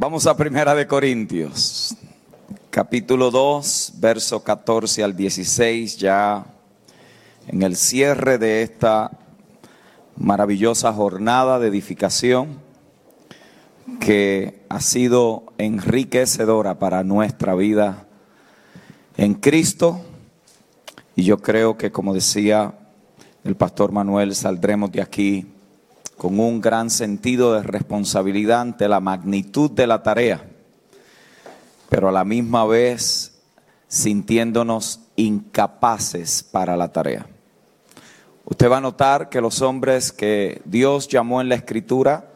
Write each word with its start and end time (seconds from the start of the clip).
Vamos 0.00 0.28
a 0.28 0.36
Primera 0.36 0.76
de 0.76 0.86
Corintios, 0.86 1.96
capítulo 2.70 3.32
2, 3.32 3.94
verso 3.96 4.44
14 4.44 5.02
al 5.02 5.16
16, 5.16 5.96
ya 5.98 6.46
en 7.48 7.64
el 7.64 7.74
cierre 7.74 8.38
de 8.38 8.62
esta 8.62 9.10
maravillosa 10.16 10.92
jornada 10.92 11.58
de 11.58 11.66
edificación 11.66 12.60
que 13.98 14.62
ha 14.68 14.80
sido 14.80 15.42
enriquecedora 15.58 16.78
para 16.78 17.02
nuestra 17.02 17.56
vida 17.56 18.06
en 19.16 19.34
Cristo. 19.34 20.00
Y 21.16 21.24
yo 21.24 21.38
creo 21.38 21.76
que, 21.76 21.90
como 21.90 22.14
decía 22.14 22.72
el 23.42 23.56
pastor 23.56 23.90
Manuel, 23.90 24.36
saldremos 24.36 24.92
de 24.92 25.02
aquí 25.02 25.48
con 26.18 26.40
un 26.40 26.60
gran 26.60 26.90
sentido 26.90 27.54
de 27.54 27.62
responsabilidad 27.62 28.60
ante 28.60 28.88
la 28.88 29.00
magnitud 29.00 29.70
de 29.70 29.86
la 29.86 30.02
tarea, 30.02 30.44
pero 31.88 32.08
a 32.08 32.12
la 32.12 32.24
misma 32.24 32.66
vez 32.66 33.40
sintiéndonos 33.86 35.00
incapaces 35.16 36.42
para 36.42 36.76
la 36.76 36.92
tarea. 36.92 37.26
Usted 38.44 38.70
va 38.70 38.78
a 38.78 38.80
notar 38.80 39.28
que 39.28 39.40
los 39.40 39.62
hombres 39.62 40.10
que 40.10 40.60
Dios 40.64 41.06
llamó 41.06 41.40
en 41.40 41.48
la 41.48 41.54
escritura 41.54 42.32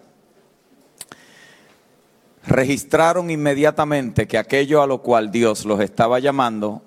registraron 2.46 3.30
inmediatamente 3.30 4.28
que 4.28 4.38
aquello 4.38 4.80
a 4.82 4.86
lo 4.86 5.02
cual 5.02 5.30
Dios 5.32 5.64
los 5.64 5.80
estaba 5.80 6.20
llamando 6.20 6.82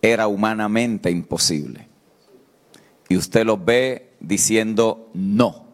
era 0.00 0.28
humanamente 0.28 1.10
imposible. 1.10 1.88
Y 3.08 3.16
usted 3.16 3.44
los 3.44 3.62
ve 3.64 4.14
diciendo 4.20 5.10
no. 5.12 5.65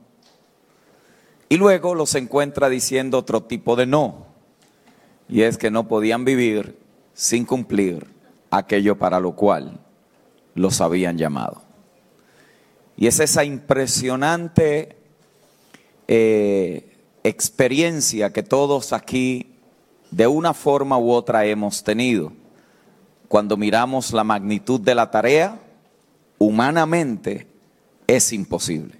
Y 1.52 1.58
luego 1.58 1.94
los 1.94 2.14
encuentra 2.14 2.70
diciendo 2.70 3.18
otro 3.18 3.42
tipo 3.42 3.76
de 3.76 3.84
no. 3.84 4.24
Y 5.28 5.42
es 5.42 5.58
que 5.58 5.70
no 5.70 5.86
podían 5.86 6.24
vivir 6.24 6.78
sin 7.12 7.44
cumplir 7.44 8.06
aquello 8.50 8.96
para 8.96 9.20
lo 9.20 9.36
cual 9.36 9.78
los 10.54 10.80
habían 10.80 11.18
llamado. 11.18 11.60
Y 12.96 13.06
es 13.06 13.20
esa 13.20 13.44
impresionante 13.44 14.96
eh, 16.08 16.96
experiencia 17.22 18.32
que 18.32 18.42
todos 18.42 18.94
aquí 18.94 19.54
de 20.10 20.26
una 20.26 20.54
forma 20.54 20.96
u 20.96 21.10
otra 21.10 21.44
hemos 21.44 21.84
tenido. 21.84 22.32
Cuando 23.28 23.58
miramos 23.58 24.14
la 24.14 24.24
magnitud 24.24 24.80
de 24.80 24.94
la 24.94 25.10
tarea, 25.10 25.60
humanamente 26.38 27.46
es 28.06 28.32
imposible. 28.32 28.94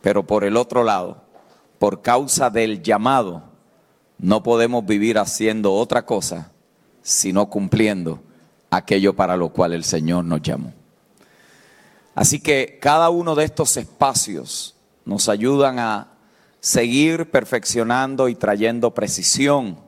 Pero 0.00 0.26
por 0.26 0.44
el 0.44 0.56
otro 0.56 0.84
lado, 0.84 1.28
por 1.80 2.02
causa 2.02 2.50
del 2.50 2.82
llamado, 2.82 3.42
no 4.18 4.42
podemos 4.42 4.84
vivir 4.84 5.16
haciendo 5.16 5.72
otra 5.72 6.04
cosa, 6.04 6.52
sino 7.00 7.48
cumpliendo 7.48 8.20
aquello 8.68 9.16
para 9.16 9.34
lo 9.34 9.48
cual 9.48 9.72
el 9.72 9.82
Señor 9.82 10.26
nos 10.26 10.42
llamó. 10.42 10.74
Así 12.14 12.38
que 12.38 12.78
cada 12.82 13.08
uno 13.08 13.34
de 13.34 13.44
estos 13.44 13.78
espacios 13.78 14.76
nos 15.06 15.30
ayudan 15.30 15.78
a 15.78 16.08
seguir 16.60 17.30
perfeccionando 17.30 18.28
y 18.28 18.34
trayendo 18.34 18.92
precisión 18.92 19.78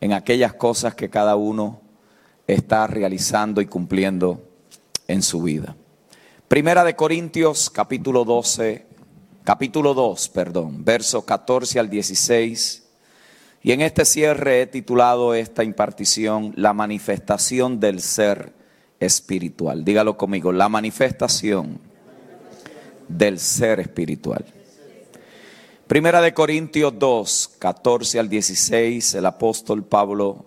en 0.00 0.12
aquellas 0.12 0.54
cosas 0.54 0.94
que 0.94 1.10
cada 1.10 1.34
uno 1.34 1.80
está 2.46 2.86
realizando 2.86 3.60
y 3.60 3.66
cumpliendo 3.66 4.48
en 5.08 5.22
su 5.24 5.42
vida. 5.42 5.74
Primera 6.46 6.84
de 6.84 6.94
Corintios 6.94 7.68
capítulo 7.68 8.24
12 8.24 8.85
capítulo 9.46 9.94
2, 9.94 10.28
perdón, 10.30 10.84
verso 10.84 11.24
14 11.24 11.78
al 11.78 11.88
16. 11.88 12.82
Y 13.62 13.70
en 13.70 13.80
este 13.80 14.04
cierre 14.04 14.60
he 14.60 14.66
titulado 14.66 15.34
esta 15.34 15.62
impartición 15.62 16.52
La 16.56 16.72
manifestación 16.72 17.78
del 17.78 18.00
ser 18.00 18.52
espiritual. 18.98 19.84
Dígalo 19.84 20.16
conmigo, 20.16 20.50
la 20.50 20.68
manifestación 20.68 21.78
del 23.06 23.38
ser 23.38 23.78
espiritual. 23.78 24.44
Primera 25.86 26.20
de 26.20 26.34
Corintios 26.34 26.98
2, 26.98 27.52
14 27.60 28.18
al 28.18 28.28
16, 28.28 29.14
el 29.14 29.26
apóstol 29.26 29.84
Pablo 29.84 30.44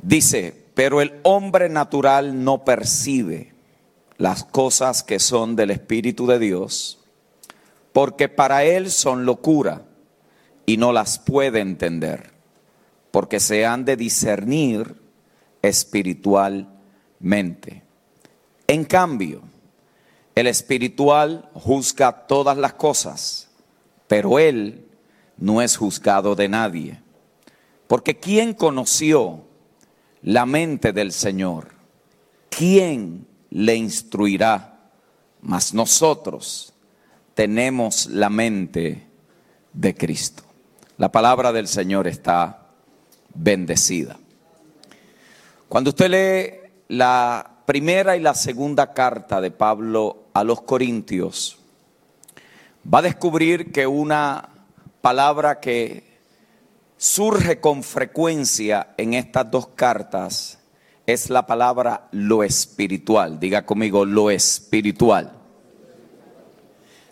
dice, 0.00 0.54
pero 0.72 1.02
el 1.02 1.20
hombre 1.24 1.68
natural 1.68 2.42
no 2.42 2.64
percibe 2.64 3.52
las 4.16 4.44
cosas 4.44 5.02
que 5.02 5.18
son 5.18 5.56
del 5.56 5.72
Espíritu 5.72 6.26
de 6.26 6.38
Dios 6.38 6.97
porque 7.92 8.28
para 8.28 8.64
él 8.64 8.90
son 8.90 9.24
locura 9.24 9.82
y 10.66 10.76
no 10.76 10.92
las 10.92 11.18
puede 11.18 11.60
entender, 11.60 12.32
porque 13.10 13.40
se 13.40 13.66
han 13.66 13.84
de 13.84 13.96
discernir 13.96 15.00
espiritualmente. 15.62 17.82
En 18.66 18.84
cambio, 18.84 19.42
el 20.34 20.46
espiritual 20.46 21.48
juzga 21.54 22.26
todas 22.26 22.56
las 22.56 22.74
cosas, 22.74 23.48
pero 24.06 24.38
él 24.38 24.86
no 25.36 25.62
es 25.62 25.76
juzgado 25.76 26.34
de 26.34 26.48
nadie. 26.48 27.00
Porque 27.86 28.18
¿quién 28.18 28.52
conoció 28.52 29.44
la 30.22 30.46
mente 30.46 30.92
del 30.92 31.12
Señor? 31.12 31.68
¿Quién 32.50 33.26
le 33.50 33.76
instruirá? 33.76 34.90
Mas 35.40 35.72
nosotros 35.72 36.74
tenemos 37.38 38.06
la 38.06 38.30
mente 38.30 39.06
de 39.72 39.94
Cristo. 39.94 40.42
La 40.96 41.12
palabra 41.12 41.52
del 41.52 41.68
Señor 41.68 42.08
está 42.08 42.66
bendecida. 43.32 44.16
Cuando 45.68 45.90
usted 45.90 46.10
lee 46.10 46.70
la 46.88 47.48
primera 47.64 48.16
y 48.16 48.20
la 48.20 48.34
segunda 48.34 48.92
carta 48.92 49.40
de 49.40 49.52
Pablo 49.52 50.24
a 50.32 50.42
los 50.42 50.62
Corintios, 50.62 51.60
va 52.92 52.98
a 52.98 53.02
descubrir 53.02 53.70
que 53.70 53.86
una 53.86 54.48
palabra 55.00 55.60
que 55.60 56.18
surge 56.96 57.60
con 57.60 57.84
frecuencia 57.84 58.94
en 58.96 59.14
estas 59.14 59.48
dos 59.48 59.68
cartas 59.76 60.58
es 61.06 61.30
la 61.30 61.46
palabra 61.46 62.08
lo 62.10 62.42
espiritual. 62.42 63.38
Diga 63.38 63.64
conmigo, 63.64 64.04
lo 64.04 64.28
espiritual. 64.28 65.37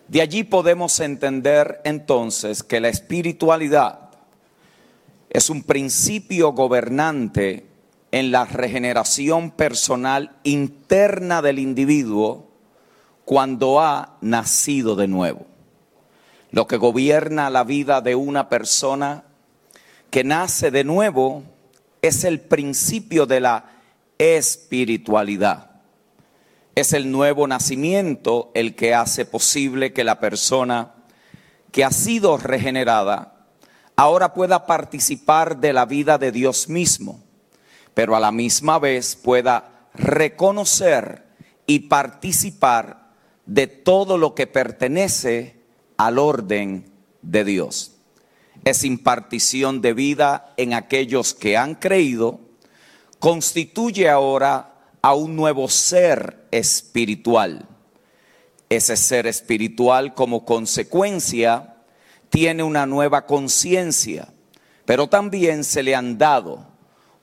De 0.07 0.21
allí 0.21 0.43
podemos 0.43 0.99
entender 1.01 1.81
entonces 1.83 2.63
que 2.63 2.79
la 2.79 2.87
espiritualidad 2.87 4.09
es 5.29 5.49
un 5.49 5.63
principio 5.63 6.53
gobernante 6.53 7.65
en 8.11 8.31
la 8.31 8.45
regeneración 8.45 9.51
personal 9.51 10.37
interna 10.43 11.41
del 11.41 11.59
individuo 11.59 12.47
cuando 13.25 13.81
ha 13.81 14.17
nacido 14.21 14.95
de 14.95 15.09
nuevo. 15.09 15.45
Lo 16.51 16.67
que 16.67 16.77
gobierna 16.77 17.49
la 17.49 17.65
vida 17.65 17.99
de 17.99 18.15
una 18.15 18.47
persona 18.47 19.25
que 20.09 20.23
nace 20.23 20.71
de 20.71 20.85
nuevo 20.85 21.43
es 22.01 22.23
el 22.23 22.39
principio 22.39 23.25
de 23.25 23.41
la 23.41 23.65
espiritualidad. 24.17 25.66
Es 26.77 26.93
el 26.93 27.09
nuevo 27.09 27.47
nacimiento 27.47 28.51
el 28.53 28.75
que 28.75 28.93
hace 28.93 29.25
posible 29.25 29.93
que 29.93 30.03
la 30.03 30.19
persona 30.19 30.93
que 31.71 31.83
ha 31.83 31.89
sido 31.89 32.37
regenerada 32.37 33.47
ahora 33.95 34.35
pueda 34.35 34.67
participar 34.67 35.57
de 35.57 35.73
la 35.73 35.87
vida 35.87 36.19
de 36.19 36.31
Dios 36.31 36.69
mismo, 36.69 37.23
pero 37.95 38.15
a 38.15 38.19
la 38.19 38.31
misma 38.31 38.77
vez 38.77 39.15
pueda 39.15 39.87
reconocer 39.95 41.25
y 41.65 41.79
participar 41.79 43.09
de 43.47 43.65
todo 43.65 44.19
lo 44.19 44.35
que 44.35 44.45
pertenece 44.45 45.59
al 45.97 46.19
orden 46.19 46.91
de 47.23 47.43
Dios. 47.43 47.93
Es 48.65 48.83
impartición 48.83 49.81
de 49.81 49.93
vida 49.93 50.53
en 50.57 50.75
aquellos 50.75 51.33
que 51.33 51.57
han 51.57 51.73
creído, 51.73 52.39
constituye 53.17 54.09
ahora 54.09 54.76
a 55.01 55.13
un 55.13 55.35
nuevo 55.35 55.69
ser 55.69 56.47
espiritual. 56.51 57.67
Ese 58.69 58.97
ser 58.97 59.27
espiritual 59.27 60.13
como 60.13 60.45
consecuencia 60.45 61.75
tiene 62.29 62.63
una 62.63 62.85
nueva 62.85 63.25
conciencia, 63.25 64.33
pero 64.85 65.07
también 65.07 65.63
se 65.63 65.83
le 65.83 65.95
han 65.95 66.17
dado 66.17 66.67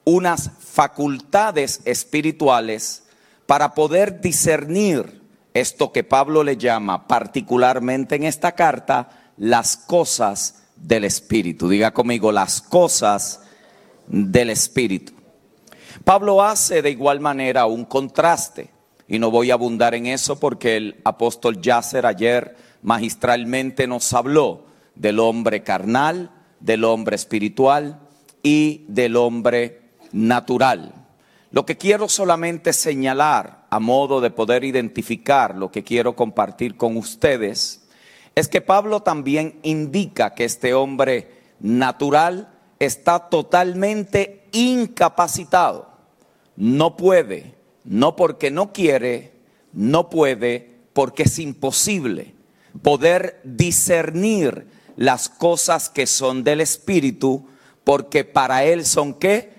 unas 0.05 0.51
facultades 0.59 1.81
espirituales 1.85 3.05
para 3.47 3.75
poder 3.75 4.21
discernir 4.21 5.23
esto 5.55 5.93
que 5.93 6.05
Pablo 6.05 6.43
le 6.43 6.57
llama 6.57 7.07
particularmente 7.07 8.17
en 8.17 8.25
esta 8.25 8.53
carta 8.53 9.33
las 9.37 9.77
cosas 9.77 10.65
del 10.77 11.05
Espíritu. 11.05 11.69
Diga 11.69 11.93
conmigo, 11.93 12.33
las 12.33 12.61
cosas 12.61 13.41
del 14.07 14.51
Espíritu. 14.51 15.14
Pablo 16.05 16.43
hace 16.43 16.83
de 16.83 16.91
igual 16.91 17.21
manera 17.21 17.65
un 17.65 17.87
contraste, 17.87 18.71
y 19.09 19.19
no 19.19 19.31
voy 19.31 19.51
a 19.51 19.55
abundar 19.55 19.95
en 19.95 20.07
eso 20.07 20.39
porque 20.39 20.77
el 20.77 21.01
apóstol 21.03 21.63
Yasser 21.63 22.05
ayer 22.05 22.57
magistralmente 22.83 23.87
nos 23.87 24.13
habló 24.13 24.67
del 24.95 25.19
hombre 25.19 25.63
carnal, 25.63 26.31
del 26.61 26.85
hombre 26.85 27.17
espiritual 27.17 28.01
y 28.43 28.85
del 28.89 29.17
hombre 29.17 29.93
natural. 30.13 30.93
Lo 31.51 31.65
que 31.65 31.79
quiero 31.79 32.09
solamente 32.11 32.75
señalar 32.75 33.65
a 33.71 33.81
modo 33.81 34.21
de 34.21 34.31
poder 34.31 34.65
identificar 34.65 35.55
lo 35.57 35.71
que 35.71 35.85
quiero 35.85 36.15
compartir 36.15 36.77
con 36.77 36.99
ustedes 36.99 37.89
es 38.35 38.49
que 38.49 38.61
Pablo 38.61 39.01
también 39.01 39.59
indica 39.63 40.35
que 40.35 40.45
este 40.45 40.75
hombre 40.75 41.31
natural 41.61 42.53
está 42.79 43.31
totalmente 43.31 44.49
incapacitado. 44.53 45.94
No 46.57 46.97
puede, 46.97 47.55
no 47.85 48.17
porque 48.17 48.51
no 48.51 48.73
quiere, 48.73 49.33
no 49.73 50.11
puede 50.11 50.75
porque 50.93 51.23
es 51.25 51.39
imposible 51.39 52.35
poder 52.83 53.41
discernir 53.45 54.67
las 54.97 55.29
cosas 55.29 55.91
que 55.91 56.07
son 56.07 56.43
del 56.45 56.61
Espíritu, 56.61 57.49
porque 57.83 58.25
para 58.25 58.63
él 58.65 58.87
son 58.87 59.15
qué? 59.15 59.53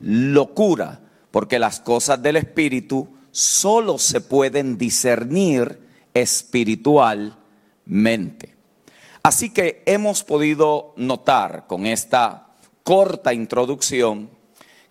Locura, 0.00 1.00
porque 1.30 1.58
las 1.58 1.80
cosas 1.80 2.22
del 2.22 2.36
Espíritu 2.36 3.08
solo 3.30 3.96
se 3.98 4.20
pueden 4.20 4.76
discernir 4.78 5.80
espiritualmente. 6.14 8.54
Así 9.22 9.50
que 9.50 9.82
hemos 9.86 10.24
podido 10.24 10.92
notar 10.96 11.66
con 11.66 11.86
esta 11.86 12.48
corta 12.82 13.32
introducción 13.32 14.28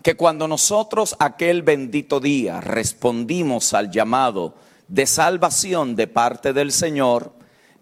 que 0.04 0.16
cuando 0.16 0.48
nosotros 0.48 1.16
aquel 1.20 1.62
bendito 1.62 2.20
día 2.20 2.60
respondimos 2.62 3.74
al 3.74 3.92
llamado 3.92 4.56
de 4.88 5.06
salvación 5.06 5.96
de 5.96 6.08
parte 6.08 6.54
del 6.54 6.72
Señor, 6.72 7.34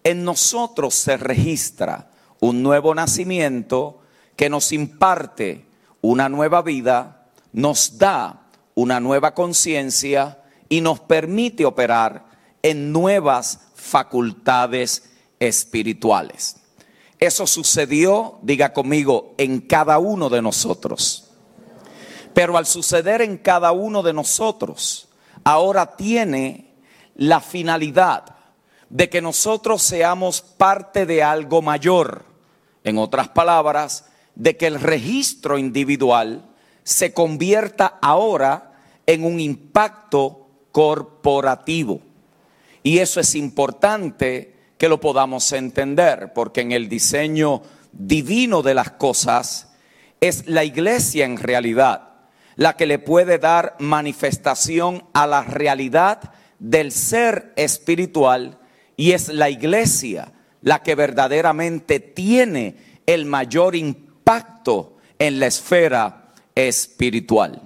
en 0.04 0.24
nosotros 0.24 0.96
se 0.96 1.18
registra 1.18 2.12
un 2.40 2.62
nuevo 2.62 2.94
nacimiento 2.94 4.02
que 4.36 4.50
nos 4.50 4.72
imparte 4.72 5.66
una 6.02 6.30
nueva 6.30 6.62
vida, 6.62 7.28
nos 7.52 7.98
da 7.98 8.48
una 8.76 9.00
nueva 9.00 9.34
conciencia 9.34 10.40
y 10.70 10.82
nos 10.82 11.00
permite 11.00 11.66
operar 11.66 12.26
en 12.62 12.92
nuevas 12.92 13.60
facultades 13.76 15.10
espirituales. 15.40 16.58
Eso 17.20 17.48
sucedió, 17.48 18.40
diga 18.42 18.72
conmigo, 18.72 19.34
en 19.38 19.60
cada 19.60 20.00
uno 20.00 20.30
de 20.30 20.42
nosotros. 20.42 21.29
Pero 22.34 22.58
al 22.58 22.66
suceder 22.66 23.22
en 23.22 23.38
cada 23.38 23.72
uno 23.72 24.02
de 24.04 24.14
nosotros, 24.14 25.10
ahora 25.44 25.96
tiene 25.96 26.74
la 27.16 27.42
finalidad 27.42 28.36
de 28.90 29.10
que 29.10 29.22
nosotros 29.22 29.82
seamos 29.82 30.42
parte 30.42 31.06
de 31.06 31.24
algo 31.24 31.62
mayor. 31.62 32.26
En 32.84 32.98
otras 32.98 33.30
palabras, 33.30 34.06
de 34.36 34.58
que 34.58 34.68
el 34.68 34.80
registro 34.80 35.58
individual 35.58 36.46
se 36.84 37.14
convierta 37.14 38.00
ahora 38.02 38.74
en 39.06 39.26
un 39.26 39.40
impacto 39.40 40.48
corporativo. 40.72 42.02
Y 42.82 43.00
eso 43.00 43.20
es 43.20 43.36
importante 43.36 44.56
que 44.78 44.88
lo 44.88 45.02
podamos 45.02 45.52
entender, 45.52 46.32
porque 46.34 46.62
en 46.62 46.72
el 46.72 46.88
diseño 46.88 47.62
divino 47.92 48.62
de 48.62 48.74
las 48.74 48.92
cosas 48.92 49.74
es 50.22 50.48
la 50.48 50.64
iglesia 50.64 51.26
en 51.26 51.38
realidad 51.38 52.09
la 52.60 52.76
que 52.76 52.86
le 52.86 53.00
puede 53.00 53.38
dar 53.38 53.78
manifestación 53.80 55.06
a 55.14 55.26
la 55.26 55.44
realidad 55.44 56.34
del 56.60 56.92
ser 56.92 57.54
espiritual 57.56 58.60
y 58.98 59.14
es 59.14 59.30
la 59.30 59.50
iglesia 59.50 60.34
la 60.62 60.84
que 60.84 60.94
verdaderamente 60.94 62.02
tiene 62.02 62.76
el 63.06 63.26
mayor 63.26 63.78
impacto 63.78 64.98
en 65.18 65.40
la 65.40 65.48
esfera 65.48 66.34
espiritual. 66.54 67.62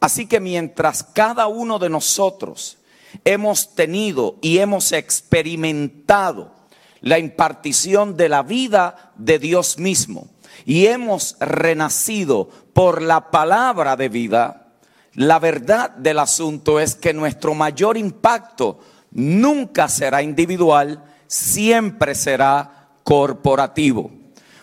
Así 0.00 0.24
que 0.24 0.40
mientras 0.40 1.04
cada 1.04 1.46
uno 1.46 1.78
de 1.78 1.90
nosotros 1.90 2.78
hemos 3.26 3.74
tenido 3.74 4.38
y 4.40 4.60
hemos 4.60 4.92
experimentado 4.92 6.54
la 7.02 7.18
impartición 7.18 8.16
de 8.16 8.30
la 8.30 8.42
vida 8.42 9.12
de 9.16 9.38
Dios 9.38 9.78
mismo 9.78 10.31
y 10.64 10.86
hemos 10.86 11.36
renacido 11.40 12.48
por 12.72 13.02
la 13.02 13.30
palabra 13.30 13.96
de 13.96 14.08
vida, 14.08 14.72
la 15.14 15.38
verdad 15.38 15.90
del 15.90 16.18
asunto 16.18 16.80
es 16.80 16.94
que 16.94 17.12
nuestro 17.12 17.54
mayor 17.54 17.96
impacto 17.96 18.80
nunca 19.10 19.88
será 19.88 20.22
individual, 20.22 21.04
siempre 21.26 22.14
será 22.14 22.88
corporativo, 23.04 24.10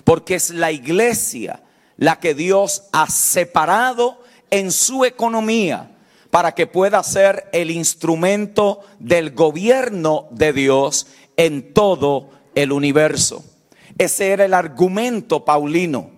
porque 0.04 0.36
es 0.36 0.50
la 0.50 0.72
iglesia 0.72 1.62
la 1.98 2.20
que 2.20 2.34
Dios 2.34 2.84
ha 2.92 3.08
separado 3.10 4.24
en 4.50 4.72
su 4.72 5.06
economía 5.06 5.92
para 6.32 6.54
que 6.54 6.68
pueda 6.68 7.04
ser 7.04 7.50
el 7.54 7.72
instrumento 7.72 8.82
del 9.00 9.32
gobierno 9.32 10.28
de 10.32 10.54
Dios 10.54 11.08
en 11.38 11.74
todo 11.74 12.30
el 12.56 12.72
universo. 12.72 13.44
Ese 14.00 14.30
era 14.30 14.46
el 14.46 14.54
argumento 14.54 15.44
paulino, 15.44 16.12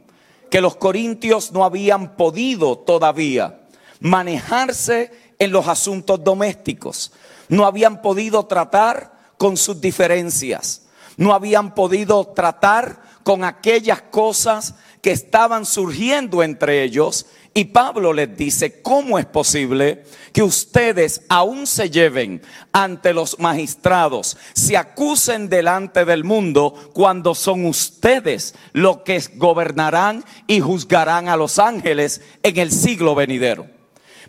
que 0.52 0.62
los 0.62 0.76
corintios 0.76 1.52
no 1.52 1.66
habían 1.66 2.16
podido 2.16 2.78
todavía 2.78 3.62
manejarse 4.00 5.12
en 5.40 5.52
los 5.52 5.68
asuntos 5.68 6.24
domésticos. 6.24 7.12
No 7.50 7.66
habían 7.66 8.04
podido 8.04 8.46
tratar 8.46 9.14
con 9.40 9.58
sus 9.58 9.82
diferencias, 9.82 10.84
no 11.18 11.34
habían 11.34 11.74
podido 11.74 12.28
tratar 12.28 13.02
con 13.24 13.44
aquellas 13.44 14.04
cosas 14.04 14.76
que 15.02 15.12
estaban 15.12 15.66
surgiendo 15.66 16.44
entre 16.44 16.84
ellos. 16.84 17.26
Y 17.54 17.66
Pablo 17.66 18.14
les 18.14 18.38
dice, 18.38 18.82
¿cómo 18.82 19.20
es 19.20 19.26
posible 19.26 20.04
que 20.32 20.42
ustedes 20.42 21.24
aún 21.28 21.68
se 21.68 21.90
lleven 21.90 22.42
ante 22.72 23.14
los 23.14 23.40
magistrados, 23.40 24.38
se 24.54 24.78
acusen 24.78 25.50
delante 25.50 26.06
del 26.06 26.24
mundo 26.24 26.74
cuando 26.94 27.36
son 27.36 27.66
ustedes 27.66 28.56
los 28.72 29.00
que 29.00 29.22
gobernarán 29.36 30.24
y 30.48 30.62
juzgarán 30.62 31.28
a 31.28 31.36
los 31.36 31.60
ángeles 31.60 32.22
en 32.42 32.58
el 32.58 32.72
siglo 32.72 33.16
venidero? 33.16 33.68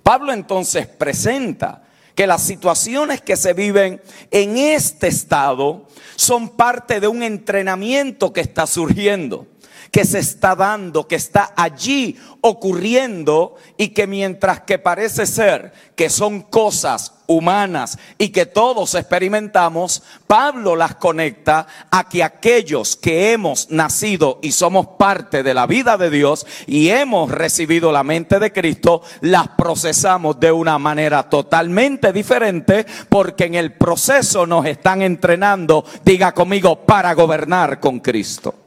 Pablo 0.02 0.32
entonces 0.32 0.88
presenta 0.88 1.84
que 2.16 2.26
las 2.26 2.42
situaciones 2.42 3.20
que 3.20 3.36
se 3.36 3.52
viven 3.52 4.02
en 4.32 4.56
este 4.56 5.06
estado 5.06 5.86
son 6.16 6.48
parte 6.48 6.98
de 6.98 7.06
un 7.06 7.22
entrenamiento 7.22 8.32
que 8.32 8.40
está 8.40 8.66
surgiendo 8.66 9.46
que 9.92 10.06
se 10.06 10.20
está 10.20 10.56
dando, 10.56 11.06
que 11.06 11.16
está 11.16 11.52
allí 11.54 12.18
ocurriendo 12.40 13.56
y 13.76 13.88
que 13.88 14.06
mientras 14.06 14.62
que 14.62 14.78
parece 14.78 15.26
ser 15.26 15.72
que 15.94 16.08
son 16.08 16.40
cosas 16.40 17.12
humanas 17.26 17.98
y 18.16 18.30
que 18.30 18.46
todos 18.46 18.94
experimentamos, 18.94 20.02
Pablo 20.26 20.76
las 20.76 20.94
conecta 20.94 21.66
a 21.90 22.08
que 22.08 22.24
aquellos 22.24 22.96
que 22.96 23.32
hemos 23.32 23.70
nacido 23.70 24.38
y 24.40 24.52
somos 24.52 24.86
parte 24.98 25.42
de 25.42 25.52
la 25.52 25.66
vida 25.66 25.98
de 25.98 26.08
Dios 26.08 26.46
y 26.66 26.88
hemos 26.88 27.30
recibido 27.30 27.92
la 27.92 28.02
mente 28.02 28.38
de 28.38 28.50
Cristo, 28.50 29.02
las 29.20 29.48
procesamos 29.48 30.40
de 30.40 30.50
una 30.50 30.78
manera 30.78 31.28
totalmente 31.28 32.14
diferente 32.14 32.86
porque 33.10 33.44
en 33.44 33.56
el 33.56 33.74
proceso 33.74 34.46
nos 34.46 34.64
están 34.64 35.02
entrenando, 35.02 35.84
diga 36.02 36.32
conmigo, 36.32 36.76
para 36.86 37.12
gobernar 37.12 37.78
con 37.78 38.00
Cristo. 38.00 38.61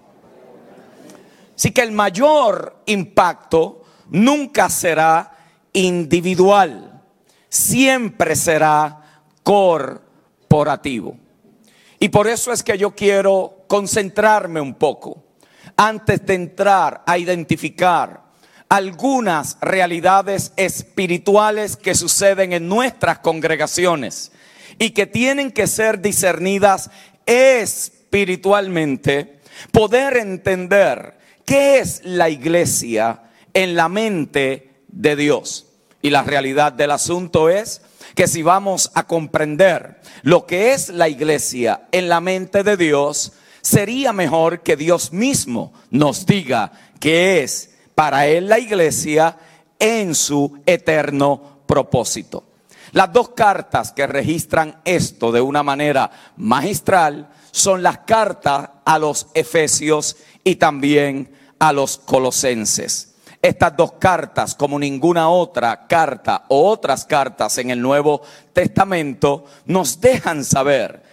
Así 1.56 1.72
que 1.72 1.82
el 1.82 1.92
mayor 1.92 2.82
impacto 2.86 3.84
nunca 4.10 4.70
será 4.70 5.32
individual, 5.74 7.02
siempre 7.50 8.36
será 8.36 9.24
corporativo. 9.44 11.18
Y 12.00 12.10
por 12.10 12.28
eso 12.28 12.52
es 12.52 12.62
que 12.62 12.78
yo 12.78 12.94
quiero 12.94 13.64
concentrarme 13.68 14.60
un 14.60 14.76
poco 14.76 15.24
antes 15.78 16.26
de 16.26 16.34
entrar 16.34 17.04
a 17.06 17.18
identificar 17.18 18.26
algunas 18.70 19.58
realidades 19.62 20.52
espirituales 20.56 21.78
que 21.78 21.96
suceden 21.96 22.54
en 22.54 22.68
nuestras 22.68 23.20
congregaciones 23.20 24.32
y 24.78 24.92
que 24.92 25.06
tienen 25.06 25.52
que 25.52 25.68
ser 25.68 26.02
discernidas 26.02 26.90
espiritualmente, 27.26 29.40
poder 29.72 30.18
entender 30.18 31.18
¿Qué 31.46 31.78
es 31.78 32.02
la 32.04 32.30
iglesia 32.30 33.22
en 33.54 33.76
la 33.76 33.88
mente 33.88 34.82
de 34.88 35.16
Dios? 35.16 35.68
Y 36.02 36.10
la 36.10 36.24
realidad 36.24 36.74
del 36.74 36.92
asunto 36.92 37.50
es 37.50 37.82
que 38.16 38.28
si 38.28 38.42
vamos 38.42 38.92
a 38.96 39.06
comprender 39.06 40.02
lo 40.24 40.48
que 40.48 40.74
es 40.74 40.90
la 40.90 41.08
iglesia 41.08 41.88
en 41.92 42.10
la 42.10 42.20
mente 42.20 42.64
de 42.64 42.78
Dios, 42.78 43.34
sería 43.62 44.12
mejor 44.12 44.62
que 44.62 44.76
Dios 44.76 45.12
mismo 45.14 45.74
nos 45.92 46.26
diga 46.26 46.72
qué 47.00 47.44
es 47.44 47.76
para 47.94 48.26
Él 48.28 48.50
la 48.50 48.58
iglesia 48.58 49.38
en 49.78 50.16
su 50.16 50.60
eterno 50.66 51.60
propósito. 51.68 52.44
Las 52.92 53.12
dos 53.12 53.30
cartas 53.30 53.92
que 53.92 54.08
registran 54.08 54.80
esto 54.86 55.32
de 55.32 55.42
una 55.42 55.64
manera 55.64 56.10
magistral 56.38 57.30
son 57.56 57.82
las 57.84 58.00
cartas 58.00 58.70
a 58.84 59.00
los 59.00 59.28
Efesios 59.34 60.18
y 60.44 60.58
también 60.58 61.32
a 61.58 61.72
los 61.72 61.98
colosenses. 61.98 63.16
Estas 63.42 63.78
dos 63.78 63.94
cartas, 63.94 64.56
como 64.56 64.78
ninguna 64.78 65.30
otra 65.30 65.88
carta 65.88 66.44
o 66.50 66.70
otras 66.70 67.06
cartas 67.06 67.58
en 67.58 67.70
el 67.70 67.82
Nuevo 67.82 68.24
Testamento, 68.52 69.46
nos 69.68 70.02
dejan 70.02 70.44
saber 70.44 71.04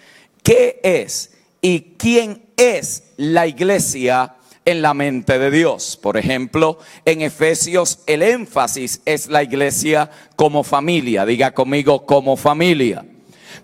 qué 0.42 0.80
es 0.82 1.30
y 1.60 1.94
quién 1.96 2.42
es 2.56 3.12
la 3.16 3.46
iglesia 3.46 4.34
en 4.64 4.82
la 4.82 4.94
mente 4.94 5.38
de 5.38 5.52
Dios. 5.52 5.96
Por 5.96 6.16
ejemplo, 6.16 6.78
en 7.04 7.22
Efesios 7.22 8.00
el 8.08 8.20
énfasis 8.20 9.00
es 9.04 9.28
la 9.28 9.44
iglesia 9.44 10.10
como 10.34 10.64
familia. 10.64 11.24
Diga 11.24 11.52
conmigo 11.52 12.04
como 12.04 12.36
familia. 12.36 13.04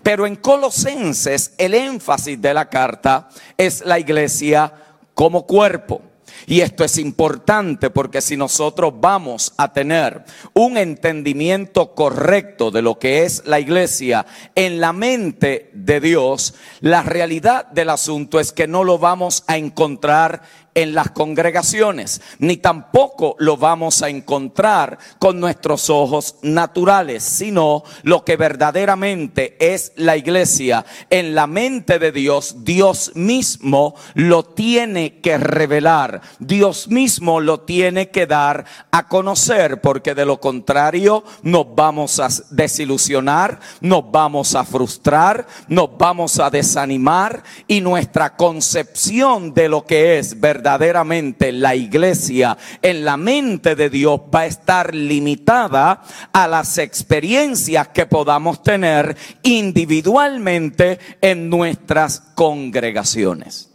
Pero 0.03 0.25
en 0.25 0.35
Colosenses 0.35 1.53
el 1.57 1.73
énfasis 1.73 2.41
de 2.41 2.53
la 2.53 2.69
carta 2.69 3.29
es 3.57 3.85
la 3.85 3.99
iglesia 3.99 4.73
como 5.13 5.45
cuerpo. 5.45 6.01
Y 6.47 6.61
esto 6.61 6.83
es 6.83 6.97
importante 6.97 7.89
porque 7.89 8.21
si 8.21 8.37
nosotros 8.37 8.93
vamos 8.95 9.53
a 9.57 9.71
tener 9.71 10.23
un 10.53 10.77
entendimiento 10.77 11.93
correcto 11.93 12.71
de 12.71 12.81
lo 12.81 12.97
que 12.97 13.23
es 13.23 13.43
la 13.45 13.59
iglesia 13.59 14.25
en 14.55 14.79
la 14.79 14.93
mente 14.93 15.69
de 15.73 15.99
Dios, 15.99 16.55
la 16.79 17.03
realidad 17.03 17.67
del 17.67 17.89
asunto 17.89 18.39
es 18.39 18.51
que 18.51 18.67
no 18.67 18.83
lo 18.83 18.97
vamos 18.97 19.43
a 19.47 19.57
encontrar 19.57 20.41
en 20.75 20.93
las 20.93 21.11
congregaciones, 21.11 22.21
ni 22.39 22.57
tampoco 22.57 23.35
lo 23.39 23.57
vamos 23.57 24.01
a 24.01 24.09
encontrar 24.09 24.97
con 25.17 25.39
nuestros 25.39 25.89
ojos 25.89 26.35
naturales, 26.41 27.23
sino 27.23 27.83
lo 28.03 28.23
que 28.23 28.37
verdaderamente 28.37 29.57
es 29.59 29.91
la 29.95 30.15
iglesia. 30.15 30.85
En 31.09 31.35
la 31.35 31.47
mente 31.47 31.99
de 31.99 32.11
Dios, 32.11 32.63
Dios 32.63 33.11
mismo 33.15 33.95
lo 34.13 34.43
tiene 34.43 35.19
que 35.21 35.37
revelar, 35.37 36.21
Dios 36.39 36.87
mismo 36.87 37.39
lo 37.39 37.61
tiene 37.61 38.09
que 38.09 38.27
dar 38.27 38.65
a 38.91 39.07
conocer, 39.07 39.81
porque 39.81 40.15
de 40.15 40.25
lo 40.25 40.39
contrario 40.39 41.23
nos 41.43 41.65
vamos 41.75 42.19
a 42.19 42.29
desilusionar, 42.51 43.59
nos 43.81 44.09
vamos 44.11 44.55
a 44.55 44.63
frustrar, 44.63 45.47
nos 45.67 45.97
vamos 45.97 46.39
a 46.39 46.49
desanimar 46.49 47.43
y 47.67 47.81
nuestra 47.81 48.35
concepción 48.35 49.53
de 49.53 49.69
lo 49.69 49.85
que 49.85 50.19
es 50.19 50.39
verdad 50.39 50.58
verdaderamente 50.59 51.53
la 51.53 51.73
iglesia 51.73 52.57
en 52.81 53.05
la 53.05 53.15
mente 53.15 53.75
de 53.75 53.89
Dios 53.89 54.19
va 54.33 54.41
a 54.41 54.45
estar 54.45 54.93
limitada 54.93 56.03
a 56.33 56.47
las 56.49 56.77
experiencias 56.77 57.87
que 57.89 58.05
podamos 58.05 58.61
tener 58.61 59.15
individualmente 59.43 60.99
en 61.21 61.49
nuestras 61.49 62.19
congregaciones. 62.35 63.69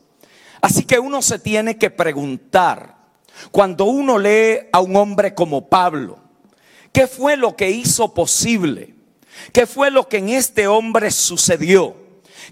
Así 0.61 0.85
que 0.85 0.99
uno 0.99 1.23
se 1.23 1.39
tiene 1.39 1.79
que 1.79 1.89
preguntar, 1.89 2.97
cuando 3.51 3.87
uno 3.87 4.19
lee 4.19 4.69
a 4.71 4.81
un 4.81 4.95
hombre 4.97 5.35
como 5.35 5.69
Pablo, 5.69 6.19
¿qué 6.93 7.07
fue 7.07 7.39
lo 7.39 7.57
que 7.57 7.71
hizo 7.71 8.13
posible? 8.13 8.95
¿Qué 9.53 9.67
fue 9.67 9.91
lo 9.91 10.07
que 10.09 10.19
en 10.19 10.29
este 10.29 10.67
hombre 10.67 11.11
sucedió? 11.11 11.97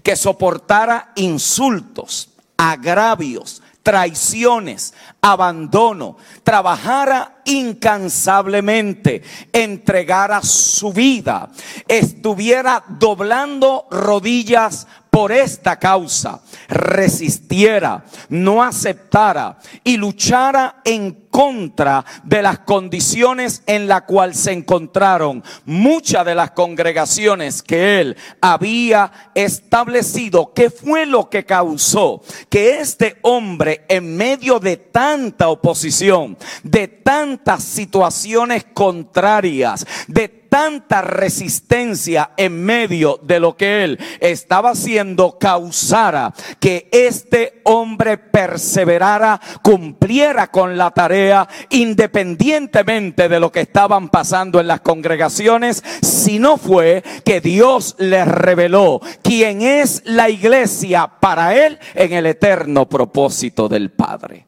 Que 0.01 0.15
soportara 0.15 1.11
insultos, 1.15 2.29
agravios, 2.57 3.62
traiciones, 3.83 4.93
abandono, 5.21 6.17
trabajara 6.43 7.41
incansablemente, 7.45 9.21
entregara 9.51 10.41
su 10.41 10.93
vida, 10.93 11.49
estuviera 11.87 12.83
doblando 12.87 13.85
rodillas 13.91 14.87
por 15.09 15.31
esta 15.31 15.77
causa, 15.77 16.41
resistiera, 16.69 18.03
no 18.29 18.63
aceptara 18.63 19.59
y 19.83 19.97
luchara 19.97 20.81
en 20.85 21.22
contra 21.33 22.05
de 22.23 22.43
las 22.43 22.59
condiciones 22.59 23.63
en 23.65 23.87
la 23.87 24.05
cual 24.05 24.35
se 24.35 24.51
encontraron 24.51 25.43
muchas 25.65 26.23
de 26.27 26.35
las 26.35 26.51
congregaciones 26.51 27.63
que 27.63 27.99
él 27.99 28.15
había 28.39 29.11
establecido. 29.33 30.53
¿Qué 30.53 30.69
fue 30.69 31.07
lo 31.07 31.31
que 31.31 31.43
causó 31.43 32.21
que 32.51 32.79
este 32.79 33.17
hombre 33.23 33.83
en 33.87 34.15
medio 34.15 34.59
de 34.59 34.77
tanta 34.77 35.49
oposición, 35.49 36.37
de 36.61 36.87
tantas 36.87 37.63
situaciones 37.63 38.67
contrarias, 38.71 39.87
de 40.07 40.43
tanta 40.53 41.01
resistencia 41.01 42.29
en 42.37 42.63
medio 42.63 43.19
de 43.23 43.39
lo 43.39 43.57
que 43.57 43.83
él 43.83 43.99
estaba 44.19 44.69
haciendo 44.69 45.39
causara 45.39 46.31
que 46.59 46.89
este 46.91 47.61
hombre 47.63 48.19
perseverara, 48.19 49.41
cumpliera 49.63 50.51
con 50.51 50.77
la 50.77 50.91
tarea 50.91 51.22
independientemente 51.69 53.29
de 53.29 53.39
lo 53.39 53.51
que 53.51 53.61
estaban 53.61 54.09
pasando 54.09 54.59
en 54.59 54.67
las 54.67 54.81
congregaciones, 54.81 55.83
si 56.01 56.39
no 56.39 56.57
fue 56.57 57.03
que 57.25 57.41
Dios 57.41 57.95
les 57.97 58.27
reveló 58.27 59.01
quién 59.21 59.61
es 59.61 60.01
la 60.05 60.29
iglesia 60.29 61.07
para 61.19 61.55
él 61.65 61.79
en 61.95 62.13
el 62.13 62.25
eterno 62.25 62.87
propósito 62.87 63.67
del 63.69 63.91
Padre. 63.91 64.47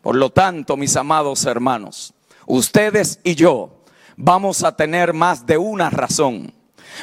Por 0.00 0.16
lo 0.16 0.30
tanto, 0.30 0.76
mis 0.76 0.96
amados 0.96 1.44
hermanos, 1.46 2.14
ustedes 2.46 3.20
y 3.22 3.34
yo, 3.34 3.84
vamos 4.16 4.64
a 4.64 4.76
tener 4.76 5.12
más 5.12 5.46
de 5.46 5.58
una 5.58 5.90
razón, 5.90 6.52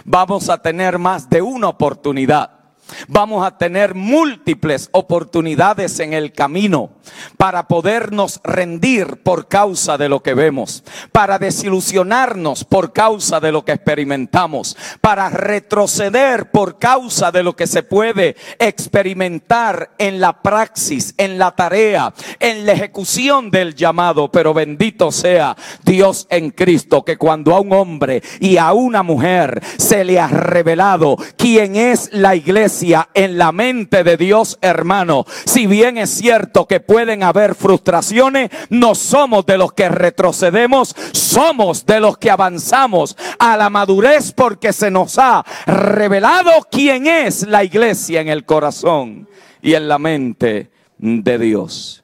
vamos 0.04 0.50
a 0.50 0.62
tener 0.62 1.00
más 1.00 1.30
de 1.30 1.42
una 1.42 1.70
oportunidad 1.70 2.59
Vamos 3.08 3.46
a 3.46 3.58
tener 3.58 3.96
múltiples 3.96 4.90
oportunidades 4.92 6.00
en 6.00 6.14
el 6.14 6.32
camino 6.32 6.92
para 7.38 7.68
podernos 7.68 8.40
rendir 8.44 9.24
por 9.24 9.48
causa 9.48 9.98
de 9.98 10.10
lo 10.10 10.22
que 10.22 10.34
vemos, 10.34 10.84
para 11.12 11.40
desilusionarnos 11.40 12.64
por 12.64 12.94
causa 12.94 13.40
de 13.40 13.52
lo 13.52 13.66
que 13.66 13.72
experimentamos, 13.74 14.78
para 15.02 15.30
retroceder 15.30 16.52
por 16.52 16.78
causa 16.78 17.32
de 17.32 17.44
lo 17.44 17.56
que 17.56 17.68
se 17.68 17.84
puede 17.84 18.36
experimentar 18.60 19.92
en 19.98 20.20
la 20.20 20.42
praxis, 20.42 21.14
en 21.18 21.38
la 21.38 21.56
tarea, 21.56 22.14
en 22.40 22.66
la 22.66 22.74
ejecución 22.74 23.52
del 23.52 23.76
llamado. 23.76 24.32
Pero 24.32 24.54
bendito 24.54 25.12
sea 25.12 25.56
Dios 25.84 26.28
en 26.30 26.52
Cristo, 26.52 27.04
que 27.04 27.18
cuando 27.18 27.56
a 27.56 27.60
un 27.60 27.74
hombre 27.74 28.22
y 28.40 28.58
a 28.58 28.74
una 28.74 29.04
mujer 29.04 29.62
se 29.78 30.04
le 30.04 30.20
ha 30.20 30.28
revelado 30.28 31.18
quién 31.38 31.76
es 31.76 32.10
la 32.12 32.36
iglesia, 32.36 32.79
en 33.14 33.38
la 33.38 33.52
mente 33.52 34.04
de 34.04 34.18
Dios, 34.18 34.58
hermano. 34.62 35.26
Si 35.46 35.68
bien 35.68 35.98
es 35.98 36.10
cierto 36.10 36.66
que 36.66 36.80
pueden 36.80 37.24
haber 37.24 37.56
frustraciones, 37.56 38.50
no 38.70 38.96
somos 38.96 39.46
de 39.46 39.58
los 39.58 39.74
que 39.74 39.90
retrocedemos, 39.90 40.96
somos 41.12 41.86
de 41.86 42.00
los 42.00 42.18
que 42.18 42.32
avanzamos 42.32 43.18
a 43.38 43.58
la 43.58 43.70
madurez 43.70 44.32
porque 44.32 44.74
se 44.74 44.92
nos 44.92 45.18
ha 45.18 45.46
revelado 45.66 46.52
quién 46.72 47.08
es 47.08 47.48
la 47.48 47.64
iglesia 47.64 48.22
en 48.22 48.30
el 48.30 48.46
corazón 48.46 49.28
y 49.62 49.74
en 49.74 49.88
la 49.88 50.00
mente 50.00 50.72
de 50.98 51.38
Dios. 51.38 52.04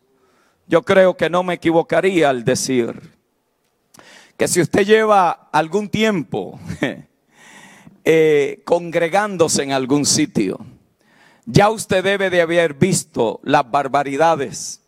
Yo 0.67 0.81
creo 0.81 1.15
que 1.15 1.29
no 1.29 1.43
me 1.43 1.55
equivocaría 1.55 2.29
al 2.29 2.43
decir 2.43 3.13
que 4.37 4.47
si 4.47 4.61
usted 4.61 4.85
lleva 4.85 5.49
algún 5.51 5.89
tiempo 5.89 6.59
Eh, 8.07 8.61
congregándose 8.65 9.63
en 9.63 9.71
algún 9.71 10.05
sitio, 10.05 10.63
ya 11.47 11.71
usted 11.71 12.03
debe 12.03 12.29
de 12.29 12.39
haber 12.39 12.75
visto 12.75 13.39
las 13.43 13.69
barbaridades, 13.71 14.81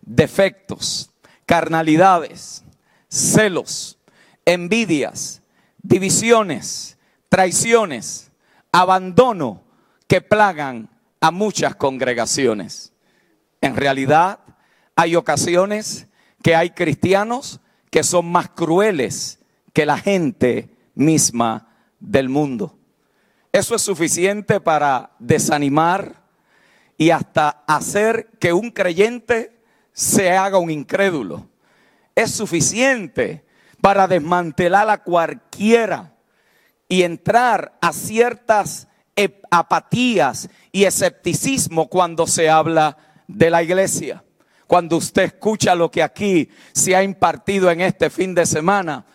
defectos, 0.00 1.12
carnalidades, 1.44 2.64
celos, 3.08 3.98
envidias, 4.44 5.42
divisiones, 5.80 6.98
traiciones, 7.28 8.32
abandono 8.72 9.62
que 10.08 10.20
plagan 10.20 10.90
a 11.20 11.30
muchas 11.30 11.76
congregaciones. 11.76 12.92
En 13.60 13.76
realidad, 13.76 14.40
hay 14.96 15.14
ocasiones 15.14 16.08
que 16.42 16.56
hay 16.56 16.70
cristianos 16.70 17.60
que 17.92 18.02
son 18.02 18.26
más 18.26 18.48
crueles 18.48 19.38
que 19.72 19.86
la 19.86 19.98
gente 19.98 20.68
misma 20.96 21.65
del 22.00 22.28
mundo. 22.28 22.78
Eso 23.52 23.74
es 23.74 23.82
suficiente 23.82 24.60
para 24.60 25.12
desanimar 25.18 26.22
y 26.98 27.10
hasta 27.10 27.64
hacer 27.66 28.30
que 28.38 28.52
un 28.52 28.70
creyente 28.70 29.58
se 29.92 30.32
haga 30.32 30.58
un 30.58 30.70
incrédulo. 30.70 31.48
Es 32.14 32.32
suficiente 32.32 33.44
para 33.80 34.06
desmantelar 34.06 34.90
a 34.90 35.02
cualquiera 35.02 36.14
y 36.88 37.02
entrar 37.02 37.76
a 37.80 37.92
ciertas 37.92 38.88
apatías 39.50 40.48
y 40.72 40.84
escepticismo 40.84 41.88
cuando 41.88 42.26
se 42.26 42.50
habla 42.50 42.96
de 43.26 43.50
la 43.50 43.62
iglesia. 43.62 44.22
Cuando 44.66 44.96
usted 44.96 45.22
escucha 45.22 45.74
lo 45.74 45.90
que 45.90 46.02
aquí 46.02 46.50
se 46.72 46.94
ha 46.96 47.02
impartido 47.02 47.70
en 47.70 47.80
este 47.80 48.10
fin 48.10 48.34
de 48.34 48.46
semana, 48.46 49.06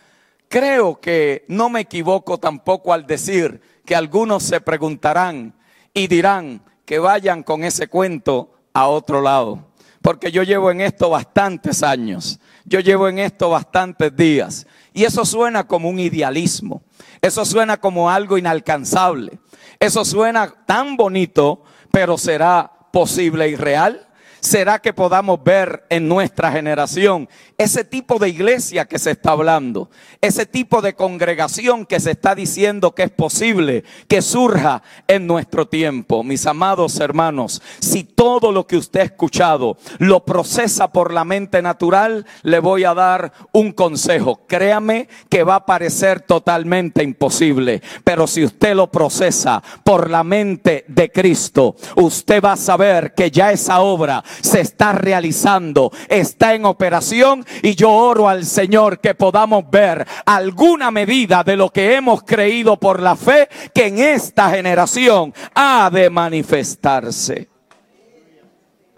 Creo 0.51 0.99
que 0.99 1.45
no 1.47 1.69
me 1.69 1.79
equivoco 1.79 2.37
tampoco 2.37 2.91
al 2.91 3.07
decir 3.07 3.61
que 3.85 3.95
algunos 3.95 4.43
se 4.43 4.59
preguntarán 4.59 5.55
y 5.93 6.07
dirán 6.07 6.61
que 6.83 6.99
vayan 6.99 7.41
con 7.41 7.63
ese 7.63 7.87
cuento 7.87 8.51
a 8.73 8.87
otro 8.87 9.21
lado. 9.21 9.71
porque 10.01 10.29
yo 10.29 10.43
llevo 10.43 10.71
en 10.71 10.81
esto 10.81 11.09
bastantes 11.09 11.83
años, 11.83 12.39
yo 12.65 12.81
llevo 12.81 13.07
en 13.07 13.19
esto 13.19 13.49
bastantes 13.49 14.13
días. 14.13 14.67
Y 14.93 15.05
eso 15.05 15.23
suena 15.23 15.65
como 15.65 15.87
un 15.87 15.99
idealismo, 15.99 16.81
eso 17.21 17.45
suena 17.45 17.77
como 17.77 18.09
algo 18.09 18.37
inalcanzable, 18.37 19.39
eso 19.79 20.03
suena 20.03 20.53
tan 20.65 20.97
bonito, 20.97 21.63
pero 21.91 22.17
será 22.17 22.69
posible 22.91 23.47
y 23.47 23.55
real. 23.55 24.05
¿Será 24.41 24.79
que 24.79 24.91
podamos 24.91 25.43
ver 25.43 25.85
en 25.89 26.07
nuestra 26.07 26.51
generación 26.51 27.29
ese 27.59 27.83
tipo 27.83 28.17
de 28.17 28.29
iglesia 28.29 28.85
que 28.85 28.97
se 28.97 29.11
está 29.11 29.33
hablando? 29.33 29.91
Ese 30.19 30.47
tipo 30.47 30.81
de 30.81 30.95
congregación 30.95 31.85
que 31.85 31.99
se 31.99 32.09
está 32.09 32.33
diciendo 32.33 32.95
que 32.95 33.03
es 33.03 33.11
posible 33.11 33.83
que 34.07 34.23
surja 34.23 34.81
en 35.07 35.27
nuestro 35.27 35.67
tiempo. 35.67 36.23
Mis 36.23 36.47
amados 36.47 36.99
hermanos, 36.99 37.61
si 37.79 38.03
todo 38.03 38.51
lo 38.51 38.65
que 38.65 38.77
usted 38.77 39.01
ha 39.01 39.03
escuchado 39.03 39.77
lo 39.99 40.25
procesa 40.25 40.91
por 40.91 41.13
la 41.13 41.23
mente 41.23 41.61
natural, 41.61 42.25
le 42.41 42.57
voy 42.57 42.83
a 42.83 42.95
dar 42.95 43.33
un 43.51 43.71
consejo. 43.71 44.41
Créame 44.47 45.07
que 45.29 45.43
va 45.43 45.55
a 45.57 45.65
parecer 45.67 46.21
totalmente 46.21 47.03
imposible. 47.03 47.83
Pero 48.03 48.25
si 48.25 48.43
usted 48.43 48.73
lo 48.73 48.89
procesa 48.89 49.61
por 49.83 50.09
la 50.09 50.23
mente 50.23 50.83
de 50.87 51.11
Cristo, 51.11 51.75
usted 51.95 52.43
va 52.43 52.53
a 52.53 52.57
saber 52.57 53.13
que 53.13 53.29
ya 53.29 53.51
esa 53.51 53.81
obra 53.81 54.23
se 54.41 54.61
está 54.61 54.93
realizando, 54.93 55.91
está 56.07 56.53
en 56.53 56.65
operación 56.65 57.45
y 57.61 57.75
yo 57.75 57.91
oro 57.91 58.29
al 58.29 58.45
Señor 58.45 58.99
que 58.99 59.15
podamos 59.15 59.69
ver 59.69 60.07
alguna 60.25 60.91
medida 60.91 61.43
de 61.43 61.57
lo 61.57 61.69
que 61.69 61.95
hemos 61.95 62.23
creído 62.23 62.77
por 62.77 63.01
la 63.01 63.15
fe 63.15 63.49
que 63.73 63.87
en 63.87 63.99
esta 63.99 64.49
generación 64.49 65.33
ha 65.53 65.89
de 65.91 66.09
manifestarse. 66.09 67.49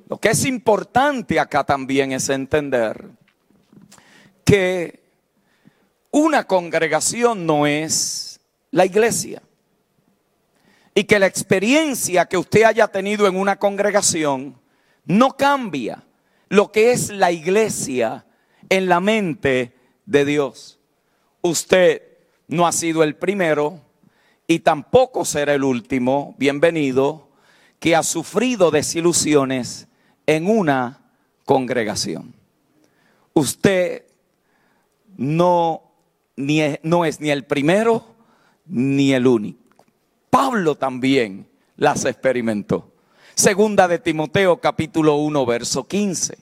Lo 0.09 0.17
que 0.17 0.29
es 0.29 0.45
importante 0.45 1.39
acá 1.39 1.63
también 1.63 2.11
es 2.11 2.29
entender 2.29 3.09
que 4.45 5.01
una 6.11 6.43
congregación 6.43 7.45
no 7.45 7.65
es 7.65 8.39
la 8.69 8.85
iglesia. 8.85 9.41
Y 10.95 11.05
que 11.05 11.17
la 11.17 11.25
experiencia 11.25 12.25
que 12.25 12.37
usted 12.37 12.63
haya 12.63 12.87
tenido 12.87 13.25
en 13.27 13.35
una 13.35 13.57
congregación 13.57 14.55
no 15.05 15.35
cambia 15.37 16.03
lo 16.49 16.71
que 16.71 16.91
es 16.91 17.09
la 17.09 17.31
iglesia 17.31 18.25
en 18.69 18.87
la 18.87 18.99
mente 18.99 19.75
de 20.05 20.25
Dios. 20.25 20.79
Usted 21.41 22.01
no 22.47 22.67
ha 22.67 22.71
sido 22.71 23.03
el 23.03 23.15
primero 23.15 23.81
y 24.47 24.59
tampoco 24.59 25.25
será 25.25 25.53
el 25.53 25.63
último, 25.63 26.35
bienvenido, 26.37 27.27
que 27.79 27.95
ha 27.95 28.03
sufrido 28.03 28.71
desilusiones 28.71 29.87
en 30.25 30.47
una 30.47 31.01
congregación. 31.43 32.33
Usted 33.33 34.05
no, 35.17 35.91
ni 36.35 36.61
no 36.83 37.05
es 37.05 37.19
ni 37.19 37.29
el 37.29 37.45
primero 37.45 38.05
ni 38.67 39.13
el 39.13 39.27
único. 39.27 39.85
Pablo 40.29 40.75
también 40.75 41.47
las 41.75 42.05
experimentó. 42.05 42.92
Segunda 43.35 43.87
de 43.87 43.97
Timoteo 43.97 44.61
capítulo 44.61 45.15
1 45.15 45.45
verso 45.47 45.87
15. 45.87 46.37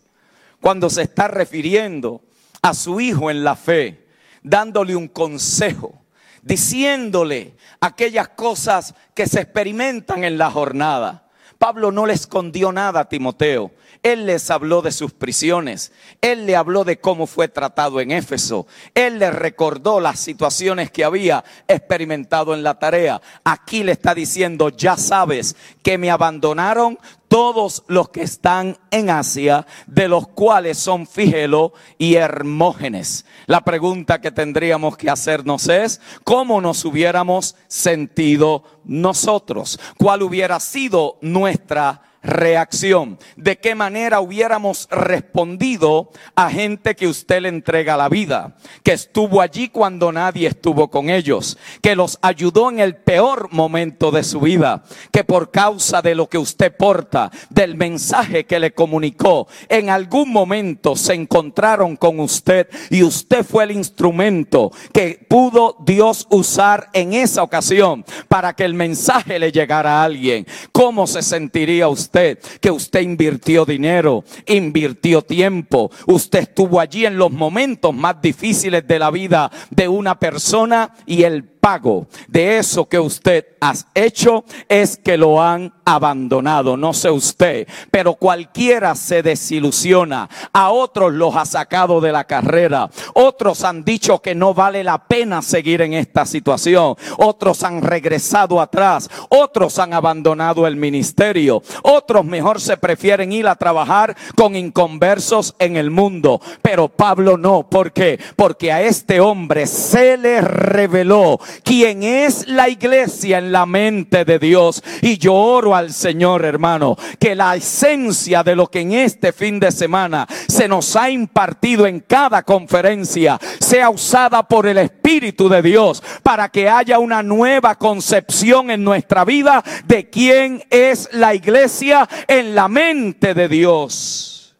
Cuando 0.59 0.89
se 0.89 1.03
está 1.03 1.29
refiriendo 1.29 2.21
a 2.61 2.73
su 2.73 2.99
hijo 2.99 3.31
en 3.31 3.45
la 3.45 3.55
fe, 3.55 4.07
dándole 4.43 4.95
un 4.95 5.07
consejo, 5.07 5.93
diciéndole 6.41 7.55
aquellas 7.79 8.27
cosas 8.29 8.93
que 9.13 9.25
se 9.25 9.41
experimentan 9.41 10.25
en 10.25 10.37
la 10.37 10.51
jornada. 10.51 11.29
Pablo 11.57 11.91
no 11.91 12.05
le 12.05 12.13
escondió 12.13 12.71
nada 12.73 13.01
a 13.01 13.09
Timoteo. 13.09 13.71
Él 14.03 14.25
les 14.25 14.49
habló 14.49 14.81
de 14.81 14.91
sus 14.91 15.11
prisiones. 15.13 15.91
Él 16.21 16.45
le 16.47 16.55
habló 16.55 16.83
de 16.83 16.99
cómo 16.99 17.27
fue 17.27 17.47
tratado 17.47 18.01
en 18.01 18.11
Éfeso. 18.11 18.65
Él 18.95 19.19
le 19.19 19.29
recordó 19.29 19.99
las 19.99 20.19
situaciones 20.19 20.89
que 20.89 21.03
había 21.03 21.43
experimentado 21.67 22.55
en 22.55 22.63
la 22.63 22.79
tarea. 22.79 23.21
Aquí 23.43 23.83
le 23.83 23.91
está 23.91 24.15
diciendo, 24.15 24.69
ya 24.69 24.97
sabes 24.97 25.55
que 25.83 25.99
me 25.99 26.09
abandonaron 26.09 26.97
todos 27.27 27.83
los 27.87 28.09
que 28.09 28.23
están 28.23 28.77
en 28.89 29.09
Asia, 29.09 29.65
de 29.87 30.09
los 30.09 30.27
cuales 30.27 30.77
son 30.77 31.07
Figelo 31.07 31.71
y 31.97 32.15
Hermógenes. 32.15 33.25
La 33.45 33.61
pregunta 33.61 34.19
que 34.19 34.31
tendríamos 34.31 34.97
que 34.97 35.09
hacernos 35.09 35.69
es, 35.69 36.01
¿cómo 36.25 36.59
nos 36.59 36.83
hubiéramos 36.83 37.55
sentido 37.67 38.63
nosotros? 38.83 39.79
¿Cuál 39.97 40.23
hubiera 40.23 40.59
sido 40.59 41.19
nuestra 41.21 42.01
reacción, 42.23 43.17
de 43.35 43.57
qué 43.57 43.73
manera 43.73 44.21
hubiéramos 44.21 44.87
respondido 44.91 46.11
a 46.35 46.49
gente 46.49 46.95
que 46.95 47.07
usted 47.07 47.41
le 47.41 47.49
entrega 47.49 47.97
la 47.97 48.09
vida, 48.09 48.55
que 48.83 48.93
estuvo 48.93 49.41
allí 49.41 49.69
cuando 49.69 50.11
nadie 50.11 50.47
estuvo 50.47 50.89
con 50.89 51.09
ellos, 51.09 51.57
que 51.81 51.95
los 51.95 52.19
ayudó 52.21 52.69
en 52.69 52.79
el 52.79 52.95
peor 52.95 53.51
momento 53.51 54.11
de 54.11 54.23
su 54.23 54.39
vida, 54.39 54.83
que 55.11 55.23
por 55.23 55.51
causa 55.51 56.01
de 56.01 56.15
lo 56.15 56.29
que 56.29 56.37
usted 56.37 56.75
porta, 56.75 57.31
del 57.49 57.75
mensaje 57.75 58.45
que 58.45 58.59
le 58.59 58.73
comunicó, 58.73 59.47
en 59.67 59.89
algún 59.89 60.31
momento 60.31 60.95
se 60.95 61.13
encontraron 61.13 61.95
con 61.95 62.19
usted 62.19 62.67
y 62.89 63.03
usted 63.03 63.43
fue 63.43 63.63
el 63.63 63.71
instrumento 63.71 64.71
que 64.93 65.25
pudo 65.27 65.75
Dios 65.79 66.27
usar 66.29 66.89
en 66.93 67.13
esa 67.13 67.41
ocasión 67.43 68.05
para 68.27 68.53
que 68.53 68.63
el 68.63 68.73
mensaje 68.73 69.39
le 69.39 69.51
llegara 69.51 70.01
a 70.01 70.03
alguien. 70.03 70.45
¿Cómo 70.71 71.07
se 71.07 71.21
sentiría 71.21 71.87
usted? 71.87 72.10
Que 72.11 72.71
usted 72.71 73.01
invirtió 73.01 73.65
dinero, 73.65 74.23
invirtió 74.45 75.21
tiempo, 75.21 75.91
usted 76.07 76.39
estuvo 76.39 76.79
allí 76.79 77.05
en 77.05 77.17
los 77.17 77.31
momentos 77.31 77.93
más 77.93 78.21
difíciles 78.21 78.87
de 78.87 78.99
la 78.99 79.11
vida 79.11 79.51
de 79.69 79.87
una 79.87 80.19
persona 80.19 80.93
y 81.05 81.23
el 81.23 81.43
pago 81.61 82.07
de 82.27 82.57
eso 82.57 82.89
que 82.89 82.99
usted 82.99 83.45
ha 83.61 83.73
hecho 83.93 84.43
es 84.67 84.97
que 84.97 85.15
lo 85.15 85.41
han 85.41 85.71
abandonado, 85.85 86.75
no 86.75 86.93
sé 86.93 87.11
usted, 87.11 87.67
pero 87.91 88.15
cualquiera 88.15 88.95
se 88.95 89.21
desilusiona, 89.21 90.29
a 90.51 90.71
otros 90.71 91.13
los 91.13 91.35
ha 91.35 91.45
sacado 91.45 92.01
de 92.01 92.11
la 92.11 92.23
carrera, 92.23 92.89
otros 93.13 93.63
han 93.63 93.83
dicho 93.83 94.19
que 94.19 94.33
no 94.33 94.53
vale 94.53 94.83
la 94.83 95.05
pena 95.05 95.41
seguir 95.41 95.81
en 95.81 95.93
esta 95.93 96.25
situación, 96.25 96.95
otros 97.17 97.63
han 97.63 97.81
regresado 97.81 98.59
atrás, 98.59 99.09
otros 99.29 99.77
han 99.79 99.93
abandonado 99.93 100.65
el 100.65 100.75
ministerio, 100.75 101.61
otros 101.83 102.25
mejor 102.25 102.59
se 102.59 102.77
prefieren 102.77 103.31
ir 103.31 103.47
a 103.47 103.55
trabajar 103.55 104.15
con 104.35 104.55
inconversos 104.55 105.55
en 105.59 105.77
el 105.77 105.91
mundo, 105.91 106.41
pero 106.63 106.89
Pablo 106.89 107.37
no, 107.37 107.69
¿por 107.69 107.91
qué? 107.91 108.19
Porque 108.35 108.71
a 108.71 108.81
este 108.81 109.19
hombre 109.19 109.67
se 109.67 110.17
le 110.17 110.41
reveló 110.41 111.39
quién 111.63 112.03
es 112.03 112.47
la 112.47 112.69
iglesia 112.69 113.37
en 113.37 113.51
la 113.51 113.65
mente 113.65 114.25
de 114.25 114.39
Dios. 114.39 114.83
Y 115.01 115.17
yo 115.17 115.33
oro 115.33 115.75
al 115.75 115.93
Señor, 115.93 116.45
hermano, 116.45 116.97
que 117.19 117.35
la 117.35 117.55
esencia 117.55 118.43
de 118.43 118.55
lo 118.55 118.67
que 118.67 118.81
en 118.81 118.93
este 118.93 119.31
fin 119.33 119.59
de 119.59 119.71
semana 119.71 120.27
se 120.47 120.67
nos 120.67 120.95
ha 120.95 121.09
impartido 121.09 121.85
en 121.85 121.99
cada 122.01 122.43
conferencia 122.43 123.39
sea 123.59 123.89
usada 123.89 124.43
por 124.43 124.67
el 124.67 124.77
Espíritu 124.77 125.49
de 125.49 125.61
Dios 125.61 126.03
para 126.23 126.49
que 126.49 126.69
haya 126.69 126.99
una 126.99 127.23
nueva 127.23 127.75
concepción 127.75 128.71
en 128.71 128.83
nuestra 128.83 129.25
vida 129.25 129.63
de 129.85 130.09
quién 130.09 130.63
es 130.69 131.09
la 131.13 131.33
iglesia 131.33 132.07
en 132.27 132.55
la 132.55 132.67
mente 132.67 133.33
de 133.33 133.47
Dios. 133.47 134.55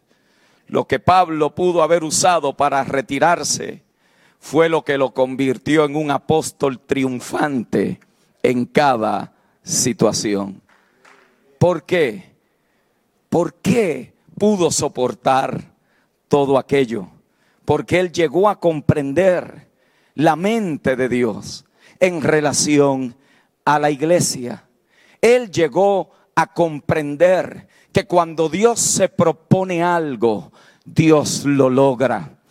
Lo 0.66 0.86
que 0.86 0.98
Pablo 0.98 1.54
pudo 1.54 1.82
haber 1.82 2.02
usado 2.04 2.56
para 2.56 2.82
retirarse 2.84 3.82
fue 4.42 4.68
lo 4.68 4.82
que 4.82 4.98
lo 4.98 5.14
convirtió 5.14 5.84
en 5.84 5.94
un 5.94 6.10
apóstol 6.10 6.80
triunfante 6.80 8.00
en 8.42 8.66
cada 8.66 9.32
situación. 9.62 10.60
¿Por 11.60 11.84
qué? 11.84 12.34
¿Por 13.28 13.54
qué 13.54 14.12
pudo 14.36 14.72
soportar 14.72 15.72
todo 16.26 16.58
aquello? 16.58 17.06
Porque 17.64 18.00
él 18.00 18.10
llegó 18.10 18.48
a 18.48 18.58
comprender 18.58 19.68
la 20.16 20.34
mente 20.34 20.96
de 20.96 21.08
Dios 21.08 21.64
en 22.00 22.20
relación 22.20 23.14
a 23.64 23.78
la 23.78 23.92
iglesia. 23.92 24.66
Él 25.20 25.52
llegó 25.52 26.10
a 26.34 26.52
comprender 26.52 27.68
que 27.92 28.08
cuando 28.08 28.48
Dios 28.48 28.80
se 28.80 29.08
propone 29.08 29.84
algo, 29.84 30.50
Dios 30.84 31.44
lo 31.44 31.70
logra 31.70 32.41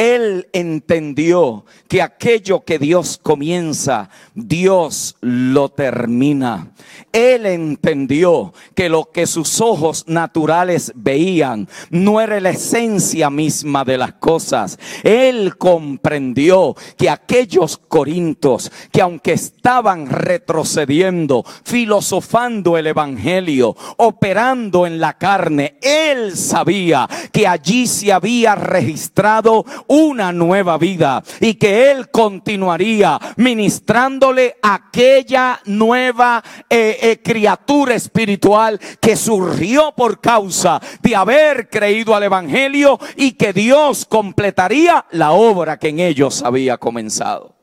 Él 0.00 0.48
entendió 0.54 1.66
que 1.86 2.00
aquello 2.00 2.64
que 2.64 2.78
Dios 2.78 3.20
comienza, 3.22 4.08
Dios 4.34 5.14
lo 5.20 5.68
termina. 5.68 6.72
Él 7.12 7.44
entendió 7.44 8.54
que 8.74 8.88
lo 8.88 9.10
que 9.10 9.26
sus 9.26 9.60
ojos 9.60 10.04
naturales 10.06 10.92
veían 10.94 11.68
no 11.90 12.18
era 12.22 12.40
la 12.40 12.48
esencia 12.48 13.28
misma 13.28 13.84
de 13.84 13.98
las 13.98 14.14
cosas. 14.14 14.78
Él 15.02 15.58
comprendió 15.58 16.74
que 16.96 17.10
aquellos 17.10 17.76
corintos 17.76 18.72
que 18.90 19.02
aunque 19.02 19.32
estaban 19.32 20.08
retrocediendo, 20.08 21.44
filosofando 21.64 22.78
el 22.78 22.86
evangelio, 22.86 23.76
operando 23.98 24.86
en 24.86 24.98
la 24.98 25.18
carne, 25.18 25.76
él 25.82 26.34
sabía 26.38 27.06
que 27.32 27.46
allí 27.46 27.86
se 27.86 28.14
había 28.14 28.54
registrado 28.54 29.66
una 29.90 30.32
nueva 30.32 30.78
vida 30.78 31.22
y 31.40 31.54
que 31.54 31.90
él 31.90 32.10
continuaría 32.10 33.18
ministrándole 33.36 34.56
aquella 34.62 35.60
nueva 35.64 36.44
eh, 36.68 36.96
eh, 37.02 37.20
criatura 37.20 37.96
espiritual 37.96 38.78
que 39.00 39.16
surgió 39.16 39.92
por 39.96 40.20
causa 40.20 40.80
de 41.02 41.16
haber 41.16 41.68
creído 41.68 42.14
al 42.14 42.22
Evangelio 42.22 43.00
y 43.16 43.32
que 43.32 43.52
Dios 43.52 44.06
completaría 44.06 45.06
la 45.10 45.32
obra 45.32 45.80
que 45.80 45.88
en 45.88 45.98
ellos 45.98 46.44
había 46.44 46.76
comenzado. 46.76 47.56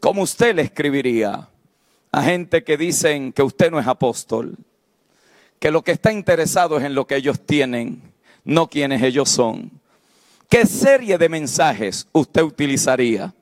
¿Cómo 0.00 0.22
usted 0.22 0.56
le 0.56 0.62
escribiría 0.62 1.48
a 2.10 2.22
gente 2.24 2.64
que 2.64 2.76
dicen 2.76 3.32
que 3.32 3.44
usted 3.44 3.70
no 3.70 3.78
es 3.78 3.86
apóstol? 3.86 4.56
Que 5.60 5.70
lo 5.70 5.82
que 5.82 5.92
está 5.92 6.10
interesado 6.10 6.76
es 6.78 6.84
en 6.84 6.96
lo 6.96 7.06
que 7.06 7.14
ellos 7.14 7.38
tienen, 7.46 8.02
no 8.44 8.68
quienes 8.68 9.00
ellos 9.00 9.28
son. 9.28 9.81
¿Qué 10.52 10.66
serie 10.66 11.16
de 11.16 11.30
mensajes 11.30 12.06
usted 12.12 12.42
utilizaría? 12.42 13.34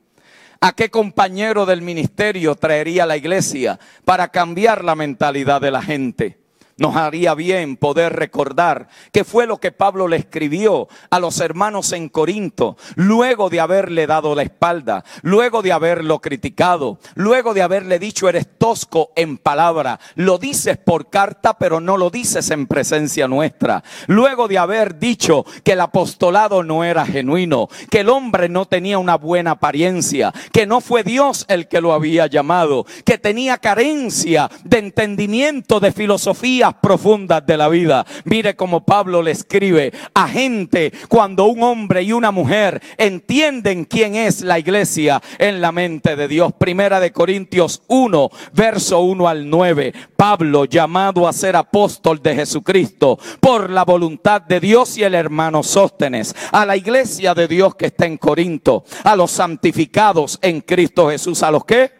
¿A 0.61 0.71
qué 0.71 0.89
compañero 0.89 1.65
del 1.65 1.81
ministerio 1.81 2.55
traería 2.55 3.05
la 3.05 3.17
iglesia 3.17 3.77
para 4.05 4.29
cambiar 4.29 4.85
la 4.85 4.95
mentalidad 4.95 5.59
de 5.59 5.71
la 5.71 5.81
gente? 5.81 6.40
Nos 6.81 6.95
haría 6.95 7.35
bien 7.35 7.77
poder 7.77 8.13
recordar 8.13 8.87
que 9.11 9.23
fue 9.23 9.45
lo 9.45 9.59
que 9.59 9.71
Pablo 9.71 10.07
le 10.07 10.17
escribió 10.17 10.87
a 11.11 11.19
los 11.19 11.39
hermanos 11.39 11.91
en 11.91 12.09
Corinto, 12.09 12.75
luego 12.95 13.51
de 13.51 13.59
haberle 13.59 14.07
dado 14.07 14.33
la 14.33 14.41
espalda, 14.41 15.03
luego 15.21 15.61
de 15.61 15.73
haberlo 15.73 16.21
criticado, 16.21 16.97
luego 17.13 17.53
de 17.53 17.61
haberle 17.61 17.99
dicho 17.99 18.27
eres 18.27 18.57
tosco 18.57 19.11
en 19.15 19.37
palabra, 19.37 19.99
lo 20.15 20.39
dices 20.39 20.79
por 20.79 21.11
carta 21.11 21.55
pero 21.55 21.79
no 21.79 21.97
lo 21.97 22.09
dices 22.09 22.49
en 22.49 22.65
presencia 22.65 23.27
nuestra, 23.27 23.83
luego 24.07 24.47
de 24.47 24.57
haber 24.57 24.97
dicho 24.97 25.45
que 25.63 25.73
el 25.73 25.81
apostolado 25.81 26.63
no 26.63 26.83
era 26.83 27.05
genuino, 27.05 27.69
que 27.91 27.99
el 27.99 28.09
hombre 28.09 28.49
no 28.49 28.65
tenía 28.65 28.97
una 28.97 29.17
buena 29.17 29.51
apariencia, 29.51 30.33
que 30.51 30.65
no 30.65 30.81
fue 30.81 31.03
Dios 31.03 31.45
el 31.47 31.67
que 31.67 31.79
lo 31.79 31.93
había 31.93 32.25
llamado, 32.25 32.87
que 33.05 33.19
tenía 33.19 33.59
carencia 33.59 34.49
de 34.63 34.79
entendimiento 34.79 35.79
de 35.79 35.91
filosofía 35.91 36.70
profundas 36.75 37.45
de 37.45 37.57
la 37.57 37.69
vida. 37.69 38.05
Mire 38.25 38.55
como 38.55 38.85
Pablo 38.85 39.21
le 39.21 39.31
escribe 39.31 39.93
a 40.13 40.27
gente 40.27 40.91
cuando 41.07 41.45
un 41.45 41.63
hombre 41.63 42.03
y 42.03 42.13
una 42.13 42.31
mujer 42.31 42.81
entienden 42.97 43.85
quién 43.85 44.15
es 44.15 44.41
la 44.41 44.59
iglesia 44.59 45.21
en 45.37 45.61
la 45.61 45.71
mente 45.71 46.15
de 46.15 46.27
Dios. 46.27 46.53
Primera 46.53 46.99
de 46.99 47.11
Corintios 47.11 47.81
1, 47.87 48.29
verso 48.53 49.01
1 49.01 49.27
al 49.27 49.49
9. 49.49 49.93
Pablo 50.15 50.65
llamado 50.65 51.27
a 51.27 51.33
ser 51.33 51.55
apóstol 51.55 52.21
de 52.21 52.35
Jesucristo 52.35 53.17
por 53.39 53.69
la 53.69 53.85
voluntad 53.85 54.41
de 54.41 54.59
Dios 54.59 54.97
y 54.97 55.03
el 55.03 55.15
hermano 55.15 55.63
Sóstenes. 55.63 56.35
A 56.51 56.65
la 56.65 56.77
iglesia 56.77 57.33
de 57.33 57.47
Dios 57.47 57.75
que 57.75 57.87
está 57.87 58.05
en 58.05 58.17
Corinto. 58.17 58.83
A 59.03 59.15
los 59.15 59.31
santificados 59.31 60.37
en 60.41 60.61
Cristo 60.61 61.09
Jesús. 61.09 61.43
¿A 61.43 61.51
los 61.51 61.65
que 61.65 61.91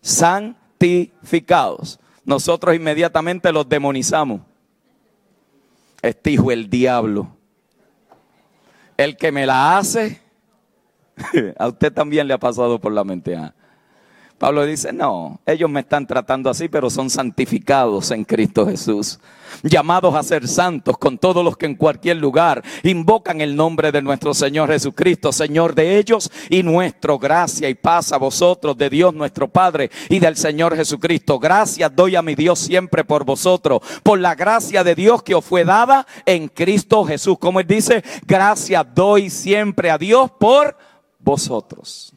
Santificados 0.00 1.99
nosotros 2.24 2.74
inmediatamente 2.74 3.52
los 3.52 3.68
demonizamos. 3.68 4.40
Este 6.02 6.30
hijo 6.30 6.50
el 6.50 6.70
diablo. 6.70 7.36
El 8.96 9.16
que 9.16 9.32
me 9.32 9.46
la 9.46 9.78
hace, 9.78 10.20
a 11.58 11.68
usted 11.68 11.92
también 11.92 12.28
le 12.28 12.34
ha 12.34 12.38
pasado 12.38 12.80
por 12.80 12.92
la 12.92 13.04
mente. 13.04 13.36
¿ah? 13.36 13.54
Pablo 14.40 14.64
dice, 14.64 14.90
no, 14.90 15.38
ellos 15.44 15.68
me 15.68 15.80
están 15.80 16.06
tratando 16.06 16.48
así, 16.48 16.70
pero 16.70 16.88
son 16.88 17.10
santificados 17.10 18.10
en 18.10 18.24
Cristo 18.24 18.66
Jesús. 18.66 19.20
Llamados 19.62 20.14
a 20.14 20.22
ser 20.22 20.48
santos 20.48 20.96
con 20.96 21.18
todos 21.18 21.44
los 21.44 21.58
que 21.58 21.66
en 21.66 21.74
cualquier 21.74 22.16
lugar 22.16 22.62
invocan 22.82 23.42
el 23.42 23.54
nombre 23.54 23.92
de 23.92 24.00
nuestro 24.00 24.32
Señor 24.32 24.70
Jesucristo, 24.70 25.30
Señor 25.30 25.74
de 25.74 25.98
ellos 25.98 26.32
y 26.48 26.62
nuestro. 26.62 27.18
Gracia 27.18 27.68
y 27.68 27.74
paz 27.74 28.12
a 28.12 28.16
vosotros, 28.16 28.78
de 28.78 28.88
Dios 28.88 29.12
nuestro 29.12 29.46
Padre 29.46 29.90
y 30.08 30.18
del 30.20 30.38
Señor 30.38 30.74
Jesucristo. 30.74 31.38
Gracias 31.38 31.94
doy 31.94 32.16
a 32.16 32.22
mi 32.22 32.34
Dios 32.34 32.60
siempre 32.60 33.04
por 33.04 33.26
vosotros, 33.26 33.82
por 34.02 34.18
la 34.18 34.34
gracia 34.34 34.82
de 34.82 34.94
Dios 34.94 35.22
que 35.22 35.34
os 35.34 35.44
fue 35.44 35.66
dada 35.66 36.06
en 36.24 36.48
Cristo 36.48 37.04
Jesús. 37.04 37.36
Como 37.38 37.60
él 37.60 37.66
dice, 37.66 38.02
gracias 38.26 38.86
doy 38.94 39.28
siempre 39.28 39.90
a 39.90 39.98
Dios 39.98 40.30
por 40.30 40.78
vosotros. 41.18 42.14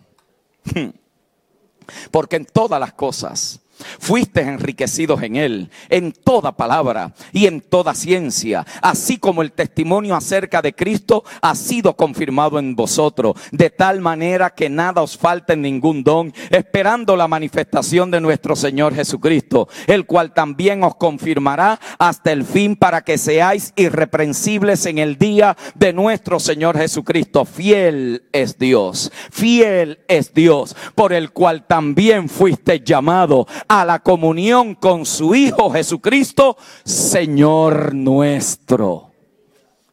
Porque 2.12 2.38
en 2.38 2.46
todas 2.46 2.80
las 2.80 2.94
cosas 2.94 3.60
Fuiste 4.00 4.42
enriquecidos 4.42 5.22
en 5.24 5.36
él, 5.36 5.70
en 5.90 6.12
toda 6.12 6.56
palabra 6.56 7.14
y 7.32 7.48
en 7.48 7.62
toda 7.62 7.94
ciencia, 7.94 8.66
así 8.82 9.18
como 9.18 9.42
el 9.42 9.52
testimonio 9.52 10.16
acerca 10.16 10.62
de 10.62 10.74
Cristo 10.74 11.24
ha 11.42 11.56
sido 11.56 11.96
confirmado 11.96 12.60
en 12.60 12.76
vosotros, 12.76 13.36
de 13.52 13.70
tal 13.70 14.02
manera 14.02 14.50
que 14.52 14.70
nada 14.70 15.02
os 15.02 15.18
falte 15.18 15.56
ningún 15.56 16.04
don, 16.04 16.34
esperando 16.50 17.16
la 17.16 17.28
manifestación 17.28 18.12
de 18.12 18.22
nuestro 18.22 18.56
Señor 18.56 18.94
Jesucristo, 18.94 19.68
el 19.88 20.06
cual 20.06 20.34
también 20.34 20.84
os 20.84 20.96
confirmará 20.96 21.80
hasta 21.98 22.32
el 22.32 22.44
fin 22.44 22.76
para 22.76 23.02
que 23.02 23.18
seáis 23.18 23.74
irreprensibles 23.76 24.86
en 24.86 24.98
el 24.98 25.18
día 25.18 25.56
de 25.76 25.94
nuestro 25.94 26.40
Señor 26.40 26.78
Jesucristo. 26.78 27.46
Fiel 27.46 28.24
es 28.32 28.58
Dios, 28.58 29.12
fiel 29.32 30.00
es 30.08 30.34
Dios, 30.34 30.76
por 30.96 31.14
el 31.14 31.32
cual 31.32 31.66
también 31.66 32.30
fuiste 32.30 32.82
llamado 32.82 33.48
la 33.74 34.00
comunión 34.00 34.76
con 34.76 35.04
su 35.06 35.34
Hijo 35.34 35.72
Jesucristo, 35.72 36.58
Señor 36.84 37.96
nuestro. 37.96 39.12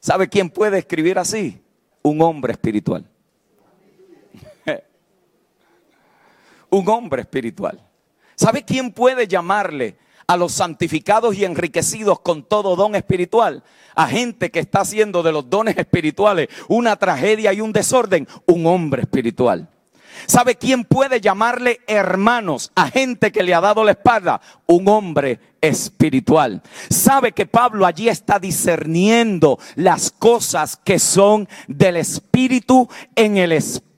¿Sabe 0.00 0.28
quién 0.28 0.50
puede 0.50 0.78
escribir 0.78 1.18
así? 1.18 1.62
Un 2.02 2.20
hombre 2.20 2.52
espiritual. 2.52 3.08
Un 6.70 6.88
hombre 6.88 7.22
espiritual. 7.22 7.80
¿Sabe 8.34 8.64
quién 8.64 8.92
puede 8.92 9.26
llamarle 9.26 9.96
a 10.26 10.36
los 10.36 10.52
santificados 10.52 11.34
y 11.36 11.44
enriquecidos 11.44 12.20
con 12.20 12.42
todo 12.42 12.76
don 12.76 12.94
espiritual? 12.94 13.62
A 13.94 14.06
gente 14.06 14.50
que 14.50 14.60
está 14.60 14.80
haciendo 14.80 15.22
de 15.22 15.32
los 15.32 15.48
dones 15.48 15.76
espirituales 15.78 16.48
una 16.68 16.96
tragedia 16.96 17.52
y 17.54 17.62
un 17.62 17.72
desorden. 17.72 18.28
Un 18.46 18.66
hombre 18.66 19.02
espiritual. 19.02 19.68
¿Sabe 20.26 20.56
quién 20.56 20.84
puede 20.84 21.20
llamarle 21.20 21.80
hermanos 21.86 22.72
a 22.74 22.88
gente 22.88 23.32
que 23.32 23.42
le 23.42 23.54
ha 23.54 23.60
dado 23.60 23.84
la 23.84 23.92
espalda? 23.92 24.40
Un 24.66 24.88
hombre 24.88 25.40
espiritual. 25.60 26.62
Sabe 26.88 27.32
que 27.32 27.46
Pablo 27.46 27.86
allí 27.86 28.08
está 28.08 28.38
discerniendo 28.38 29.58
las 29.74 30.10
cosas 30.10 30.76
que 30.76 30.98
son 30.98 31.48
del 31.68 31.96
espíritu 31.96 32.88
en 33.14 33.36
el 33.36 33.52
espíritu 33.52 33.89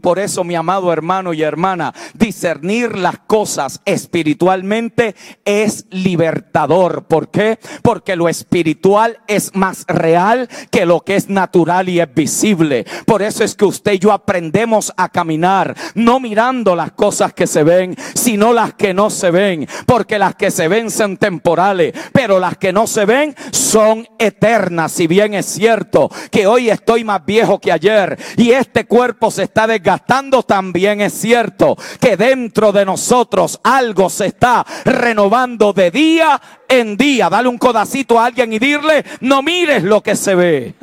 por 0.00 0.18
eso, 0.18 0.42
mi 0.42 0.54
amado 0.54 0.90
hermano 0.92 1.34
y 1.34 1.42
hermana, 1.42 1.92
discernir 2.14 2.96
las 2.96 3.18
cosas 3.18 3.82
espiritualmente 3.84 5.14
es 5.44 5.84
libertador. 5.90 7.04
¿Por 7.04 7.30
qué? 7.30 7.58
Porque 7.82 8.16
lo 8.16 8.28
espiritual 8.28 9.18
es 9.26 9.54
más 9.54 9.84
real 9.86 10.48
que 10.70 10.86
lo 10.86 11.00
que 11.00 11.16
es 11.16 11.28
natural 11.28 11.90
y 11.90 12.00
es 12.00 12.12
visible. 12.14 12.86
Por 13.04 13.20
eso 13.20 13.44
es 13.44 13.54
que 13.54 13.66
usted 13.66 13.92
y 13.92 13.98
yo 13.98 14.12
aprendemos 14.12 14.92
a 14.96 15.10
caminar, 15.10 15.76
no 15.94 16.20
mirando 16.20 16.74
las 16.74 16.92
cosas 16.92 17.34
que 17.34 17.46
se 17.46 17.62
ven, 17.62 17.96
sino 18.14 18.54
las 18.54 18.72
que 18.74 18.94
no 18.94 19.10
se 19.10 19.30
ven. 19.30 19.68
Porque 19.84 20.18
las 20.18 20.36
que 20.36 20.50
se 20.50 20.68
ven 20.68 20.90
son 20.90 21.18
temporales, 21.18 21.92
pero 22.12 22.38
las 22.38 22.56
que 22.56 22.72
no 22.72 22.86
se 22.86 23.04
ven 23.04 23.34
son 23.50 24.08
eternas. 24.18 24.92
Si 24.92 25.06
bien 25.06 25.34
es 25.34 25.46
cierto 25.46 26.10
que 26.30 26.46
hoy 26.46 26.70
estoy 26.70 27.04
más 27.04 27.26
viejo 27.26 27.58
que 27.58 27.72
ayer 27.72 28.18
y 28.36 28.52
este 28.52 28.86
cuerpo 28.86 29.30
se 29.30 29.49
está 29.50 29.66
desgastando, 29.66 30.44
también 30.44 31.00
es 31.00 31.12
cierto 31.12 31.76
que 32.00 32.16
dentro 32.16 32.70
de 32.70 32.84
nosotros 32.84 33.58
algo 33.64 34.08
se 34.08 34.26
está 34.26 34.64
renovando 34.84 35.72
de 35.72 35.90
día 35.90 36.40
en 36.68 36.96
día. 36.96 37.28
Dale 37.28 37.48
un 37.48 37.58
codacito 37.58 38.18
a 38.18 38.26
alguien 38.26 38.52
y 38.52 38.60
dirle, 38.60 39.04
no 39.20 39.42
mires 39.42 39.82
lo 39.82 40.02
que 40.02 40.14
se 40.14 40.36
ve. 40.36 40.74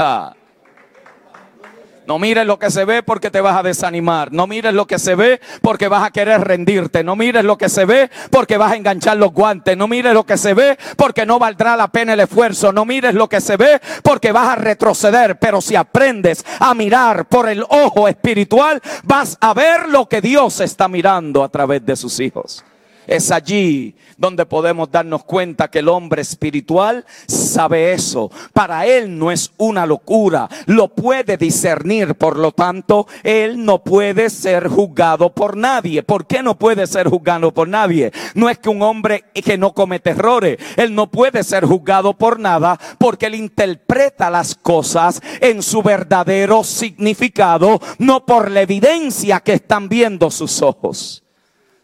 No 2.08 2.20
mires 2.20 2.46
lo 2.46 2.58
que 2.58 2.72
se 2.72 2.86
ve 2.86 3.04
porque 3.04 3.30
te 3.30 3.42
vas 3.42 3.58
a 3.58 3.64
desanimar. 3.64 4.32
No 4.32 4.48
mires 4.48 4.74
lo 4.74 4.88
que 4.88 4.98
se 4.98 5.14
ve 5.14 5.42
porque 5.62 5.90
vas 5.90 6.06
a 6.06 6.12
querer 6.12 6.40
rendirte. 6.40 7.04
No 7.04 7.18
mires 7.18 7.44
lo 7.44 7.58
que 7.58 7.68
se 7.68 7.84
ve 7.84 8.10
porque 8.32 8.56
vas 8.56 8.72
a 8.72 8.76
enganchar 8.78 9.18
los 9.18 9.34
guantes. 9.34 9.76
No 9.76 9.90
mires 9.90 10.14
lo 10.14 10.26
que 10.26 10.38
se 10.38 10.54
ve 10.54 10.78
porque 10.96 11.26
no 11.26 11.38
valdrá 11.38 11.76
la 11.76 11.90
pena 11.90 12.14
el 12.14 12.22
esfuerzo. 12.22 12.72
No 12.72 12.86
mires 12.86 13.14
lo 13.14 13.28
que 13.28 13.42
se 13.42 13.58
ve 13.58 13.82
porque 14.04 14.32
vas 14.32 14.48
a 14.48 14.56
retroceder. 14.56 15.38
Pero 15.38 15.60
si 15.60 15.76
aprendes 15.76 16.46
a 16.62 16.74
mirar 16.74 17.26
por 17.26 17.50
el 17.50 17.66
ojo 17.68 18.08
espiritual, 18.08 18.82
vas 19.04 19.38
a 19.42 19.54
ver 19.54 19.90
lo 19.90 20.08
que 20.08 20.22
Dios 20.22 20.62
está 20.62 20.88
mirando 20.88 21.44
a 21.44 21.50
través 21.50 21.86
de 21.86 21.98
sus 21.98 22.22
hijos. 22.22 22.64
Es 23.08 23.32
allí 23.32 23.96
donde 24.18 24.46
podemos 24.46 24.92
darnos 24.92 25.24
cuenta 25.24 25.70
que 25.70 25.80
el 25.80 25.90
hombre 25.90 26.22
espiritual 26.22 27.06
sabe 27.28 27.94
eso. 27.94 28.30
Para 28.54 28.86
él 28.86 29.18
no 29.18 29.32
es 29.32 29.52
una 29.58 29.86
locura, 29.86 30.50
lo 30.66 30.90
puede 30.90 31.38
discernir, 31.38 32.16
por 32.16 32.38
lo 32.38 32.52
tanto, 32.52 33.08
él 33.24 33.64
no 33.64 33.84
puede 33.84 34.30
ser 34.30 34.68
juzgado 34.68 35.34
por 35.34 35.56
nadie. 35.56 36.04
¿Por 36.04 36.28
qué 36.28 36.44
no 36.44 36.58
puede 36.58 36.88
ser 36.88 37.08
juzgado 37.08 37.54
por 37.54 37.68
nadie? 37.68 38.12
No 38.34 38.50
es 38.50 38.58
que 38.58 38.70
un 38.70 38.82
hombre 38.82 39.26
que 39.34 39.58
no 39.58 39.74
comete 39.74 40.10
errores, 40.10 40.58
él 40.76 40.94
no 40.94 41.10
puede 41.10 41.44
ser 41.44 41.66
juzgado 41.66 42.14
por 42.14 42.40
nada 42.40 42.78
porque 42.98 43.28
él 43.28 43.36
interpreta 43.36 44.30
las 44.30 44.56
cosas 44.56 45.22
en 45.40 45.62
su 45.62 45.82
verdadero 45.82 46.64
significado, 46.64 47.80
no 48.00 48.26
por 48.26 48.52
la 48.52 48.62
evidencia 48.62 49.40
que 49.40 49.54
están 49.54 49.88
viendo 49.88 50.30
sus 50.32 50.62
ojos. 50.62 51.24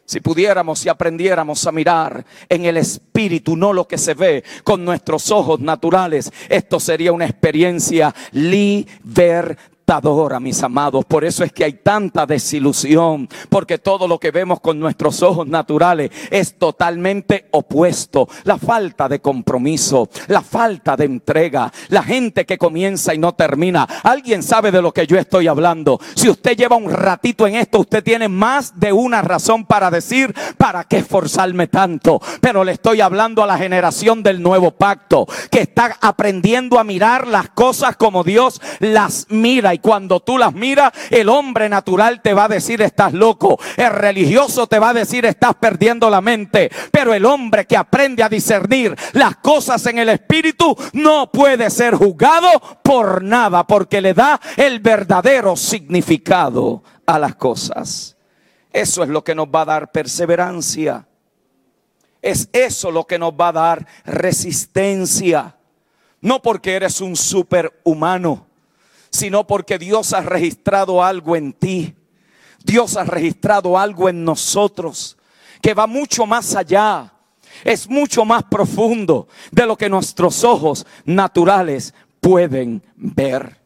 Si 0.05 0.19
pudiéramos 0.19 0.85
y 0.85 0.89
aprendiéramos 0.89 1.65
a 1.65 1.71
mirar 1.71 2.25
en 2.49 2.65
el 2.65 2.77
espíritu, 2.77 3.55
no 3.55 3.71
lo 3.71 3.87
que 3.87 3.97
se 3.97 4.13
ve 4.13 4.43
con 4.63 4.83
nuestros 4.83 5.31
ojos 5.31 5.59
naturales, 5.61 6.31
esto 6.49 6.79
sería 6.79 7.13
una 7.13 7.25
experiencia 7.25 8.13
libertadora 9.83 10.39
mis 10.39 10.63
amados. 10.63 11.03
Por 11.05 11.25
eso 11.25 11.43
es 11.43 11.51
que 11.51 11.65
hay 11.65 11.73
tanta 11.73 12.25
desilusión, 12.25 13.27
porque 13.49 13.77
todo 13.77 14.07
lo 14.07 14.17
que 14.17 14.31
vemos 14.31 14.61
con 14.61 14.79
nuestros 14.79 15.21
ojos 15.21 15.45
naturales 15.45 16.09
es 16.31 16.57
totalmente 16.57 17.47
opuesto. 17.51 18.29
La 18.45 18.57
falta 18.57 19.09
de 19.09 19.19
compromiso, 19.19 20.09
la 20.27 20.41
falta 20.41 20.95
de 20.95 21.05
entrega, 21.05 21.71
la 21.89 22.01
gente 22.01 22.45
que 22.45 22.57
comienza 22.57 23.13
y 23.13 23.17
no 23.17 23.33
termina. 23.33 23.83
Alguien 24.03 24.41
sabe 24.41 24.71
de 24.71 24.81
lo 24.81 24.93
que 24.93 25.05
yo 25.05 25.17
estoy 25.17 25.47
hablando. 25.47 25.99
Si 26.15 26.29
usted 26.29 26.55
lleva 26.55 26.77
un 26.77 26.89
ratito 26.89 27.45
en 27.45 27.55
esto, 27.55 27.79
usted 27.79 28.03
tiene 28.03 28.29
más 28.29 28.79
de 28.79 28.93
una 28.93 29.21
razón 29.21 29.65
para 29.65 29.91
decir, 29.91 30.33
¿para 30.57 30.85
qué 30.85 30.99
esforzarme 30.99 31.67
tanto? 31.67 32.21
Pero 32.39 32.63
le 32.63 32.71
estoy 32.71 33.01
hablando 33.01 33.43
a 33.43 33.47
la 33.47 33.57
generación 33.57 34.23
del 34.23 34.41
nuevo 34.41 34.71
pacto, 34.71 35.27
que 35.51 35.61
está 35.61 35.97
aprendiendo 35.99 36.79
a 36.79 36.85
mirar 36.85 37.27
las 37.27 37.49
cosas 37.49 37.97
como 37.97 38.23
Dios 38.23 38.61
las 38.79 39.27
mira 39.29 39.72
y 39.73 39.79
cuando 39.79 40.19
tú 40.19 40.37
las 40.37 40.53
miras, 40.53 40.93
el 41.09 41.29
hombre 41.29 41.69
natural 41.69 42.21
te 42.21 42.33
va 42.33 42.45
a 42.45 42.49
decir 42.49 42.81
estás 42.81 43.13
loco. 43.13 43.59
El 43.77 43.91
religioso 43.91 44.67
te 44.67 44.79
va 44.79 44.89
a 44.89 44.93
decir 44.93 45.25
estás 45.25 45.55
perdiendo 45.55 46.09
la 46.09 46.21
mente. 46.21 46.71
Pero 46.91 47.13
el 47.13 47.25
hombre 47.25 47.65
que 47.65 47.77
aprende 47.77 48.23
a 48.23 48.29
discernir 48.29 48.95
las 49.13 49.37
cosas 49.37 49.85
en 49.85 49.97
el 49.97 50.09
espíritu 50.09 50.75
no 50.93 51.31
puede 51.31 51.69
ser 51.69 51.95
juzgado 51.95 52.49
por 52.83 53.23
nada 53.23 53.65
porque 53.65 54.01
le 54.01 54.13
da 54.13 54.39
el 54.57 54.79
verdadero 54.79 55.55
significado 55.55 56.83
a 57.05 57.19
las 57.19 57.35
cosas. 57.35 58.17
Eso 58.71 59.03
es 59.03 59.09
lo 59.09 59.23
que 59.23 59.35
nos 59.35 59.47
va 59.47 59.61
a 59.61 59.65
dar 59.65 59.91
perseverancia. 59.91 61.07
Es 62.21 62.49
eso 62.53 62.89
lo 62.89 63.05
que 63.05 63.19
nos 63.19 63.33
va 63.33 63.49
a 63.49 63.53
dar 63.53 63.87
resistencia. 64.05 65.57
No 66.21 66.41
porque 66.41 66.75
eres 66.75 67.01
un 67.01 67.15
superhumano 67.15 68.47
sino 69.13 69.45
porque 69.45 69.77
Dios 69.77 70.11
ha 70.11 70.21
registrado 70.21 71.03
algo 71.03 71.35
en 71.35 71.53
ti. 71.53 71.95
Dios 72.63 72.97
ha 72.97 73.03
registrado 73.03 73.77
algo 73.77 74.09
en 74.09 74.25
nosotros 74.25 75.17
que 75.61 75.75
va 75.75 75.85
mucho 75.85 76.25
más 76.25 76.55
allá. 76.55 77.13
Es 77.63 77.87
mucho 77.87 78.25
más 78.25 78.43
profundo 78.45 79.27
de 79.51 79.67
lo 79.67 79.77
que 79.77 79.87
nuestros 79.87 80.43
ojos 80.43 80.87
naturales 81.05 81.93
pueden 82.19 82.81
ver. 82.95 83.61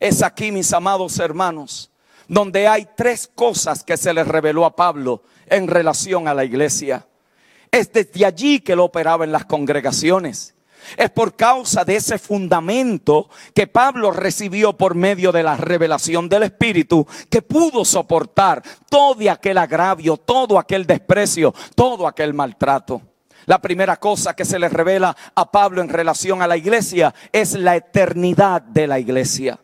Es 0.00 0.22
aquí, 0.22 0.50
mis 0.50 0.72
amados 0.72 1.18
hermanos, 1.18 1.90
donde 2.26 2.66
hay 2.66 2.88
tres 2.96 3.30
cosas 3.32 3.84
que 3.84 3.98
se 3.98 4.14
le 4.14 4.24
reveló 4.24 4.64
a 4.64 4.74
Pablo 4.74 5.22
en 5.46 5.68
relación 5.68 6.28
a 6.28 6.34
la 6.34 6.46
iglesia. 6.46 7.06
Es 7.70 7.92
desde 7.92 8.24
allí 8.24 8.60
que 8.60 8.74
lo 8.74 8.86
operaba 8.86 9.24
en 9.24 9.32
las 9.32 9.44
congregaciones. 9.44 10.54
Es 10.96 11.10
por 11.10 11.36
causa 11.36 11.84
de 11.84 11.96
ese 11.96 12.18
fundamento 12.18 13.28
que 13.54 13.66
Pablo 13.66 14.10
recibió 14.10 14.76
por 14.76 14.94
medio 14.94 15.32
de 15.32 15.42
la 15.42 15.56
revelación 15.56 16.28
del 16.28 16.44
Espíritu 16.44 17.06
que 17.28 17.42
pudo 17.42 17.84
soportar 17.84 18.62
todo 18.88 19.30
aquel 19.30 19.58
agravio, 19.58 20.16
todo 20.16 20.58
aquel 20.58 20.86
desprecio, 20.86 21.54
todo 21.74 22.06
aquel 22.06 22.34
maltrato. 22.34 23.02
La 23.46 23.60
primera 23.60 23.96
cosa 23.96 24.36
que 24.36 24.44
se 24.44 24.58
le 24.58 24.68
revela 24.68 25.16
a 25.34 25.50
Pablo 25.50 25.80
en 25.80 25.88
relación 25.88 26.42
a 26.42 26.46
la 26.46 26.56
iglesia 26.56 27.14
es 27.32 27.54
la 27.54 27.76
eternidad 27.76 28.60
de 28.60 28.86
la 28.86 28.98
iglesia. 28.98 29.58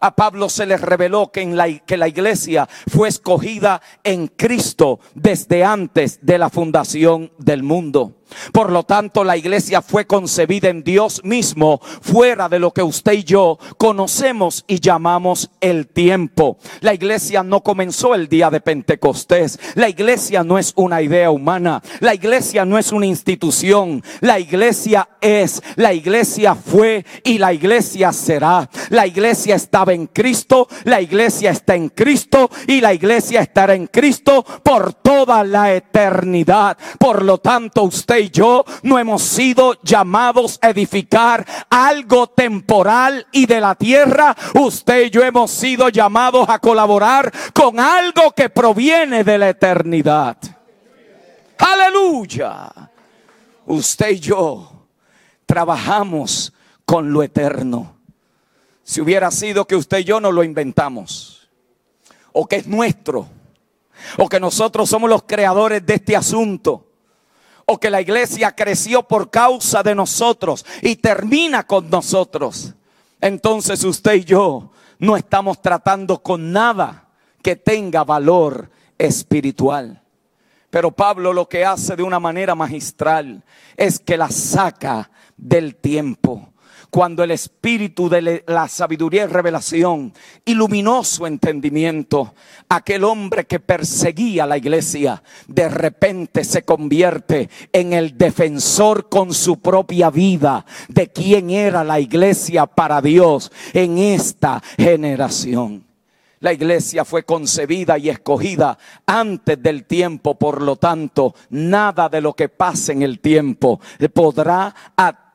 A 0.00 0.16
Pablo 0.16 0.48
se 0.48 0.66
le 0.66 0.76
reveló 0.76 1.30
que, 1.30 1.42
en 1.42 1.56
la, 1.56 1.68
que 1.78 1.96
la 1.96 2.08
iglesia 2.08 2.68
fue 2.88 3.08
escogida 3.08 3.80
en 4.02 4.26
Cristo 4.26 4.98
desde 5.14 5.62
antes 5.62 6.18
de 6.22 6.38
la 6.38 6.50
fundación 6.50 7.30
del 7.38 7.62
mundo. 7.62 8.16
Por 8.52 8.70
lo 8.70 8.84
tanto, 8.84 9.24
la 9.24 9.36
iglesia 9.36 9.82
fue 9.82 10.06
concebida 10.06 10.68
en 10.68 10.82
Dios 10.82 11.22
mismo, 11.24 11.80
fuera 12.00 12.48
de 12.48 12.58
lo 12.58 12.72
que 12.72 12.82
usted 12.82 13.12
y 13.12 13.24
yo 13.24 13.58
conocemos 13.78 14.64
y 14.66 14.80
llamamos 14.80 15.50
el 15.60 15.88
tiempo. 15.88 16.58
La 16.80 16.94
iglesia 16.94 17.42
no 17.42 17.62
comenzó 17.62 18.14
el 18.14 18.28
día 18.28 18.50
de 18.50 18.60
Pentecostés. 18.60 19.58
La 19.74 19.88
iglesia 19.88 20.42
no 20.42 20.58
es 20.58 20.72
una 20.76 21.02
idea 21.02 21.30
humana. 21.30 21.82
La 22.00 22.14
iglesia 22.14 22.64
no 22.64 22.78
es 22.78 22.92
una 22.92 23.06
institución. 23.06 24.02
La 24.20 24.38
iglesia 24.38 25.08
es, 25.20 25.62
la 25.76 25.92
iglesia 25.92 26.54
fue 26.54 27.04
y 27.24 27.38
la 27.38 27.52
iglesia 27.52 28.12
será. 28.12 28.68
La 28.90 29.06
iglesia 29.06 29.54
estaba 29.54 29.92
en 29.92 30.06
Cristo, 30.06 30.68
la 30.84 31.00
iglesia 31.00 31.50
está 31.50 31.74
en 31.74 31.88
Cristo 31.88 32.50
y 32.66 32.80
la 32.80 32.92
iglesia 32.92 33.40
estará 33.40 33.74
en 33.74 33.86
Cristo 33.86 34.44
por 34.62 34.94
toda 34.94 35.44
la 35.44 35.72
eternidad. 35.74 36.76
Por 36.98 37.22
lo 37.22 37.38
tanto, 37.38 37.84
usted 37.84 38.18
y 38.22 38.30
yo 38.30 38.64
no 38.82 38.98
hemos 38.98 39.22
sido 39.22 39.74
llamados 39.82 40.58
a 40.62 40.70
edificar 40.70 41.46
algo 41.68 42.26
temporal 42.28 43.26
y 43.32 43.46
de 43.46 43.60
la 43.60 43.74
tierra. 43.74 44.34
Usted 44.54 45.06
y 45.06 45.10
yo 45.10 45.22
hemos 45.22 45.50
sido 45.50 45.88
llamados 45.88 46.48
a 46.48 46.58
colaborar 46.58 47.32
con 47.52 47.78
algo 47.78 48.32
que 48.32 48.48
proviene 48.48 49.24
de 49.24 49.38
la 49.38 49.48
eternidad. 49.50 50.36
Aleluya. 51.58 52.70
Usted 53.66 54.10
y 54.10 54.20
yo 54.20 54.86
trabajamos 55.46 56.52
con 56.84 57.12
lo 57.12 57.22
eterno. 57.22 57.96
Si 58.82 59.00
hubiera 59.00 59.30
sido 59.30 59.66
que 59.66 59.76
usted 59.76 59.98
y 59.98 60.04
yo 60.04 60.20
no 60.20 60.32
lo 60.32 60.42
inventamos, 60.42 61.48
o 62.32 62.46
que 62.46 62.56
es 62.56 62.66
nuestro, 62.66 63.28
o 64.18 64.28
que 64.28 64.40
nosotros 64.40 64.88
somos 64.88 65.08
los 65.08 65.22
creadores 65.22 65.84
de 65.86 65.94
este 65.94 66.16
asunto, 66.16 66.91
que 67.78 67.90
la 67.90 68.00
iglesia 68.00 68.52
creció 68.52 69.02
por 69.02 69.30
causa 69.30 69.82
de 69.82 69.94
nosotros 69.94 70.64
y 70.80 70.96
termina 70.96 71.66
con 71.66 71.90
nosotros, 71.90 72.74
entonces 73.20 73.84
usted 73.84 74.14
y 74.14 74.24
yo 74.24 74.70
no 74.98 75.16
estamos 75.16 75.60
tratando 75.60 76.22
con 76.22 76.52
nada 76.52 77.08
que 77.42 77.56
tenga 77.56 78.04
valor 78.04 78.70
espiritual. 78.98 80.02
Pero 80.70 80.90
Pablo 80.90 81.32
lo 81.32 81.48
que 81.48 81.64
hace 81.64 81.96
de 81.96 82.02
una 82.02 82.20
manera 82.20 82.54
magistral 82.54 83.42
es 83.76 83.98
que 83.98 84.16
la 84.16 84.30
saca 84.30 85.10
del 85.36 85.74
tiempo 85.76 86.51
cuando 86.92 87.24
el 87.24 87.30
espíritu 87.30 88.10
de 88.10 88.44
la 88.46 88.68
sabiduría 88.68 89.24
y 89.24 89.26
revelación 89.26 90.12
iluminó 90.44 91.02
su 91.04 91.24
entendimiento, 91.26 92.34
aquel 92.68 93.04
hombre 93.04 93.46
que 93.46 93.60
perseguía 93.60 94.44
la 94.44 94.58
iglesia 94.58 95.22
de 95.48 95.70
repente 95.70 96.44
se 96.44 96.66
convierte 96.66 97.48
en 97.72 97.94
el 97.94 98.18
defensor 98.18 99.08
con 99.08 99.32
su 99.32 99.58
propia 99.58 100.10
vida 100.10 100.66
de 100.88 101.10
quién 101.10 101.48
era 101.48 101.82
la 101.82 101.98
iglesia 101.98 102.66
para 102.66 103.00
Dios 103.00 103.50
en 103.72 103.96
esta 103.96 104.62
generación. 104.76 105.86
La 106.40 106.52
iglesia 106.52 107.06
fue 107.06 107.22
concebida 107.22 107.96
y 107.96 108.10
escogida 108.10 108.76
antes 109.06 109.62
del 109.62 109.84
tiempo, 109.84 110.34
por 110.34 110.60
lo 110.60 110.76
tanto, 110.76 111.34
nada 111.48 112.10
de 112.10 112.20
lo 112.20 112.34
que 112.34 112.50
pase 112.50 112.92
en 112.92 113.02
el 113.02 113.20
tiempo 113.20 113.80
podrá 114.12 114.74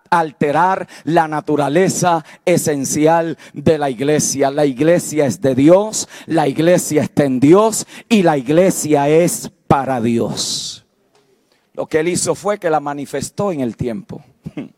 alterar 0.10 0.88
la 1.04 1.28
naturaleza 1.28 2.26
esencial 2.46 3.38
de 3.54 3.78
la 3.78 3.90
iglesia. 3.90 4.52
La 4.52 4.66
iglesia 4.66 5.26
es 5.26 5.42
de 5.42 5.56
Dios, 5.56 6.08
la 6.26 6.48
iglesia 6.48 7.04
está 7.04 7.24
en 7.26 7.40
Dios 7.40 7.88
y 8.10 8.24
la 8.24 8.38
iglesia 8.38 9.10
es 9.10 9.52
para 9.68 10.02
Dios. 10.02 10.86
Lo 11.74 11.86
que 11.86 12.00
él 12.00 12.08
hizo 12.08 12.34
fue 12.34 12.58
que 12.58 12.70
la 12.70 12.80
manifestó 12.80 13.52
en 13.52 13.62
el 13.62 13.78
tiempo. 13.78 14.24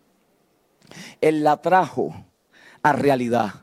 Él 1.21 1.43
la 1.43 1.61
trajo 1.61 2.13
a 2.81 2.93
realidad. 2.93 3.53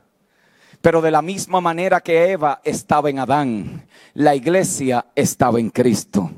Pero 0.81 1.01
de 1.01 1.11
la 1.11 1.21
misma 1.21 1.59
manera 1.61 2.01
que 2.01 2.31
Eva 2.31 2.61
estaba 2.63 3.09
en 3.09 3.19
Adán, 3.19 3.87
la 4.13 4.35
iglesia 4.35 5.05
estaba 5.15 5.59
en 5.59 5.69
Cristo. 5.69 6.31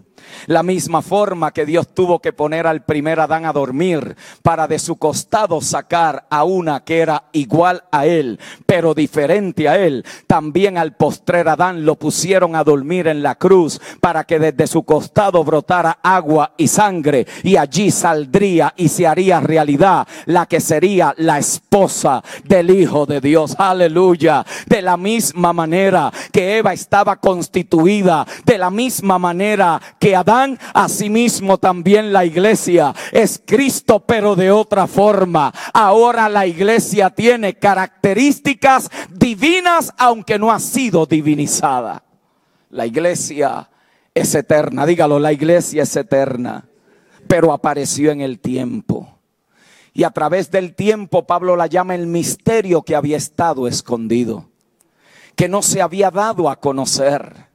La 0.47 0.63
misma 0.63 1.01
forma 1.01 1.51
que 1.51 1.65
Dios 1.65 1.87
tuvo 1.93 2.19
que 2.19 2.33
poner 2.33 2.67
al 2.67 2.83
primer 2.83 3.19
Adán 3.19 3.45
a 3.45 3.53
dormir 3.53 4.15
para 4.41 4.67
de 4.67 4.79
su 4.79 4.97
costado 4.97 5.61
sacar 5.61 6.25
a 6.29 6.43
una 6.43 6.83
que 6.83 6.99
era 6.99 7.23
igual 7.33 7.83
a 7.91 8.05
él, 8.05 8.39
pero 8.65 8.93
diferente 8.93 9.67
a 9.67 9.77
él. 9.77 10.05
También 10.27 10.77
al 10.77 10.95
postrer 10.95 11.47
Adán 11.47 11.85
lo 11.85 11.95
pusieron 11.95 12.55
a 12.55 12.63
dormir 12.63 13.07
en 13.07 13.23
la 13.23 13.35
cruz 13.35 13.79
para 13.99 14.23
que 14.23 14.39
desde 14.39 14.67
su 14.67 14.83
costado 14.83 15.43
brotara 15.43 15.99
agua 16.03 16.53
y 16.57 16.67
sangre 16.67 17.27
y 17.43 17.55
allí 17.55 17.91
saldría 17.91 18.73
y 18.77 18.89
se 18.89 19.07
haría 19.07 19.39
realidad 19.39 20.07
la 20.25 20.45
que 20.45 20.59
sería 20.59 21.13
la 21.17 21.39
esposa 21.39 22.23
del 22.43 22.69
Hijo 22.69 23.05
de 23.05 23.21
Dios. 23.21 23.55
Aleluya. 23.57 24.45
De 24.65 24.81
la 24.81 24.97
misma 24.97 25.53
manera 25.53 26.11
que 26.31 26.57
Eva 26.57 26.73
estaba 26.73 27.17
constituida, 27.17 28.25
de 28.45 28.57
la 28.57 28.69
misma 28.69 29.19
manera 29.19 29.81
que 29.99 30.15
Adán, 30.19 30.59
asimismo 30.73 31.57
también 31.57 32.13
la 32.13 32.25
iglesia 32.25 32.93
es 33.11 33.41
Cristo, 33.45 33.99
pero 34.01 34.35
de 34.35 34.51
otra 34.51 34.87
forma. 34.87 35.53
Ahora 35.73 36.29
la 36.29 36.45
iglesia 36.45 37.09
tiene 37.09 37.55
características 37.55 38.89
divinas, 39.09 39.93
aunque 39.97 40.37
no 40.37 40.51
ha 40.51 40.59
sido 40.59 41.05
divinizada. 41.05 42.03
La 42.69 42.85
iglesia 42.85 43.69
es 44.13 44.35
eterna, 44.35 44.85
dígalo, 44.85 45.19
la 45.19 45.33
iglesia 45.33 45.83
es 45.83 45.95
eterna, 45.95 46.67
pero 47.27 47.51
apareció 47.51 48.11
en 48.11 48.21
el 48.21 48.39
tiempo. 48.39 49.19
Y 49.93 50.03
a 50.03 50.11
través 50.11 50.51
del 50.51 50.75
tiempo 50.75 51.25
Pablo 51.25 51.55
la 51.55 51.67
llama 51.67 51.95
el 51.95 52.07
misterio 52.07 52.83
que 52.83 52.95
había 52.95 53.17
estado 53.17 53.67
escondido, 53.67 54.49
que 55.35 55.49
no 55.49 55.61
se 55.61 55.81
había 55.81 56.11
dado 56.11 56.49
a 56.49 56.59
conocer, 56.59 57.47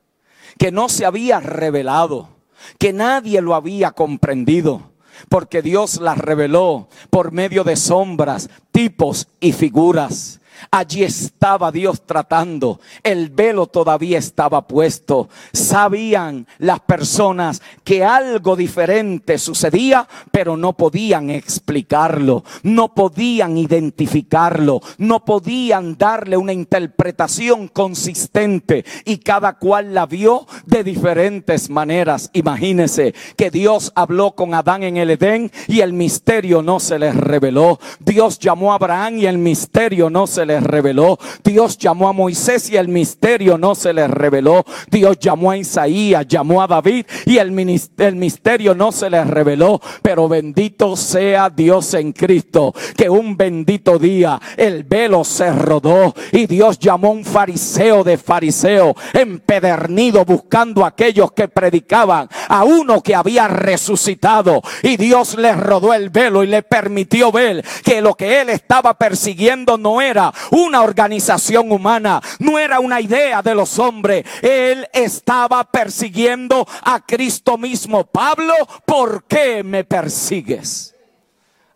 que 0.59 0.73
no 0.73 0.89
se 0.89 1.07
había 1.07 1.41
revelado 1.41 2.34
que 2.79 2.93
nadie 2.93 3.41
lo 3.41 3.55
había 3.55 3.93
comprendido, 3.93 4.93
porque 5.29 5.63
Dios 5.63 6.01
las 6.01 6.19
reveló 6.19 6.89
por 7.11 7.33
medio 7.33 7.65
de 7.65 7.77
sombras, 7.77 8.51
tipos 8.73 9.29
y 9.41 9.53
figuras. 9.53 10.41
Allí 10.71 11.05
estaba 11.05 11.71
Dios 11.71 12.03
tratando. 12.07 12.81
El 13.03 13.31
velo 13.31 13.67
todavía 13.67 14.19
estaba 14.19 14.67
puesto. 14.67 15.29
Sabían 15.53 16.47
las 16.59 16.81
personas 16.81 17.63
que 17.85 18.05
algo 18.05 18.57
diferente 18.57 19.39
sucedía, 19.39 20.09
pero 20.31 20.57
no 20.57 20.73
podían 20.75 21.31
explicarlo. 21.31 22.45
No 22.63 22.95
podían 22.95 23.57
identificarlo. 23.59 24.81
No 24.99 25.25
podían 25.25 25.97
darle 25.97 26.37
una 26.37 26.53
interpretación 26.53 27.69
consistente. 27.69 28.85
Y 29.05 29.19
cada 29.19 29.55
cual 29.59 29.95
la 29.95 30.07
vio 30.07 30.47
de 30.67 30.85
diferentes 30.85 31.71
maneras. 31.71 32.31
Imagínense 32.33 33.15
que 33.37 33.51
Dios 33.51 33.93
habló 33.95 34.33
con 34.33 34.55
Adán 34.55 34.83
en 34.83 34.97
el 34.97 35.11
Edén 35.11 35.51
y 35.69 35.81
el 35.81 35.93
misterio 35.93 36.63
no 36.63 36.81
se 36.81 36.99
les 36.99 37.17
reveló. 37.17 37.79
Dios 38.01 38.39
llamó 38.39 38.73
a 38.73 38.77
Abraham 38.77 39.19
y 39.19 39.27
el 39.27 39.39
misterio 39.39 40.11
no 40.11 40.27
se 40.27 40.44
les 40.47 40.63
reveló. 40.63 41.19
Dios 41.43 41.79
llamó 41.79 42.09
a 42.09 42.13
Moisés 42.13 42.71
y 42.71 42.77
el 42.77 42.89
misterio 42.89 43.59
no 43.59 43.75
se 43.75 43.93
les 43.93 44.11
reveló. 44.11 44.65
Dios 44.91 45.19
llamó 45.19 45.51
a 45.51 45.57
Isaías, 45.57 46.27
llamó 46.27 46.63
a 46.63 46.67
David 46.67 47.07
y 47.27 47.39
el, 47.39 47.51
misterio 47.53 48.75
no 48.75 48.93
se 48.93 49.11
les 49.11 49.27
reveló. 49.27 49.81
Pero 50.03 50.29
bendito 50.29 50.97
sea 50.97 51.51
Dios 51.51 51.95
en 51.95 52.13
Cristo, 52.13 52.75
que 52.97 53.09
un 53.09 53.37
bendito 53.37 53.99
día 53.99 54.41
el 54.57 54.85
velo 54.85 55.25
se 55.25 55.53
rodó 55.53 56.15
y 56.33 56.47
Dios 56.47 56.79
llamó 56.79 57.09
a 57.09 57.13
un 57.13 57.25
fariseo 57.25 58.05
de 58.05 58.19
fariseo 58.19 58.95
empedernido 59.13 60.25
buscando 60.25 60.85
a 60.85 60.89
aquellos 60.89 61.33
que 61.33 61.49
predicaban 61.49 62.29
a 62.49 62.65
uno 62.65 63.03
que 63.03 63.15
había 63.15 63.49
resucitado 63.49 64.63
y 64.83 64.97
Dios 64.97 65.37
le 65.37 65.55
rodó 65.55 65.95
el 65.95 66.11
velo 66.11 66.43
y 66.43 66.47
le 66.47 66.63
permitió 66.63 67.33
ver 67.33 67.65
que 67.85 68.01
lo 68.01 68.15
que 68.15 68.41
él 68.41 68.51
estaba 68.51 68.95
persiguiendo 68.95 69.79
no 69.79 70.01
era 70.01 70.33
una 70.51 70.83
organización 70.83 71.73
humana, 71.73 72.21
no 72.39 72.59
era 72.59 72.81
una 72.81 73.01
idea 73.01 73.43
de 73.43 73.55
los 73.55 73.79
hombres. 73.79 74.25
Él 74.43 74.87
estaba 74.93 75.65
persiguiendo 75.65 76.67
a 76.83 77.01
Cristo 77.05 77.59
mismo. 77.59 78.05
Pablo, 78.05 78.55
¿por 78.85 79.25
qué 79.25 79.63
me 79.63 79.85
persigues? 79.85 80.95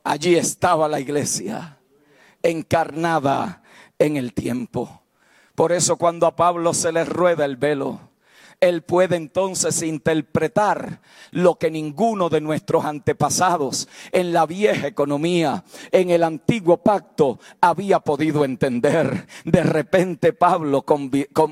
Allí 0.05 0.37
estaba 0.37 0.88
la 0.88 1.01
iglesia, 1.01 1.79
encarnada 2.42 3.62
en 3.99 4.16
el 4.16 4.33
tiempo. 4.33 5.03
Por 5.55 5.73
eso 5.73 5.97
cuando 5.97 6.27
a 6.27 6.37
Pablo 6.37 6.73
se 6.73 6.92
le 6.92 7.05
rueda 7.05 7.44
el 7.44 7.57
velo, 7.57 8.01
él 8.61 8.83
puede 8.83 9.16
entonces 9.16 9.83
interpretar 9.83 11.01
lo 11.31 11.57
que 11.57 11.71
ninguno 11.71 12.29
de 12.29 12.40
nuestros 12.40 12.85
antepasados 12.85 13.88
en 14.11 14.33
la 14.33 14.47
vieja 14.47 14.88
economía, 14.88 15.64
en 15.92 16.11
el 16.11 16.25
antiguo 16.25 16.79
pacto, 16.79 17.38
había 17.61 18.01
podido 18.01 18.44
entender. 18.44 19.27
De 19.44 19.62
repente 19.62 20.33
Pablo 20.33 20.85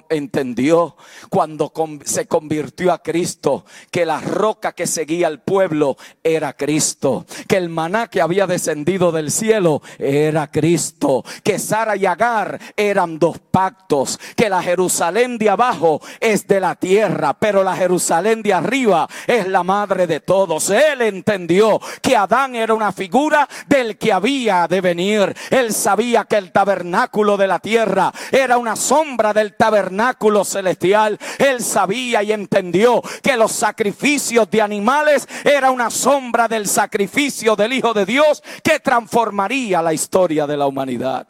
entendió 0.09 0.97
cuando 1.31 1.73
se 2.05 2.27
convirtió 2.27 2.93
a 2.93 3.03
Cristo 3.03 3.65
que 3.91 4.05
la 4.05 4.21
roca 4.21 4.73
que 4.73 4.87
seguía 4.87 5.29
al 5.29 5.43
pueblo 5.43 5.97
era 6.25 6.55
Cristo, 6.55 7.25
que 7.47 7.57
el 7.57 7.69
maná 7.69 8.09
que 8.09 8.21
había 8.21 8.47
descendido 8.47 9.13
del 9.13 9.31
cielo 9.31 9.81
era 9.99 10.51
Cristo, 10.51 11.25
que 11.45 11.59
Sara 11.59 11.97
y 11.97 12.07
Agar 12.07 12.59
eran 12.77 13.19
dos 13.19 13.39
pactos, 13.39 14.19
que 14.35 14.49
la 14.49 14.63
Jerusalén 14.63 15.39
de 15.39 15.51
abajo 15.51 16.01
es 16.21 16.47
de 16.49 16.61
la 16.61 16.75
tierra 16.75 16.96
pero 17.39 17.63
la 17.63 17.77
Jerusalén 17.77 18.43
de 18.43 18.55
arriba 18.55 19.09
es 19.27 19.47
la 19.49 19.63
madre 19.63 20.07
de 20.07 20.21
todos. 20.21 20.71
Él 20.71 21.03
entendió 21.03 21.81
que 22.01 22.17
Adán 22.17 22.55
era 22.55 22.75
una 22.75 22.93
figura 22.93 23.49
del 23.67 23.99
que 23.99 24.13
había 24.13 24.67
de 24.69 24.81
venir. 24.81 25.35
Él 25.51 25.73
sabía 25.73 26.25
que 26.25 26.37
el 26.37 26.53
tabernáculo 26.53 27.37
de 27.37 27.47
la 27.47 27.59
tierra 27.59 28.13
era 28.31 28.59
una 28.59 28.77
sombra 28.77 29.33
del 29.33 29.57
tabernáculo 29.57 30.45
celestial. 30.45 31.19
Él 31.39 31.63
sabía 31.63 32.23
y 32.23 32.33
entendió 32.33 33.03
que 33.23 33.37
los 33.37 33.53
sacrificios 33.53 34.51
de 34.51 34.63
animales 34.63 35.29
era 35.45 35.71
una 35.71 35.91
sombra 35.91 36.49
del 36.49 36.67
sacrificio 36.67 37.57
del 37.57 37.73
Hijo 37.73 37.93
de 37.93 38.07
Dios 38.07 38.43
que 38.63 38.81
transformaría 38.81 39.83
la 39.83 39.93
historia 39.93 40.47
de 40.47 40.57
la 40.57 40.67
humanidad. 40.67 41.27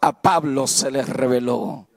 A 0.00 0.20
Pablo 0.20 0.66
se 0.66 0.90
le 0.90 1.02
reveló 1.02 1.88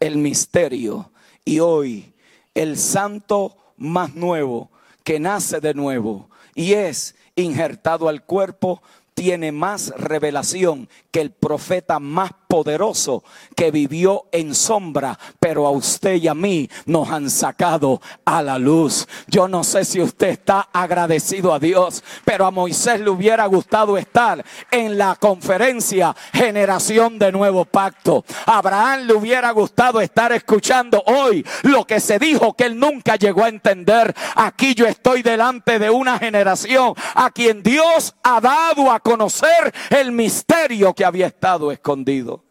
el 0.00 0.16
misterio 0.16 1.12
y 1.44 1.60
hoy 1.60 2.11
el 2.54 2.76
santo 2.78 3.56
más 3.76 4.14
nuevo 4.14 4.70
que 5.04 5.18
nace 5.18 5.60
de 5.60 5.74
nuevo 5.74 6.28
y 6.54 6.74
es 6.74 7.14
injertado 7.34 8.08
al 8.08 8.24
cuerpo, 8.24 8.82
tiene 9.14 9.52
más 9.52 9.92
revelación 9.96 10.88
que 11.10 11.20
el 11.20 11.30
profeta 11.30 11.98
más 11.98 12.32
poderoso 12.52 13.24
que 13.56 13.70
vivió 13.70 14.26
en 14.30 14.54
sombra, 14.54 15.18
pero 15.40 15.66
a 15.66 15.70
usted 15.70 16.16
y 16.16 16.28
a 16.28 16.34
mí 16.34 16.68
nos 16.84 17.08
han 17.08 17.30
sacado 17.30 18.02
a 18.26 18.42
la 18.42 18.58
luz. 18.58 19.08
Yo 19.26 19.48
no 19.48 19.64
sé 19.64 19.86
si 19.86 20.02
usted 20.02 20.28
está 20.28 20.68
agradecido 20.70 21.54
a 21.54 21.58
Dios, 21.58 22.04
pero 22.26 22.44
a 22.44 22.50
Moisés 22.50 23.00
le 23.00 23.08
hubiera 23.08 23.46
gustado 23.46 23.96
estar 23.96 24.44
en 24.70 24.98
la 24.98 25.16
conferencia 25.16 26.14
Generación 26.34 27.18
de 27.18 27.32
Nuevo 27.32 27.64
Pacto. 27.64 28.22
A 28.44 28.58
Abraham 28.58 29.06
le 29.06 29.14
hubiera 29.14 29.50
gustado 29.52 30.02
estar 30.02 30.30
escuchando 30.32 31.02
hoy 31.06 31.46
lo 31.62 31.86
que 31.86 32.00
se 32.00 32.18
dijo 32.18 32.52
que 32.52 32.64
él 32.64 32.78
nunca 32.78 33.16
llegó 33.16 33.44
a 33.44 33.48
entender. 33.48 34.14
Aquí 34.36 34.74
yo 34.74 34.84
estoy 34.84 35.22
delante 35.22 35.78
de 35.78 35.88
una 35.88 36.18
generación 36.18 36.92
a 37.14 37.30
quien 37.30 37.62
Dios 37.62 38.14
ha 38.22 38.42
dado 38.42 38.90
a 38.90 39.00
conocer 39.00 39.72
el 39.88 40.12
misterio 40.12 40.92
que 40.92 41.06
había 41.06 41.28
estado 41.28 41.72
escondido. 41.72 42.41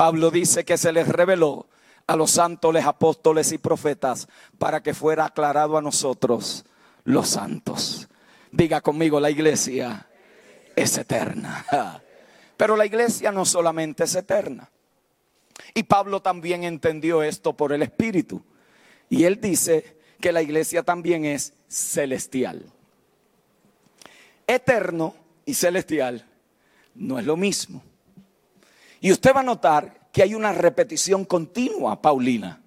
Pablo 0.00 0.30
dice 0.30 0.64
que 0.64 0.78
se 0.78 0.94
les 0.94 1.06
reveló 1.06 1.66
a 2.06 2.16
los 2.16 2.30
santos, 2.30 2.74
apóstoles 2.76 3.52
y 3.52 3.58
profetas 3.58 4.28
para 4.56 4.82
que 4.82 4.94
fuera 4.94 5.26
aclarado 5.26 5.76
a 5.76 5.82
nosotros 5.82 6.64
los 7.04 7.28
santos. 7.28 8.08
Diga 8.50 8.80
conmigo, 8.80 9.20
la 9.20 9.30
iglesia 9.30 10.08
es 10.74 10.96
eterna. 10.96 11.66
Pero 12.56 12.78
la 12.78 12.86
iglesia 12.86 13.30
no 13.30 13.44
solamente 13.44 14.04
es 14.04 14.14
eterna. 14.14 14.70
Y 15.74 15.82
Pablo 15.82 16.22
también 16.22 16.64
entendió 16.64 17.22
esto 17.22 17.54
por 17.54 17.70
el 17.70 17.82
Espíritu. 17.82 18.42
Y 19.10 19.24
él 19.24 19.38
dice 19.38 19.98
que 20.18 20.32
la 20.32 20.40
iglesia 20.40 20.82
también 20.82 21.26
es 21.26 21.52
celestial. 21.68 22.64
Eterno 24.46 25.14
y 25.44 25.52
celestial 25.52 26.24
no 26.94 27.18
es 27.18 27.26
lo 27.26 27.36
mismo. 27.36 27.82
Y 29.00 29.12
usted 29.12 29.34
va 29.34 29.40
a 29.40 29.44
notar 29.44 30.08
que 30.12 30.22
hay 30.22 30.34
una 30.34 30.52
repetición 30.52 31.24
continua, 31.24 32.02
Paulina, 32.02 32.60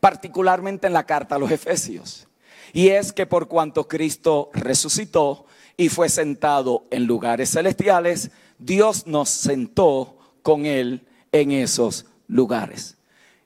particularmente 0.00 0.86
en 0.86 0.92
la 0.92 1.06
carta 1.06 1.36
a 1.36 1.38
los 1.38 1.50
Efesios. 1.50 2.26
Y 2.72 2.88
es 2.88 3.12
que 3.12 3.26
por 3.26 3.48
cuanto 3.48 3.88
Cristo 3.88 4.50
resucitó 4.52 5.46
y 5.76 5.88
fue 5.88 6.08
sentado 6.08 6.86
en 6.90 7.06
lugares 7.06 7.50
celestiales, 7.50 8.30
Dios 8.58 9.06
nos 9.06 9.28
sentó 9.28 10.18
con 10.42 10.66
Él 10.66 11.06
en 11.32 11.52
esos 11.52 12.06
lugares. 12.26 12.96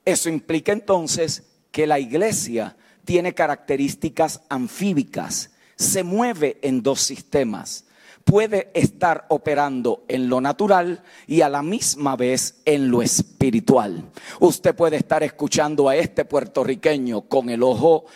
Eso 0.05 0.29
implica 0.29 0.73
entonces 0.73 1.45
que 1.71 1.87
la 1.87 1.99
iglesia 1.99 2.77
tiene 3.05 3.35
características 3.35 4.43
anfíbicas, 4.49 5.51
se 5.77 6.03
mueve 6.05 6.59
en 6.63 6.83
dos 6.83 7.01
sistemas 7.01 7.84
puede 8.25 8.71
estar 8.75 9.27
operando 9.29 10.05
en 10.09 10.29
lo 10.29 10.41
natural 10.41 11.03
y 11.27 11.43
a 11.43 11.49
la 11.49 11.63
misma 11.63 12.17
vez 12.17 12.63
en 12.65 12.91
lo 12.91 13.03
espiritual. 13.03 14.11
Usted 14.41 14.75
puede 14.75 14.97
estar 14.97 15.23
escuchando 15.23 15.89
a 15.89 15.97
este 15.97 16.25
puertorriqueño 16.25 17.23
con 17.23 17.51
el 17.51 17.63
ojo, 17.63 18.07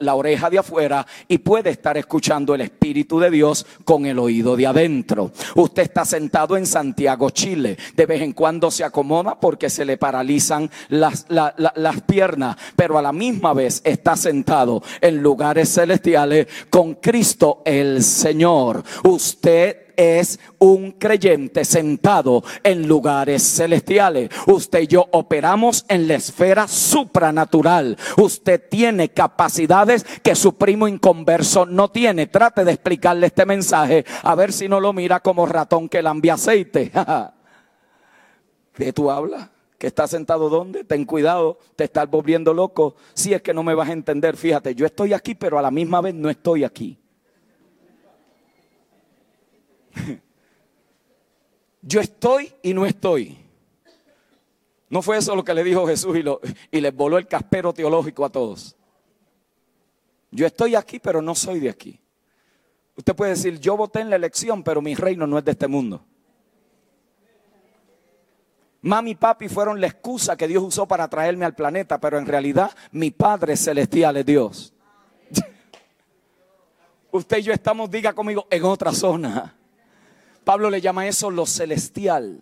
la 0.00 0.14
oreja 0.14 0.50
de 0.50 0.58
afuera 0.58 1.06
y 1.28 1.38
puede 1.38 1.70
estar 1.70 1.96
escuchando 1.96 2.54
el 2.54 2.62
Espíritu 2.62 3.20
de 3.20 3.30
Dios 3.30 3.66
con 3.84 4.06
el 4.06 4.18
oído 4.18 4.56
de 4.56 4.66
adentro. 4.66 5.32
Usted 5.54 5.82
está 5.82 6.04
sentado 6.04 6.56
en 6.56 6.66
Santiago, 6.66 7.30
Chile. 7.30 7.76
De 7.94 8.06
vez 8.06 8.22
en 8.22 8.32
cuando 8.32 8.70
se 8.70 8.84
acomoda 8.84 9.38
porque 9.38 9.70
se 9.70 9.84
le 9.84 9.96
paralizan 9.96 10.70
las, 10.88 11.26
las 11.28 12.00
piernas, 12.02 12.56
pero 12.74 12.98
a 12.98 13.02
la 13.02 13.12
misma 13.12 13.52
vez 13.52 13.82
está 13.84 14.16
sentado 14.16 14.82
en 15.00 15.22
lugares 15.22 15.74
celestiales 15.74 16.46
con 16.70 16.94
Cristo 16.94 17.62
el 17.64 18.02
Señor. 18.02 18.82
Usted 19.04 19.57
es 19.98 20.38
un 20.58 20.92
creyente 20.92 21.64
sentado 21.64 22.44
en 22.62 22.86
lugares 22.86 23.42
celestiales. 23.42 24.30
Usted 24.46 24.82
y 24.82 24.86
yo 24.86 25.06
operamos 25.10 25.84
en 25.88 26.06
la 26.06 26.14
esfera 26.14 26.68
supranatural. 26.68 27.98
Usted 28.16 28.62
tiene 28.70 29.10
capacidades 29.10 30.06
que 30.22 30.36
su 30.36 30.54
primo 30.54 30.86
inconverso 30.86 31.66
no 31.66 31.90
tiene. 31.90 32.28
Trate 32.28 32.64
de 32.64 32.72
explicarle 32.72 33.26
este 33.26 33.44
mensaje 33.44 34.04
a 34.22 34.34
ver 34.36 34.52
si 34.52 34.68
no 34.68 34.78
lo 34.78 34.92
mira 34.92 35.18
como 35.20 35.46
ratón 35.46 35.88
que 35.88 36.00
lambia 36.00 36.34
aceite. 36.34 36.92
¿De 38.78 38.92
tú 38.92 39.10
hablas? 39.10 39.50
¿Que 39.78 39.88
está 39.88 40.06
sentado 40.06 40.48
donde? 40.48 40.84
Ten 40.84 41.04
cuidado, 41.04 41.58
te 41.74 41.84
estás 41.84 42.08
volviendo 42.08 42.54
loco. 42.54 42.94
Si 43.14 43.34
es 43.34 43.42
que 43.42 43.52
no 43.52 43.64
me 43.64 43.74
vas 43.74 43.88
a 43.88 43.92
entender, 43.92 44.36
fíjate, 44.36 44.76
yo 44.76 44.86
estoy 44.86 45.12
aquí, 45.12 45.34
pero 45.34 45.58
a 45.58 45.62
la 45.62 45.72
misma 45.72 46.00
vez 46.00 46.14
no 46.14 46.30
estoy 46.30 46.62
aquí. 46.62 46.98
Yo 51.82 52.00
estoy 52.00 52.52
y 52.62 52.74
no 52.74 52.86
estoy. 52.86 53.38
No 54.90 55.02
fue 55.02 55.18
eso 55.18 55.36
lo 55.36 55.44
que 55.44 55.54
le 55.54 55.64
dijo 55.64 55.86
Jesús 55.86 56.16
y, 56.16 56.22
lo, 56.22 56.40
les 56.70 56.94
voló 56.94 57.18
el 57.18 57.26
caspero 57.26 57.72
teológico 57.72 58.24
a 58.24 58.30
todos. 58.30 58.76
Yo 60.30 60.46
estoy 60.46 60.74
aquí, 60.74 60.98
pero 60.98 61.20
no 61.20 61.34
soy 61.34 61.60
de 61.60 61.70
aquí. 61.70 62.00
Usted 62.96 63.14
puede 63.14 63.32
decir, 63.32 63.60
yo 63.60 63.76
voté 63.76 64.00
en 64.00 64.10
la 64.10 64.16
elección, 64.16 64.62
pero 64.62 64.82
mi 64.82 64.94
reino 64.94 65.26
no 65.26 65.38
es 65.38 65.44
de 65.44 65.52
este 65.52 65.68
mundo. 65.68 66.04
Mami 68.80 69.10
y 69.12 69.14
papi 69.14 69.48
fueron 69.48 69.80
la 69.80 69.88
excusa 69.88 70.36
que 70.36 70.48
Dios 70.48 70.62
usó 70.62 70.86
para 70.86 71.08
traerme 71.08 71.44
al 71.44 71.54
planeta, 71.54 72.00
pero 72.00 72.18
en 72.18 72.26
realidad 72.26 72.70
mi 72.92 73.10
Padre 73.10 73.56
Celestial 73.56 74.16
es 74.16 74.26
Dios. 74.26 74.72
Usted 77.10 77.38
y 77.38 77.42
yo 77.42 77.52
estamos, 77.52 77.90
diga 77.90 78.12
conmigo, 78.12 78.46
en 78.50 78.64
otra 78.64 78.92
zona. 78.92 79.54
Pablo 80.48 80.70
le 80.70 80.80
llama 80.80 81.06
eso 81.06 81.30
lo 81.30 81.44
celestial. 81.44 82.40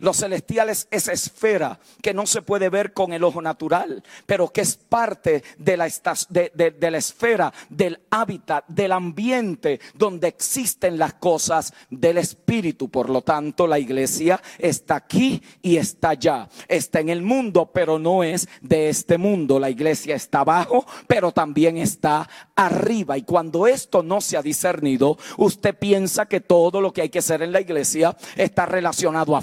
Lo 0.00 0.14
celestial 0.14 0.70
es 0.70 0.88
esa 0.90 1.12
esfera 1.12 1.78
que 2.02 2.14
no 2.14 2.26
se 2.26 2.40
puede 2.40 2.70
ver 2.70 2.94
con 2.94 3.12
el 3.12 3.22
ojo 3.22 3.42
natural, 3.42 4.02
pero 4.24 4.48
que 4.48 4.62
es 4.62 4.76
parte 4.76 5.44
de 5.58 5.76
la, 5.76 5.88
de, 6.30 6.90
la 6.90 6.98
esfera, 6.98 7.52
del 7.68 8.00
hábitat, 8.10 8.66
del 8.66 8.92
ambiente 8.92 9.78
donde 9.94 10.28
existen 10.28 10.98
las 10.98 11.14
cosas 11.14 11.74
del 11.90 12.16
Espíritu. 12.16 12.88
Por 12.88 13.10
lo 13.10 13.20
tanto, 13.20 13.66
la 13.66 13.78
iglesia 13.78 14.40
está 14.58 14.96
aquí 14.96 15.42
y 15.60 15.76
está 15.76 16.10
allá. 16.10 16.48
Está 16.66 17.00
en 17.00 17.10
el 17.10 17.20
mundo, 17.20 17.70
pero 17.72 17.98
no 17.98 18.24
es 18.24 18.48
de 18.62 18.88
este 18.88 19.18
mundo. 19.18 19.60
La 19.60 19.68
iglesia 19.68 20.14
está 20.14 20.40
abajo, 20.40 20.86
pero 21.06 21.30
también 21.30 21.76
está 21.76 22.26
arriba. 22.56 23.18
Y 23.18 23.22
cuando 23.22 23.66
esto 23.66 24.02
no 24.02 24.22
se 24.22 24.38
ha 24.38 24.42
discernido, 24.42 25.18
usted 25.36 25.76
piensa 25.78 26.26
que 26.26 26.40
todo 26.40 26.80
lo 26.80 26.92
que 26.92 27.02
hay 27.02 27.10
que 27.10 27.18
hacer 27.18 27.42
en 27.42 27.52
la 27.52 27.60
iglesia 27.60 28.16
está 28.36 28.64
relacionado 28.64 29.36
a 29.36 29.42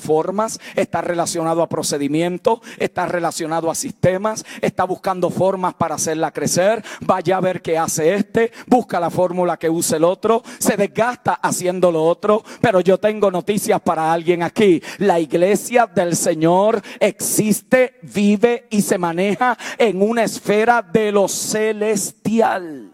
está 0.76 1.02
relacionado 1.02 1.62
a 1.62 1.70
procedimientos, 1.70 2.60
está 2.78 3.06
relacionado 3.06 3.70
a 3.70 3.76
sistemas, 3.76 4.46
está 4.62 4.84
buscando 4.84 5.30
formas 5.30 5.74
para 5.74 5.96
hacerla 5.96 6.32
crecer. 6.32 6.84
Vaya 7.02 7.38
a 7.38 7.42
ver 7.42 7.62
qué 7.62 7.78
hace 7.78 8.16
este, 8.16 8.52
busca 8.66 9.00
la 9.00 9.10
fórmula 9.10 9.58
que 9.58 9.70
usa 9.70 9.98
el 9.98 10.04
otro, 10.04 10.44
se 10.60 10.78
desgasta 10.78 11.34
haciendo 11.34 11.92
lo 11.92 12.04
otro. 12.04 12.44
Pero 12.62 12.82
yo 12.82 12.98
tengo 12.98 13.32
noticias 13.32 13.82
para 13.82 14.12
alguien 14.12 14.44
aquí. 14.44 14.82
La 15.00 15.20
iglesia 15.20 15.88
del 15.88 16.16
Señor 16.16 16.82
existe, 17.00 18.00
vive 18.02 18.68
y 18.70 18.82
se 18.82 18.98
maneja 18.98 19.58
en 19.78 20.02
una 20.02 20.24
esfera 20.24 20.82
de 20.82 21.12
lo 21.12 21.28
celestial 21.28 22.94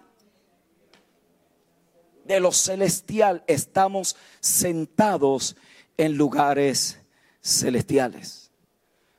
de 2.25 2.39
lo 2.39 2.51
celestial 2.51 3.43
estamos 3.47 4.15
sentados 4.39 5.55
en 5.97 6.17
lugares 6.17 7.02
celestiales. 7.43 8.51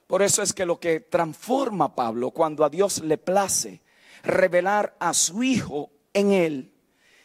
Por 0.06 0.22
eso 0.22 0.42
es 0.42 0.52
que 0.52 0.66
lo 0.66 0.80
que 0.80 1.00
transforma 1.00 1.86
a 1.86 1.94
Pablo 1.94 2.30
cuando 2.30 2.64
a 2.64 2.70
Dios 2.70 3.02
le 3.02 3.18
place 3.18 3.82
revelar 4.22 4.96
a 4.98 5.12
su 5.12 5.42
Hijo 5.42 5.90
en 6.12 6.32
él, 6.32 6.72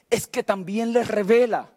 es 0.10 0.28
que 0.28 0.44
también 0.44 0.92
le 0.92 1.04
revela 1.04 1.72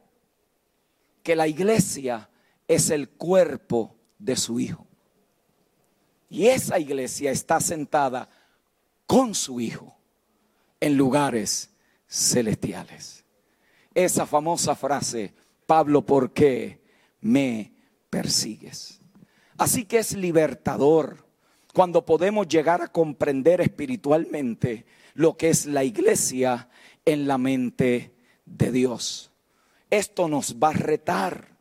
que 1.22 1.36
la 1.36 1.46
iglesia 1.46 2.30
es 2.66 2.90
el 2.90 3.10
cuerpo 3.10 3.96
de 4.18 4.36
su 4.36 4.58
Hijo. 4.58 4.86
Y 6.28 6.46
esa 6.46 6.78
iglesia 6.78 7.30
está 7.30 7.60
sentada 7.60 8.28
con 9.06 9.34
su 9.34 9.60
Hijo 9.60 9.96
en 10.80 10.96
lugares 10.96 11.70
celestiales. 12.08 13.24
Esa 13.94 14.26
famosa 14.26 14.74
frase, 14.74 15.34
Pablo, 15.66 16.04
¿por 16.04 16.32
qué 16.32 16.82
me 17.20 17.74
persigues? 18.08 19.01
Así 19.62 19.84
que 19.84 19.98
es 19.98 20.16
libertador 20.16 21.24
cuando 21.72 22.04
podemos 22.04 22.48
llegar 22.48 22.82
a 22.82 22.88
comprender 22.88 23.60
espiritualmente 23.60 24.86
lo 25.14 25.36
que 25.36 25.50
es 25.50 25.66
la 25.66 25.84
iglesia 25.84 26.68
en 27.04 27.28
la 27.28 27.38
mente 27.38 28.12
de 28.44 28.72
Dios. 28.72 29.30
Esto 29.88 30.26
nos 30.26 30.56
va 30.56 30.70
a 30.70 30.72
retar, 30.72 31.58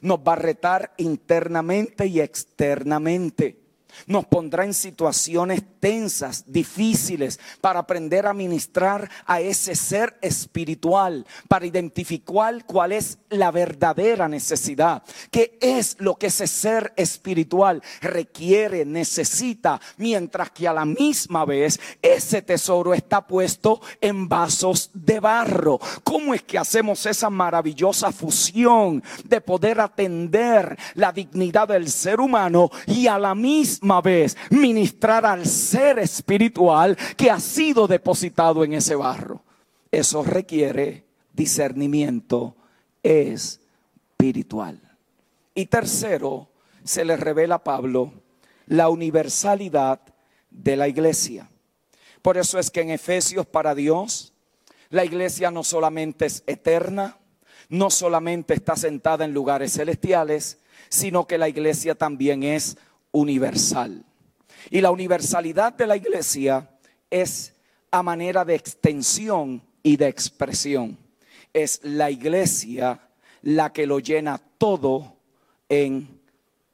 nos 0.00 0.20
va 0.20 0.32
a 0.32 0.36
retar 0.36 0.94
internamente 0.96 2.06
y 2.06 2.20
externamente 2.20 3.60
nos 4.06 4.26
pondrá 4.26 4.64
en 4.64 4.74
situaciones 4.74 5.62
tensas, 5.80 6.44
difíciles, 6.46 7.40
para 7.60 7.80
aprender 7.80 8.26
a 8.26 8.34
ministrar 8.34 9.10
a 9.26 9.40
ese 9.40 9.74
ser 9.74 10.16
espiritual, 10.20 11.26
para 11.48 11.66
identificar 11.66 12.64
cuál 12.66 12.92
es 12.92 13.18
la 13.30 13.50
verdadera 13.50 14.28
necesidad, 14.28 15.02
qué 15.30 15.58
es 15.60 15.96
lo 15.98 16.16
que 16.16 16.28
ese 16.28 16.46
ser 16.46 16.92
espiritual 16.96 17.82
requiere, 18.00 18.84
necesita, 18.84 19.80
mientras 19.96 20.50
que 20.50 20.68
a 20.68 20.72
la 20.72 20.84
misma 20.84 21.44
vez 21.44 21.80
ese 22.00 22.42
tesoro 22.42 22.94
está 22.94 23.26
puesto 23.26 23.80
en 24.00 24.28
vasos 24.28 24.90
de 24.94 25.20
barro. 25.20 25.80
¿Cómo 26.04 26.34
es 26.34 26.42
que 26.42 26.58
hacemos 26.58 27.04
esa 27.06 27.30
maravillosa 27.30 28.12
fusión 28.12 29.02
de 29.24 29.40
poder 29.40 29.80
atender 29.80 30.78
la 30.94 31.12
dignidad 31.12 31.68
del 31.68 31.88
ser 31.88 32.20
humano 32.20 32.70
y 32.86 33.06
a 33.06 33.18
la 33.18 33.34
misma 33.34 33.81
vez 34.02 34.36
ministrar 34.50 35.26
al 35.26 35.46
ser 35.46 35.98
espiritual 35.98 36.96
que 37.16 37.30
ha 37.30 37.40
sido 37.40 37.86
depositado 37.86 38.64
en 38.64 38.74
ese 38.74 38.94
barro. 38.94 39.42
Eso 39.90 40.22
requiere 40.22 41.04
discernimiento 41.32 42.56
espiritual. 43.02 44.80
Y 45.54 45.66
tercero, 45.66 46.48
se 46.84 47.04
le 47.04 47.16
revela 47.16 47.56
a 47.56 47.64
Pablo 47.64 48.12
la 48.66 48.88
universalidad 48.88 50.00
de 50.50 50.76
la 50.76 50.88
iglesia. 50.88 51.50
Por 52.22 52.38
eso 52.38 52.58
es 52.58 52.70
que 52.70 52.80
en 52.80 52.90
Efesios 52.90 53.46
para 53.46 53.74
Dios, 53.74 54.32
la 54.90 55.04
iglesia 55.04 55.50
no 55.50 55.64
solamente 55.64 56.26
es 56.26 56.44
eterna, 56.46 57.18
no 57.68 57.90
solamente 57.90 58.54
está 58.54 58.76
sentada 58.76 59.24
en 59.24 59.32
lugares 59.32 59.72
celestiales, 59.72 60.58
sino 60.88 61.26
que 61.26 61.38
la 61.38 61.48
iglesia 61.48 61.94
también 61.94 62.42
es 62.42 62.76
universal. 63.12 64.04
Y 64.70 64.80
la 64.80 64.90
universalidad 64.90 65.72
de 65.74 65.86
la 65.86 65.96
iglesia 65.96 66.68
es 67.10 67.54
a 67.90 68.02
manera 68.02 68.44
de 68.44 68.54
extensión 68.54 69.62
y 69.82 69.96
de 69.96 70.08
expresión. 70.08 70.98
Es 71.52 71.80
la 71.82 72.10
iglesia 72.10 73.00
la 73.42 73.72
que 73.72 73.86
lo 73.86 73.98
llena 73.98 74.40
todo 74.58 75.16
en 75.68 76.20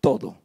todo. 0.00 0.36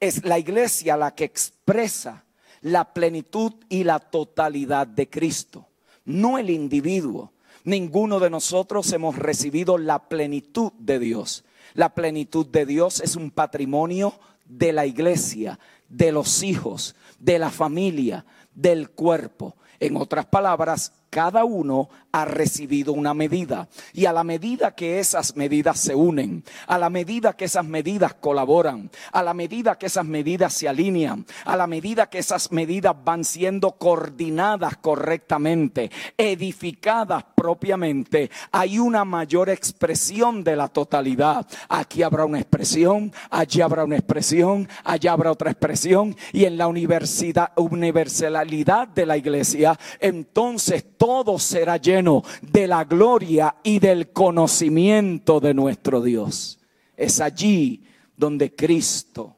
Es 0.00 0.24
la 0.24 0.38
iglesia 0.38 0.96
la 0.96 1.14
que 1.14 1.24
expresa 1.24 2.24
la 2.62 2.92
plenitud 2.92 3.52
y 3.68 3.84
la 3.84 3.98
totalidad 3.98 4.86
de 4.86 5.08
Cristo, 5.08 5.66
no 6.04 6.38
el 6.38 6.50
individuo. 6.50 7.32
Ninguno 7.64 8.20
de 8.20 8.30
nosotros 8.30 8.90
hemos 8.92 9.16
recibido 9.16 9.78
la 9.78 10.08
plenitud 10.08 10.72
de 10.78 10.98
Dios. 10.98 11.44
La 11.74 11.94
plenitud 11.94 12.46
de 12.46 12.66
Dios 12.66 13.00
es 13.00 13.16
un 13.16 13.30
patrimonio 13.30 14.18
de 14.50 14.72
la 14.72 14.86
iglesia 14.86 15.58
de 15.90 16.12
los 16.12 16.42
hijos, 16.42 16.94
de 17.18 17.38
la 17.38 17.50
familia, 17.50 18.24
del 18.54 18.90
cuerpo. 18.90 19.56
En 19.78 19.96
otras 19.96 20.26
palabras, 20.26 20.92
cada 21.10 21.44
uno 21.44 21.90
ha 22.12 22.24
recibido 22.24 22.92
una 22.92 23.14
medida. 23.14 23.68
Y 23.92 24.06
a 24.06 24.12
la 24.12 24.24
medida 24.24 24.74
que 24.74 24.98
esas 25.00 25.36
medidas 25.36 25.78
se 25.78 25.94
unen, 25.94 26.42
a 26.66 26.78
la 26.78 26.90
medida 26.90 27.34
que 27.34 27.44
esas 27.44 27.64
medidas 27.64 28.14
colaboran, 28.14 28.90
a 29.12 29.22
la 29.22 29.32
medida 29.34 29.76
que 29.76 29.86
esas 29.86 30.04
medidas 30.04 30.54
se 30.54 30.68
alinean, 30.68 31.24
a 31.44 31.56
la 31.56 31.66
medida 31.66 32.08
que 32.08 32.18
esas 32.18 32.52
medidas 32.52 32.94
van 33.04 33.24
siendo 33.24 33.72
coordinadas 33.72 34.76
correctamente, 34.78 35.90
edificadas 36.16 37.24
propiamente, 37.34 38.30
hay 38.52 38.78
una 38.78 39.04
mayor 39.04 39.50
expresión 39.50 40.44
de 40.44 40.56
la 40.56 40.68
totalidad. 40.68 41.46
Aquí 41.68 42.02
habrá 42.02 42.24
una 42.24 42.40
expresión, 42.40 43.12
allí 43.30 43.60
habrá 43.60 43.84
una 43.84 43.96
expresión, 43.96 44.68
allá 44.84 45.12
habrá 45.12 45.32
otra 45.32 45.50
expresión. 45.50 46.16
Y 46.32 46.44
en 46.44 46.56
la 46.56 46.68
universalidad 46.68 48.88
de 48.88 49.06
la 49.06 49.16
iglesia, 49.16 49.78
entonces 50.00 50.84
todo 51.00 51.38
será 51.38 51.78
lleno 51.78 52.22
de 52.42 52.66
la 52.66 52.84
gloria 52.84 53.56
y 53.62 53.78
del 53.78 54.12
conocimiento 54.12 55.40
de 55.40 55.54
nuestro 55.54 56.02
Dios. 56.02 56.58
Es 56.94 57.22
allí 57.22 57.84
donde 58.18 58.54
Cristo 58.54 59.34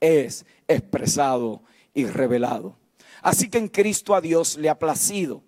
es 0.00 0.46
expresado 0.66 1.60
y 1.92 2.06
revelado. 2.06 2.74
Así 3.20 3.50
que 3.50 3.58
en 3.58 3.68
Cristo 3.68 4.14
a 4.14 4.22
Dios 4.22 4.56
le 4.56 4.70
ha 4.70 4.78
placido 4.78 5.42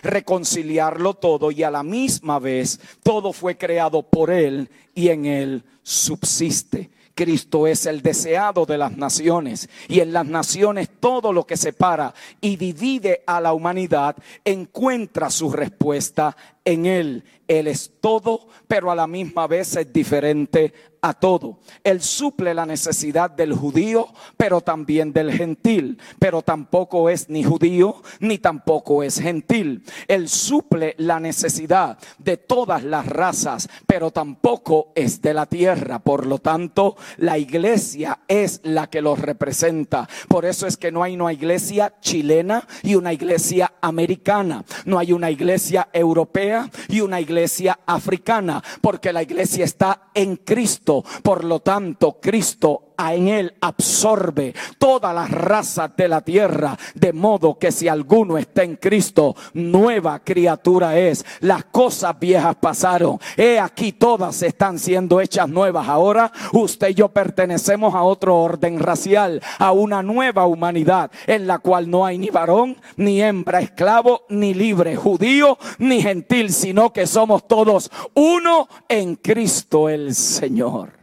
reconciliarlo 0.00 1.14
todo 1.14 1.50
y 1.50 1.64
a 1.64 1.70
la 1.72 1.82
misma 1.82 2.38
vez 2.38 2.78
todo 3.02 3.32
fue 3.32 3.58
creado 3.58 4.08
por 4.08 4.30
Él 4.30 4.70
y 4.94 5.08
en 5.08 5.26
Él 5.26 5.64
subsiste. 5.82 6.92
Cristo 7.14 7.66
es 7.66 7.86
el 7.86 8.02
deseado 8.02 8.66
de 8.66 8.78
las 8.78 8.96
naciones. 8.96 9.68
Y 9.88 10.00
en 10.00 10.12
las 10.12 10.26
naciones 10.26 10.88
todo 11.00 11.32
lo 11.32 11.46
que 11.46 11.56
separa 11.56 12.14
y 12.40 12.56
divide 12.56 13.22
a 13.26 13.40
la 13.40 13.52
humanidad 13.52 14.16
encuentra 14.44 15.30
su 15.30 15.50
respuesta 15.50 16.36
en 16.64 16.86
Él. 16.86 17.24
Él 17.48 17.66
es 17.66 17.92
todo, 18.00 18.48
pero 18.66 18.90
a 18.90 18.94
la 18.94 19.06
misma 19.06 19.46
vez 19.46 19.76
es 19.76 19.92
diferente 19.92 20.72
a 21.04 21.12
todo. 21.12 21.58
Él 21.82 22.00
suple 22.00 22.54
la 22.54 22.64
necesidad 22.64 23.28
del 23.28 23.52
judío, 23.52 24.06
pero 24.36 24.60
también 24.60 25.12
del 25.12 25.32
gentil. 25.32 25.98
Pero 26.20 26.42
tampoco 26.42 27.10
es 27.10 27.28
ni 27.28 27.42
judío, 27.42 28.00
ni 28.20 28.38
tampoco 28.38 29.02
es 29.02 29.18
gentil. 29.18 29.82
Él 30.06 30.28
suple 30.28 30.94
la 30.98 31.18
necesidad 31.18 31.98
de 32.18 32.36
todas 32.36 32.84
las 32.84 33.04
razas, 33.04 33.68
pero 33.86 34.12
tampoco 34.12 34.92
es 34.94 35.20
de 35.20 35.34
la 35.34 35.46
tierra. 35.46 35.98
Por 35.98 36.24
lo 36.26 36.38
tanto, 36.38 36.96
la 37.18 37.36
iglesia 37.36 38.20
es 38.28 38.60
la 38.62 38.88
que 38.88 39.02
los 39.02 39.18
representa. 39.18 40.08
Por 40.28 40.44
eso 40.44 40.68
es 40.68 40.76
que 40.76 40.92
no 40.92 41.02
hay 41.02 41.16
una 41.16 41.32
iglesia 41.32 41.94
chilena 42.00 42.66
y 42.84 42.94
una 42.94 43.12
iglesia 43.12 43.72
americana. 43.80 44.64
No 44.84 45.00
hay 45.00 45.12
una 45.12 45.32
iglesia 45.32 45.88
europea 45.92 46.51
y 46.88 47.00
una 47.00 47.20
iglesia 47.20 47.80
africana, 47.86 48.62
porque 48.80 49.12
la 49.12 49.22
iglesia 49.22 49.64
está 49.64 50.10
en 50.14 50.36
Cristo. 50.36 51.04
Por 51.22 51.44
lo 51.44 51.60
tanto, 51.60 52.18
Cristo 52.20 52.91
en 53.10 53.28
él 53.28 53.54
absorbe 53.60 54.54
todas 54.78 55.14
las 55.14 55.30
razas 55.30 55.90
de 55.96 56.08
la 56.08 56.20
tierra, 56.20 56.76
de 56.94 57.12
modo 57.12 57.58
que 57.58 57.72
si 57.72 57.88
alguno 57.88 58.38
está 58.38 58.62
en 58.62 58.76
Cristo, 58.76 59.34
nueva 59.54 60.20
criatura 60.20 60.98
es. 60.98 61.24
Las 61.40 61.64
cosas 61.64 62.18
viejas 62.18 62.56
pasaron. 62.56 63.18
He 63.36 63.58
aquí 63.58 63.92
todas 63.92 64.42
están 64.42 64.78
siendo 64.78 65.20
hechas 65.20 65.48
nuevas. 65.48 65.88
Ahora 65.88 66.32
usted 66.52 66.90
y 66.90 66.94
yo 66.94 67.08
pertenecemos 67.08 67.94
a 67.94 68.02
otro 68.02 68.36
orden 68.38 68.78
racial, 68.78 69.42
a 69.58 69.72
una 69.72 70.02
nueva 70.02 70.46
humanidad 70.46 71.10
en 71.26 71.46
la 71.46 71.58
cual 71.58 71.90
no 71.90 72.04
hay 72.04 72.18
ni 72.18 72.30
varón, 72.30 72.76
ni 72.96 73.22
hembra, 73.22 73.60
esclavo, 73.60 74.22
ni 74.28 74.54
libre, 74.54 74.96
judío, 74.96 75.58
ni 75.78 76.02
gentil, 76.02 76.52
sino 76.52 76.92
que 76.92 77.06
somos 77.06 77.46
todos 77.48 77.90
uno 78.14 78.68
en 78.88 79.16
Cristo 79.16 79.88
el 79.88 80.14
Señor. 80.14 81.01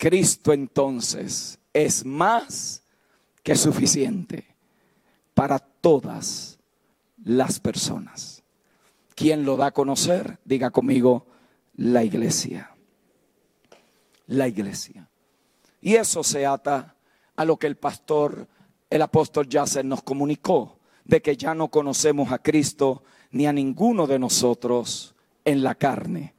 Cristo 0.00 0.54
entonces 0.54 1.58
es 1.74 2.06
más 2.06 2.82
que 3.42 3.54
suficiente 3.54 4.46
para 5.34 5.58
todas 5.58 6.58
las 7.22 7.60
personas. 7.60 8.42
¿Quién 9.14 9.44
lo 9.44 9.58
da 9.58 9.66
a 9.66 9.70
conocer? 9.72 10.38
Diga 10.46 10.70
conmigo, 10.70 11.26
la 11.76 12.02
iglesia. 12.02 12.74
La 14.26 14.48
iglesia. 14.48 15.06
Y 15.82 15.96
eso 15.96 16.24
se 16.24 16.46
ata 16.46 16.96
a 17.36 17.44
lo 17.44 17.58
que 17.58 17.66
el 17.66 17.76
pastor, 17.76 18.48
el 18.88 19.02
apóstol 19.02 19.50
Yasser 19.50 19.84
nos 19.84 20.02
comunicó, 20.02 20.78
de 21.04 21.20
que 21.20 21.36
ya 21.36 21.54
no 21.54 21.68
conocemos 21.68 22.32
a 22.32 22.38
Cristo 22.38 23.02
ni 23.32 23.46
a 23.46 23.52
ninguno 23.52 24.06
de 24.06 24.18
nosotros 24.18 25.14
en 25.44 25.62
la 25.62 25.74
carne. 25.74 26.32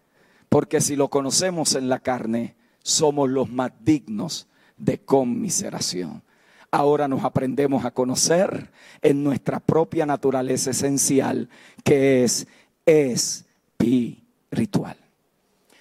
Porque 0.50 0.82
si 0.82 0.96
lo 0.96 1.10
conocemos 1.12 1.76
en 1.76 1.90
la 1.90 2.00
carne, 2.00 2.56
somos 2.84 3.30
los 3.30 3.50
más 3.50 3.72
dignos 3.82 4.48
de 4.78 5.00
conmiseración. 5.00 6.24
Ahora 6.72 7.08
nos 7.08 7.24
aprendemos 7.24 7.86
a 7.86 7.92
conocer 7.92 8.72
en 9.02 9.24
nuestra 9.24 9.60
propia 9.60 10.06
naturaleza 10.06 10.72
esencial, 10.72 11.50
que 11.84 12.24
es 12.24 12.48
espiritual. 12.86 14.98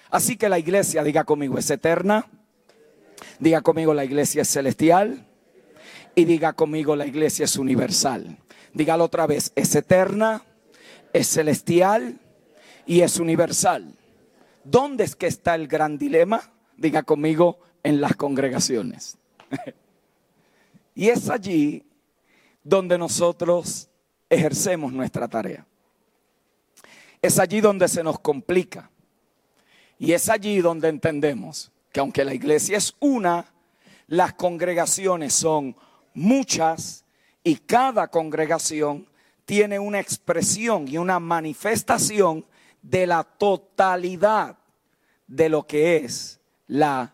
Así 0.09 0.35
que 0.35 0.49
la 0.49 0.59
iglesia, 0.59 1.03
diga 1.03 1.23
conmigo, 1.23 1.57
es 1.57 1.69
eterna. 1.71 2.27
Diga 3.39 3.61
conmigo, 3.61 3.93
la 3.93 4.03
iglesia 4.03 4.41
es 4.41 4.49
celestial. 4.49 5.25
Y 6.13 6.25
diga 6.25 6.53
conmigo, 6.53 6.97
la 6.97 7.05
iglesia 7.05 7.45
es 7.45 7.55
universal. 7.55 8.37
Dígalo 8.73 9.05
otra 9.05 9.27
vez, 9.27 9.53
es 9.55 9.73
eterna, 9.75 10.43
es 11.13 11.27
celestial 11.27 12.19
y 12.85 13.01
es 13.01 13.19
universal. 13.19 13.95
¿Dónde 14.63 15.05
es 15.05 15.15
que 15.15 15.27
está 15.27 15.55
el 15.55 15.67
gran 15.67 15.97
dilema? 15.97 16.51
Diga 16.81 17.03
conmigo, 17.03 17.59
en 17.83 18.01
las 18.01 18.15
congregaciones. 18.15 19.17
y 20.95 21.09
es 21.09 21.29
allí 21.29 21.85
donde 22.63 22.97
nosotros 22.97 23.89
ejercemos 24.29 24.91
nuestra 24.91 25.27
tarea. 25.27 25.65
Es 27.21 27.39
allí 27.39 27.61
donde 27.61 27.87
se 27.87 28.03
nos 28.03 28.19
complica. 28.19 28.89
Y 29.97 30.13
es 30.13 30.29
allí 30.29 30.59
donde 30.61 30.89
entendemos 30.89 31.71
que 31.91 31.99
aunque 31.99 32.25
la 32.25 32.33
iglesia 32.33 32.77
es 32.77 32.95
una, 32.99 33.45
las 34.07 34.33
congregaciones 34.33 35.33
son 35.33 35.75
muchas 36.13 37.05
y 37.43 37.55
cada 37.55 38.07
congregación 38.07 39.07
tiene 39.45 39.77
una 39.79 39.99
expresión 39.99 40.87
y 40.87 40.97
una 40.97 41.19
manifestación 41.19 42.45
de 42.81 43.05
la 43.05 43.23
totalidad 43.23 44.57
de 45.27 45.49
lo 45.49 45.67
que 45.67 45.97
es 45.97 46.40
la 46.71 47.13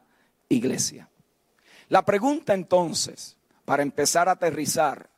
iglesia. 0.50 1.10
La 1.90 2.06
pregunta 2.06 2.54
entonces, 2.54 3.38
para 3.66 3.82
empezar 3.82 4.30
a 4.30 4.34
aterrizar, 4.34 5.10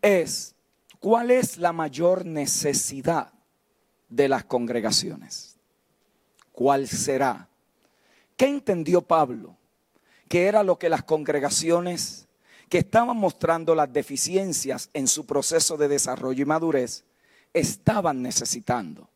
es, 0.00 0.54
¿cuál 1.00 1.32
es 1.32 1.58
la 1.58 1.72
mayor 1.72 2.24
necesidad 2.24 3.32
de 4.08 4.28
las 4.28 4.44
congregaciones? 4.44 5.56
¿Cuál 6.52 6.86
será? 6.86 7.48
¿Qué 8.36 8.46
entendió 8.46 9.02
Pablo? 9.02 9.56
Que 10.28 10.46
era 10.46 10.62
lo 10.62 10.78
que 10.78 10.88
las 10.88 11.02
congregaciones 11.02 12.28
que 12.68 12.78
estaban 12.78 13.16
mostrando 13.16 13.74
las 13.74 13.92
deficiencias 13.92 14.90
en 14.92 15.08
su 15.08 15.26
proceso 15.26 15.76
de 15.76 15.88
desarrollo 15.88 16.42
y 16.42 16.46
madurez 16.46 17.04
estaban 17.52 18.22
necesitando. 18.22 19.08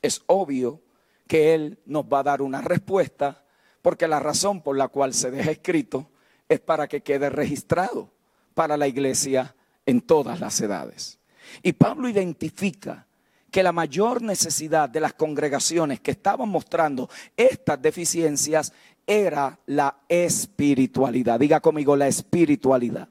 Es 0.00 0.22
obvio 0.26 0.80
que 1.28 1.54
Él 1.54 1.78
nos 1.86 2.04
va 2.04 2.20
a 2.20 2.24
dar 2.24 2.42
una 2.42 2.60
respuesta 2.62 3.41
porque 3.82 4.08
la 4.08 4.20
razón 4.20 4.62
por 4.62 4.76
la 4.76 4.88
cual 4.88 5.12
se 5.12 5.30
deja 5.30 5.50
escrito 5.50 6.08
es 6.48 6.60
para 6.60 6.88
que 6.88 7.02
quede 7.02 7.28
registrado 7.28 8.10
para 8.54 8.76
la 8.76 8.86
iglesia 8.86 9.54
en 9.84 10.00
todas 10.00 10.40
las 10.40 10.60
edades. 10.60 11.18
Y 11.62 11.72
Pablo 11.72 12.08
identifica 12.08 13.06
que 13.50 13.62
la 13.62 13.72
mayor 13.72 14.22
necesidad 14.22 14.88
de 14.88 15.00
las 15.00 15.12
congregaciones 15.12 16.00
que 16.00 16.12
estaban 16.12 16.48
mostrando 16.48 17.10
estas 17.36 17.82
deficiencias 17.82 18.72
era 19.06 19.58
la 19.66 19.98
espiritualidad. 20.08 21.38
Diga 21.38 21.60
conmigo 21.60 21.96
la 21.96 22.08
espiritualidad. 22.08 23.08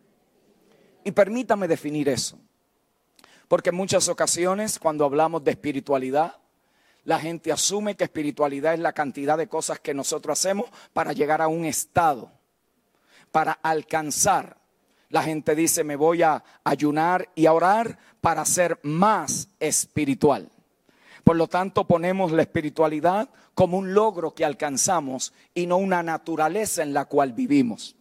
Y 1.04 1.12
permítame 1.12 1.68
definir 1.68 2.10
eso. 2.10 2.40
Porque 3.48 3.70
en 3.70 3.76
muchas 3.76 4.08
ocasiones 4.08 4.80
cuando 4.80 5.06
hablamos 5.06 5.44
de 5.44 5.52
espiritualidad, 5.52 6.41
la 7.04 7.20
gente 7.20 7.52
asume 7.52 7.96
que 7.96 8.04
espiritualidad 8.04 8.74
es 8.74 8.80
la 8.80 8.94
cantidad 8.94 9.38
de 9.38 9.48
cosas 9.48 9.80
que 9.80 9.94
nosotros 9.94 10.40
hacemos 10.40 10.68
para 10.94 11.14
llegar 11.14 11.42
a 11.42 11.48
un 11.48 11.66
estado, 11.66 12.32
para 13.32 13.54
alcanzar. 13.54 14.58
La 15.10 15.24
gente 15.24 15.56
dice, 15.56 15.84
me 15.84 15.96
voy 15.96 16.22
a 16.22 16.44
ayunar 16.64 17.30
y 17.36 17.48
a 17.48 17.54
orar 17.54 17.98
para 18.22 18.46
ser 18.46 18.80
más 18.84 19.50
espiritual. 19.60 20.50
Por 21.24 21.36
lo 21.36 21.48
tanto, 21.48 21.86
ponemos 21.86 22.32
la 22.32 22.44
espiritualidad 22.44 23.30
como 23.54 23.78
un 23.78 23.94
logro 23.94 24.34
que 24.34 24.46
alcanzamos 24.46 25.34
y 25.54 25.66
no 25.66 25.78
una 25.78 26.04
naturaleza 26.04 26.84
en 26.84 26.94
la 26.94 27.06
cual 27.06 27.34
vivimos. 27.34 27.96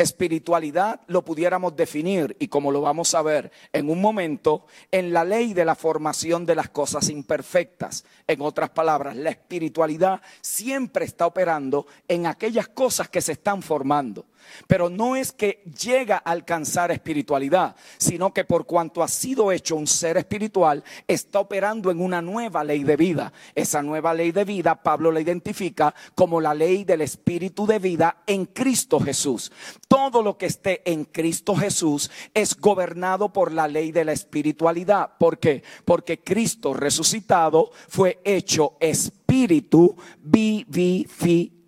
Espiritualidad 0.00 1.02
lo 1.08 1.22
pudiéramos 1.26 1.76
definir, 1.76 2.34
y 2.40 2.48
como 2.48 2.72
lo 2.72 2.80
vamos 2.80 3.14
a 3.14 3.20
ver 3.20 3.52
en 3.70 3.90
un 3.90 4.00
momento, 4.00 4.64
en 4.90 5.12
la 5.12 5.24
ley 5.24 5.52
de 5.52 5.66
la 5.66 5.74
formación 5.74 6.46
de 6.46 6.54
las 6.54 6.70
cosas 6.70 7.10
imperfectas. 7.10 8.06
En 8.26 8.40
otras 8.40 8.70
palabras, 8.70 9.14
la 9.14 9.28
espiritualidad 9.28 10.22
siempre 10.40 11.04
está 11.04 11.26
operando 11.26 11.86
en 12.08 12.24
aquellas 12.24 12.68
cosas 12.68 13.10
que 13.10 13.20
se 13.20 13.32
están 13.32 13.60
formando. 13.60 14.24
Pero 14.66 14.88
no 14.88 15.16
es 15.16 15.32
que 15.32 15.62
llega 15.80 16.16
a 16.16 16.30
alcanzar 16.30 16.90
espiritualidad, 16.90 17.76
sino 17.98 18.32
que 18.32 18.44
por 18.44 18.66
cuanto 18.66 19.02
ha 19.02 19.08
sido 19.08 19.52
hecho 19.52 19.76
un 19.76 19.86
ser 19.86 20.16
espiritual, 20.16 20.82
está 21.06 21.40
operando 21.40 21.90
en 21.90 22.00
una 22.00 22.22
nueva 22.22 22.64
ley 22.64 22.84
de 22.84 22.96
vida. 22.96 23.32
Esa 23.54 23.82
nueva 23.82 24.14
ley 24.14 24.32
de 24.32 24.44
vida, 24.44 24.82
Pablo 24.82 25.12
la 25.12 25.20
identifica 25.20 25.94
como 26.14 26.40
la 26.40 26.54
ley 26.54 26.84
del 26.84 27.00
espíritu 27.02 27.66
de 27.66 27.78
vida 27.78 28.22
en 28.26 28.46
Cristo 28.46 29.00
Jesús. 29.00 29.52
Todo 29.88 30.22
lo 30.22 30.36
que 30.36 30.46
esté 30.46 30.82
en 30.90 31.04
Cristo 31.04 31.54
Jesús 31.56 32.10
es 32.34 32.56
gobernado 32.56 33.32
por 33.32 33.52
la 33.52 33.68
ley 33.68 33.92
de 33.92 34.04
la 34.04 34.12
espiritualidad. 34.12 35.12
¿Por 35.18 35.38
qué? 35.38 35.62
Porque 35.84 36.20
Cristo 36.20 36.74
resucitado 36.74 37.70
fue 37.88 38.20
hecho 38.24 38.76
espíritu 38.80 39.96
vivificado 40.22 41.59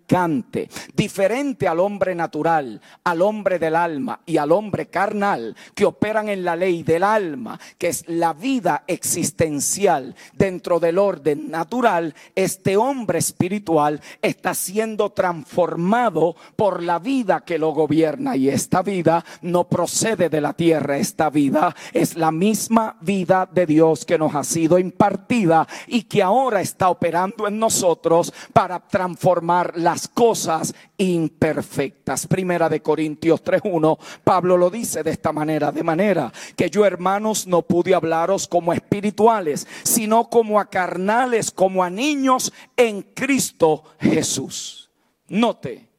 diferente 0.93 1.67
al 1.67 1.79
hombre 1.79 2.13
natural, 2.13 2.79
al 3.03 3.21
hombre 3.21 3.57
del 3.57 3.75
alma 3.75 4.19
y 4.25 4.37
al 4.37 4.51
hombre 4.51 4.87
carnal 4.87 5.55
que 5.73 5.85
operan 5.85 6.29
en 6.29 6.43
la 6.43 6.55
ley 6.55 6.83
del 6.83 7.03
alma, 7.03 7.59
que 7.77 7.87
es 7.87 8.07
la 8.07 8.33
vida 8.33 8.83
existencial 8.85 10.15
dentro 10.33 10.79
del 10.79 10.99
orden 10.99 11.49
natural, 11.49 12.13
este 12.35 12.77
hombre 12.77 13.19
espiritual 13.19 14.01
está 14.21 14.53
siendo 14.53 15.11
transformado 15.11 16.35
por 16.55 16.83
la 16.83 16.99
vida 16.99 17.41
que 17.41 17.57
lo 17.57 17.71
gobierna 17.71 18.35
y 18.35 18.49
esta 18.49 18.83
vida 18.83 19.25
no 19.41 19.63
procede 19.63 20.29
de 20.29 20.41
la 20.41 20.53
tierra, 20.53 20.97
esta 20.97 21.31
vida 21.31 21.75
es 21.91 22.15
la 22.15 22.31
misma 22.31 22.97
vida 23.01 23.49
de 23.51 23.65
Dios 23.65 24.05
que 24.05 24.19
nos 24.19 24.35
ha 24.35 24.43
sido 24.43 24.77
impartida 24.77 25.67
y 25.87 26.03
que 26.03 26.21
ahora 26.21 26.61
está 26.61 26.89
operando 26.89 27.47
en 27.47 27.57
nosotros 27.57 28.31
para 28.53 28.79
transformar 28.79 29.73
las 29.77 30.02
cosas 30.07 30.73
imperfectas. 30.97 32.27
Primera 32.27 32.69
de 32.69 32.81
Corintios 32.81 33.43
3.1, 33.43 33.97
Pablo 34.23 34.57
lo 34.57 34.69
dice 34.69 35.03
de 35.03 35.11
esta 35.11 35.31
manera, 35.31 35.71
de 35.71 35.83
manera 35.83 36.31
que 36.55 36.69
yo 36.69 36.85
hermanos 36.85 37.47
no 37.47 37.61
pude 37.61 37.95
hablaros 37.95 38.47
como 38.47 38.73
espirituales, 38.73 39.67
sino 39.83 40.29
como 40.29 40.59
a 40.59 40.69
carnales, 40.69 41.51
como 41.51 41.83
a 41.83 41.89
niños 41.89 42.53
en 42.77 43.01
Cristo 43.01 43.83
Jesús. 43.99 44.89
Note 45.27 45.89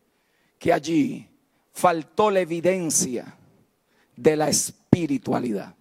que 0.58 0.72
allí 0.72 1.28
faltó 1.72 2.30
la 2.30 2.40
evidencia 2.40 3.36
de 4.16 4.36
la 4.36 4.48
espiritualidad. 4.48 5.74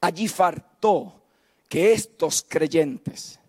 Allí 0.00 0.28
faltó 0.28 1.22
que 1.68 1.92
estos 1.92 2.44
creyentes 2.46 3.40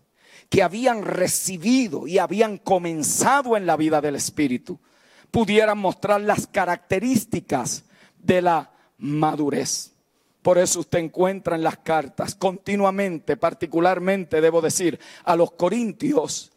que 0.48 0.62
habían 0.62 1.02
recibido 1.02 2.06
y 2.06 2.18
habían 2.18 2.58
comenzado 2.58 3.56
en 3.56 3.66
la 3.66 3.76
vida 3.76 4.00
del 4.00 4.16
Espíritu 4.16 4.78
pudieran 5.30 5.78
mostrar 5.78 6.20
las 6.20 6.46
características 6.46 7.84
de 8.22 8.42
la 8.42 8.70
madurez. 8.98 9.92
Por 10.40 10.58
eso 10.58 10.80
usted 10.80 11.00
encuentra 11.00 11.56
en 11.56 11.62
las 11.62 11.78
cartas 11.78 12.34
continuamente, 12.34 13.36
particularmente 13.36 14.40
debo 14.40 14.62
decir, 14.62 14.98
a 15.24 15.36
los 15.36 15.50
corintios, 15.50 16.52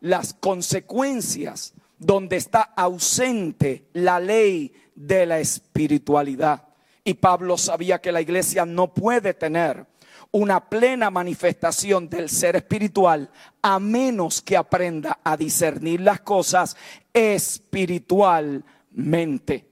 las 0.00 0.34
consecuencias 0.34 1.74
donde 1.98 2.36
está 2.36 2.62
ausente 2.62 3.84
la 3.92 4.18
ley 4.18 4.74
de 4.94 5.26
la 5.26 5.38
espiritualidad. 5.38 6.64
Y 7.04 7.14
Pablo 7.14 7.58
sabía 7.58 8.00
que 8.00 8.12
la 8.12 8.20
iglesia 8.20 8.64
no 8.64 8.92
puede 8.92 9.34
tener 9.34 9.86
una 10.32 10.68
plena 10.68 11.10
manifestación 11.10 12.08
del 12.08 12.28
ser 12.30 12.56
espiritual 12.56 13.30
a 13.60 13.78
menos 13.78 14.42
que 14.42 14.56
aprenda 14.56 15.20
a 15.22 15.36
discernir 15.36 16.00
las 16.00 16.22
cosas 16.22 16.76
espiritualmente. 17.12 19.68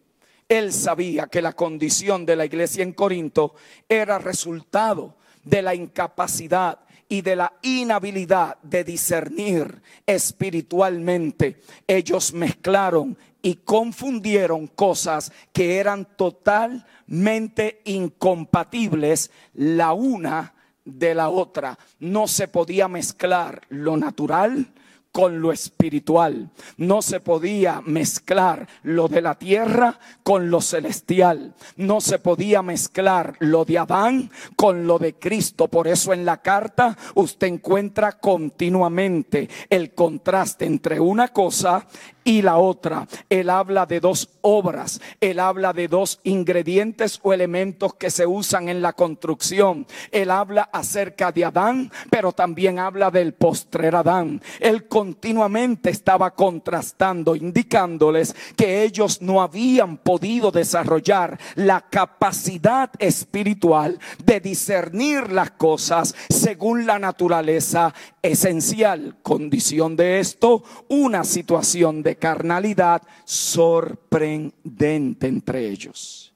Él 0.48 0.72
sabía 0.72 1.26
que 1.28 1.42
la 1.42 1.54
condición 1.54 2.26
de 2.26 2.36
la 2.36 2.44
iglesia 2.44 2.82
en 2.82 2.92
Corinto 2.92 3.54
era 3.88 4.18
resultado 4.18 5.16
de 5.44 5.62
la 5.62 5.74
incapacidad 5.74 6.80
y 7.08 7.22
de 7.22 7.36
la 7.36 7.54
inhabilidad 7.62 8.58
de 8.62 8.84
discernir 8.84 9.80
espiritualmente. 10.06 11.62
Ellos 11.86 12.32
mezclaron 12.32 13.16
y 13.42 13.56
confundieron 13.56 14.66
cosas 14.66 15.32
que 15.52 15.78
eran 15.78 16.06
totalmente 16.16 17.82
incompatibles 17.84 19.30
la 19.54 19.92
una 19.92 20.54
de 20.84 21.14
la 21.14 21.28
otra. 21.28 21.78
No 21.98 22.26
se 22.26 22.48
podía 22.48 22.88
mezclar 22.88 23.62
lo 23.68 23.96
natural 23.96 24.72
con 25.12 25.40
lo 25.40 25.52
espiritual. 25.52 26.50
No 26.76 27.02
se 27.02 27.20
podía 27.20 27.80
mezclar 27.84 28.68
lo 28.82 29.08
de 29.08 29.22
la 29.22 29.34
tierra 29.34 29.98
con 30.22 30.50
lo 30.50 30.60
celestial. 30.60 31.54
No 31.76 32.00
se 32.00 32.18
podía 32.18 32.62
mezclar 32.62 33.34
lo 33.40 33.64
de 33.64 33.78
Adán 33.78 34.30
con 34.56 34.86
lo 34.86 34.98
de 34.98 35.14
Cristo. 35.14 35.68
Por 35.68 35.88
eso 35.88 36.12
en 36.12 36.24
la 36.24 36.38
carta 36.38 36.96
usted 37.14 37.48
encuentra 37.48 38.12
continuamente 38.12 39.48
el 39.68 39.94
contraste 39.94 40.66
entre 40.66 41.00
una 41.00 41.28
cosa 41.28 41.86
y 42.24 42.42
la 42.42 42.58
otra. 42.58 43.06
Él 43.28 43.50
habla 43.50 43.86
de 43.86 44.00
dos 44.00 44.28
obras, 44.42 45.00
él 45.20 45.38
habla 45.38 45.72
de 45.72 45.88
dos 45.88 46.20
ingredientes 46.24 47.20
o 47.22 47.32
elementos 47.32 47.94
que 47.94 48.10
se 48.10 48.26
usan 48.26 48.68
en 48.68 48.82
la 48.82 48.92
construcción. 48.92 49.86
Él 50.10 50.30
habla 50.30 50.68
acerca 50.72 51.32
de 51.32 51.44
Adán, 51.44 51.90
pero 52.10 52.32
también 52.32 52.78
habla 52.78 53.10
del 53.10 53.34
postrer 53.34 53.96
Adán. 53.96 54.40
Él 54.58 54.88
continuamente 54.88 55.90
estaba 55.90 56.32
contrastando, 56.32 57.34
indicándoles 57.34 58.34
que 58.56 58.82
ellos 58.82 59.22
no 59.22 59.42
habían 59.42 59.96
podido 59.96 60.50
desarrollar 60.50 61.38
la 61.54 61.82
capacidad 61.82 62.90
espiritual 62.98 63.98
de 64.24 64.40
discernir 64.40 65.30
las 65.32 65.52
cosas 65.52 66.14
según 66.28 66.86
la 66.86 66.98
naturaleza 66.98 67.94
esencial. 68.22 69.16
Condición 69.22 69.96
de 69.96 70.20
esto, 70.20 70.62
una 70.88 71.24
situación 71.24 72.02
de 72.02 72.09
carnalidad 72.16 73.02
sorprendente 73.24 75.26
entre 75.26 75.68
ellos. 75.68 76.32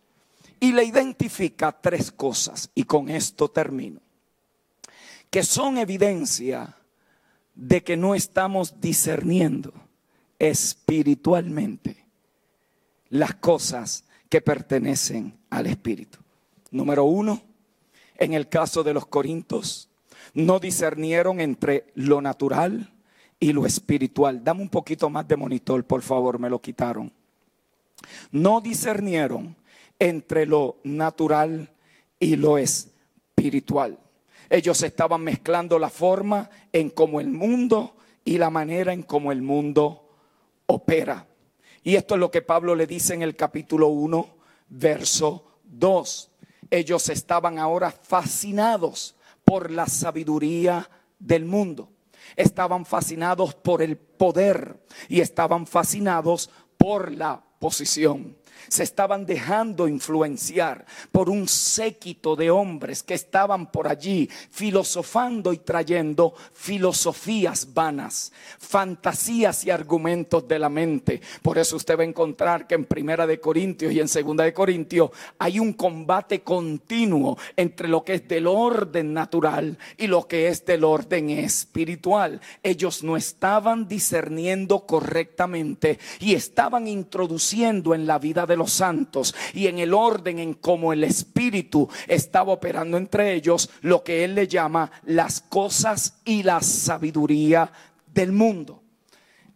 Y 0.61 0.73
le 0.73 0.85
identifica 0.85 1.73
tres 1.73 2.11
cosas, 2.11 2.71
y 2.75 2.85
con 2.85 3.09
esto 3.09 3.51
termino, 3.51 4.01
que 5.31 5.43
son 5.43 5.79
evidencia 5.79 6.77
de 7.55 7.83
que 7.83 7.97
no 7.97 8.15
estamos 8.15 8.81
discerniendo 8.81 9.73
espiritualmente 10.39 12.05
las 13.11 13.35
cosas 13.35 14.05
que 14.29 14.41
pertenecen 14.41 15.39
al 15.51 15.67
Espíritu. 15.67 16.19
Número 16.71 17.05
uno, 17.05 17.43
en 18.17 18.33
el 18.33 18.49
caso 18.49 18.83
de 18.83 18.95
los 18.95 19.07
Corintios, 19.07 19.89
no 20.33 20.59
discernieron 20.59 21.41
entre 21.41 21.93
lo 21.95 22.21
natural 22.21 22.94
y 23.39 23.53
lo 23.53 23.67
espiritual. 23.67 24.43
Dame 24.43 24.63
un 24.63 24.69
poquito 24.69 25.11
más 25.11 25.27
de 25.29 25.37
monitor, 25.37 25.85
por 25.85 26.03
favor, 26.03 26.39
me 26.39 26.51
lo 26.51 26.61
quitaron. 26.61 27.13
No 28.31 28.61
discernieron 28.61 29.57
entre 29.99 30.47
lo 30.47 30.77
natural 30.85 31.71
y 32.19 32.37
lo 32.37 32.59
espiritual. 32.59 33.99
Ellos 34.51 34.83
estaban 34.83 35.23
mezclando 35.23 35.79
la 35.79 35.91
forma 35.91 36.51
en 36.73 36.91
cómo 36.91 37.21
el 37.21 37.29
mundo 37.29 37.97
y 38.25 38.39
la 38.39 38.51
manera 38.51 38.93
en 38.93 39.03
cómo 39.03 39.33
el 39.33 39.43
mundo 39.43 40.09
opera. 40.67 41.27
Y 41.83 41.97
esto 41.97 42.15
es 42.15 42.21
lo 42.21 42.31
que 42.31 42.43
Pablo 42.43 42.75
le 42.75 42.87
dice 42.87 43.15
en 43.15 43.23
el 43.23 43.37
capítulo 43.37 43.89
1, 43.89 44.27
verso 44.69 45.45
2. 45.65 46.31
Ellos 46.71 47.09
estaban 47.09 47.59
ahora 47.59 47.91
fascinados 47.91 49.15
por 49.45 49.71
la 49.71 49.87
sabiduría 49.87 50.89
del 51.19 51.45
mundo. 51.45 51.91
Estaban 52.37 52.85
fascinados 52.87 53.55
por 53.55 53.83
el 53.83 53.97
poder 53.97 54.81
y 55.09 55.21
estaban 55.21 55.67
fascinados 55.67 56.51
por 56.77 57.13
la 57.13 57.43
posición. 57.59 58.37
Se 58.69 58.83
estaban 58.83 59.27
dejando 59.27 59.89
influenciar 59.89 60.85
por 61.13 61.31
un 61.31 61.49
séquito 61.49 62.37
de 62.37 62.51
hombres 62.51 63.03
que 63.03 63.15
estaban 63.15 63.71
por 63.71 63.89
allí 63.89 64.29
filosofando 64.51 65.53
y 65.53 65.59
trayendo 65.59 66.35
filosofías 66.53 67.73
vanas, 67.75 68.33
fantasías 68.59 69.65
y 69.65 69.71
argumentos 69.71 70.47
de 70.49 70.59
la 70.59 70.69
mente. 70.69 71.21
Por 71.43 71.59
eso 71.59 71.77
usted 71.77 71.99
va 71.99 72.03
a 72.03 72.07
encontrar 72.07 72.67
que 72.67 72.75
en 72.75 72.85
Primera 72.85 73.27
de 73.27 73.41
Corintios 73.41 73.93
y 73.93 74.01
en 74.01 74.09
Segunda 74.09 74.45
de 74.45 74.53
Corintios 74.53 75.11
hay 75.39 75.59
un 75.59 75.73
combate 75.73 76.43
continuo 76.43 77.37
entre 77.57 77.89
lo 77.89 78.05
que 78.05 78.15
es 78.15 78.29
del 78.29 78.47
orden 78.47 79.13
natural 79.13 79.79
y 79.97 80.07
lo 80.07 80.27
que 80.27 80.49
es 80.49 80.65
del 80.65 80.85
orden 80.85 81.31
espiritual. 81.31 82.41
Ellos 82.63 83.03
no 83.03 83.17
estaban 83.17 83.89
discerniendo 83.89 84.87
correctamente 84.87 85.99
y 86.21 86.35
estaban 86.35 86.87
introduciendo 86.87 87.95
en 87.95 88.07
la 88.07 88.19
vida 88.19 88.44
de 88.47 88.57
los 88.57 88.73
santos 88.73 89.35
y 89.53 89.67
en 89.67 89.79
el 89.79 89.95
orden 89.95 90.39
en 90.39 90.55
cómo 90.55 90.93
el 90.93 91.05
Espíritu 91.05 91.89
estaba 92.09 92.53
operando 92.53 92.97
entre 92.97 93.35
ellos 93.35 93.71
lo 93.83 94.03
que 94.03 94.25
él 94.25 94.35
le 94.35 94.49
llama 94.49 94.91
las 95.05 95.41
cosas 95.41 96.19
y 96.25 96.43
la 96.43 96.61
sabiduría 96.61 97.71
del 98.07 98.33
mundo. 98.33 98.83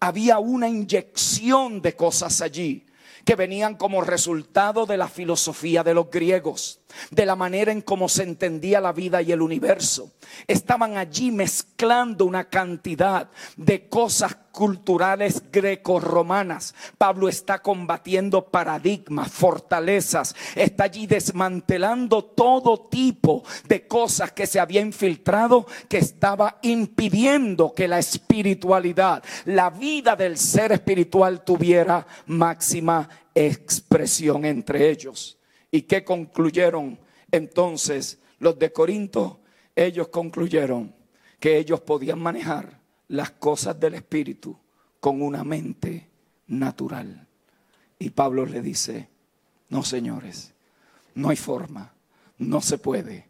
Había 0.01 0.39
una 0.39 0.69
inyección 0.69 1.83
de 1.83 1.97
cosas 1.97 2.41
allí 2.41 2.87
que 3.25 3.35
venían 3.35 3.75
como 3.75 4.01
resultado 4.01 4.87
de 4.87 4.97
la 4.97 5.07
filosofía 5.07 5.85
de 5.85 5.93
los 5.93 6.11
griegos, 6.11 6.81
de 7.11 7.27
la 7.27 7.37
manera 7.37 7.73
en 7.73 7.83
cómo 7.83 8.09
se 8.09 8.23
entendía 8.23 8.81
la 8.81 8.93
vida 8.93 9.23
y 9.23 9.33
el 9.33 9.43
universo. 9.43 10.13
Estaban 10.47 10.97
allí 10.97 11.31
mezclando 11.31 12.25
una 12.25 12.49
cantidad 12.49 13.31
de 13.57 13.89
cosas 13.89 14.37
culturales 14.59 15.43
greco-romanas. 15.53 16.75
Pablo 16.97 17.29
está 17.29 17.61
combatiendo 17.61 18.47
paradigmas, 18.47 19.31
fortalezas, 19.31 20.35
está 20.57 20.85
allí 20.85 21.07
desmantelando 21.07 22.25
todo 22.25 22.89
tipo 22.91 23.45
de 23.69 23.87
cosas 23.87 24.33
que 24.33 24.47
se 24.47 24.59
había 24.59 24.81
infiltrado, 24.81 25.67
que 25.89 25.99
estaba 25.99 26.59
impidiendo 26.63 27.73
que 27.73 27.87
la 27.87 28.01
espiritualidad, 28.01 29.23
la 29.45 29.71
vida 29.71 30.17
del 30.17 30.37
ser 30.37 30.73
espiritual 30.73 31.45
tuviera 31.45 32.07
máxima 32.27 33.09
expresión 33.35 34.45
entre 34.45 34.91
ellos. 34.91 35.38
¿Y 35.71 35.83
qué 35.83 36.05
concluyeron 36.05 36.99
entonces 37.31 38.19
los 38.39 38.59
de 38.59 38.73
Corinto? 38.73 39.41
Ellos 39.77 40.09
concluyeron 40.09 40.95
que 41.39 41.59
ellos 41.59 41.81
podían 41.81 42.21
manejar 42.21 42.81
las 43.09 43.31
cosas 43.33 43.79
del 43.79 43.95
Espíritu 43.95 44.57
con 45.01 45.23
una 45.23 45.45
mente 45.45 46.09
natural. 46.47 47.27
Y 47.99 48.11
Pablo 48.11 48.47
le 48.47 48.63
dice, 48.63 49.09
no 49.69 49.83
señores, 49.83 50.53
no 51.15 51.31
hay 51.31 51.37
forma, 51.37 51.93
no 52.39 52.61
se 52.61 52.79
puede, 52.79 53.27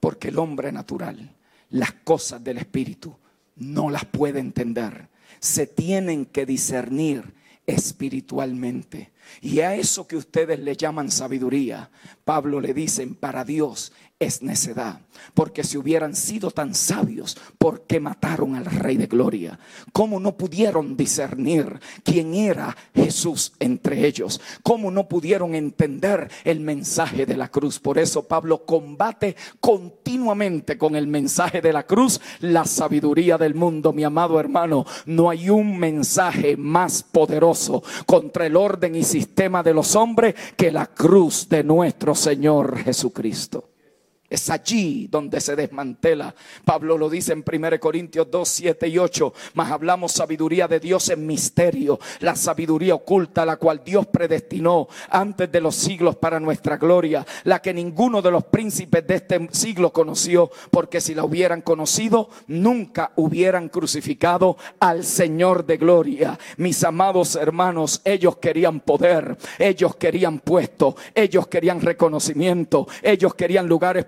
porque 0.00 0.28
el 0.28 0.38
hombre 0.38 0.72
natural, 0.72 1.34
las 1.70 1.92
cosas 1.92 2.42
del 2.42 2.58
Espíritu, 2.58 3.16
no 3.56 3.90
las 3.90 4.04
puede 4.04 4.40
entender. 4.40 5.08
Se 5.40 5.66
tienen 5.66 6.26
que 6.26 6.46
discernir 6.46 7.34
espiritualmente. 7.66 9.12
Y 9.40 9.60
a 9.60 9.74
eso 9.74 10.06
que 10.06 10.16
ustedes 10.16 10.58
le 10.58 10.76
llaman 10.76 11.10
sabiduría, 11.10 11.90
Pablo 12.24 12.60
le 12.60 12.74
dicen, 12.74 13.14
para 13.14 13.44
Dios 13.44 13.92
es 14.22 14.42
necedad. 14.42 15.00
Porque 15.34 15.64
si 15.64 15.78
hubieran 15.78 16.14
sido 16.14 16.50
tan 16.50 16.74
sabios, 16.74 17.38
¿por 17.58 17.82
qué 17.82 18.00
mataron 18.00 18.54
al 18.54 18.66
Rey 18.66 18.96
de 18.96 19.06
Gloria? 19.06 19.58
¿Cómo 19.92 20.20
no 20.20 20.36
pudieron 20.36 20.96
discernir 20.96 21.80
quién 22.02 22.34
era 22.34 22.76
Jesús 22.94 23.52
entre 23.58 24.06
ellos? 24.06 24.40
¿Cómo 24.62 24.90
no 24.90 25.08
pudieron 25.08 25.54
entender 25.54 26.30
el 26.44 26.60
mensaje 26.60 27.24
de 27.24 27.36
la 27.36 27.48
cruz? 27.48 27.78
Por 27.78 27.98
eso 27.98 28.26
Pablo 28.26 28.64
combate 28.64 29.36
continuamente 29.60 30.76
con 30.76 30.96
el 30.96 31.06
mensaje 31.06 31.60
de 31.60 31.72
la 31.72 31.86
cruz 31.86 32.20
la 32.40 32.64
sabiduría 32.64 33.38
del 33.38 33.54
mundo. 33.54 33.92
Mi 33.92 34.04
amado 34.04 34.38
hermano, 34.38 34.84
no 35.06 35.30
hay 35.30 35.50
un 35.50 35.78
mensaje 35.78 36.56
más 36.56 37.02
poderoso 37.02 37.82
contra 38.06 38.46
el 38.46 38.56
orden 38.56 38.96
y 38.96 39.02
sistema 39.02 39.62
de 39.62 39.74
los 39.74 39.96
hombres 39.96 40.34
que 40.56 40.70
la 40.70 40.86
cruz 40.86 41.48
de 41.48 41.64
nuestro 41.64 42.14
Señor 42.14 42.78
Jesucristo. 42.78 43.71
Es 44.32 44.48
allí 44.48 45.08
donde 45.10 45.42
se 45.42 45.54
desmantela. 45.54 46.34
Pablo 46.64 46.96
lo 46.96 47.10
dice 47.10 47.34
en 47.34 47.44
1 47.46 47.78
Corintios 47.78 48.30
2, 48.30 48.48
7 48.48 48.88
y 48.88 48.96
8. 48.96 49.34
Mas 49.52 49.70
hablamos 49.70 50.12
sabiduría 50.12 50.66
de 50.66 50.80
Dios 50.80 51.10
en 51.10 51.26
misterio, 51.26 52.00
la 52.20 52.34
sabiduría 52.34 52.94
oculta, 52.94 53.44
la 53.44 53.56
cual 53.56 53.82
Dios 53.84 54.06
predestinó 54.06 54.88
antes 55.10 55.52
de 55.52 55.60
los 55.60 55.74
siglos 55.74 56.16
para 56.16 56.40
nuestra 56.40 56.78
gloria, 56.78 57.26
la 57.44 57.60
que 57.60 57.74
ninguno 57.74 58.22
de 58.22 58.30
los 58.30 58.44
príncipes 58.44 59.06
de 59.06 59.16
este 59.16 59.48
siglo 59.52 59.92
conoció, 59.92 60.50
porque 60.70 61.02
si 61.02 61.14
la 61.14 61.24
hubieran 61.24 61.60
conocido, 61.60 62.30
nunca 62.46 63.12
hubieran 63.16 63.68
crucificado 63.68 64.56
al 64.80 65.04
Señor 65.04 65.66
de 65.66 65.76
gloria. 65.76 66.38
Mis 66.56 66.82
amados 66.84 67.36
hermanos, 67.36 68.00
ellos 68.02 68.38
querían 68.38 68.80
poder, 68.80 69.36
ellos 69.58 69.96
querían 69.96 70.38
puesto, 70.38 70.96
ellos 71.14 71.48
querían 71.48 71.82
reconocimiento, 71.82 72.88
ellos 73.02 73.34
querían 73.34 73.68
lugares 73.68 74.06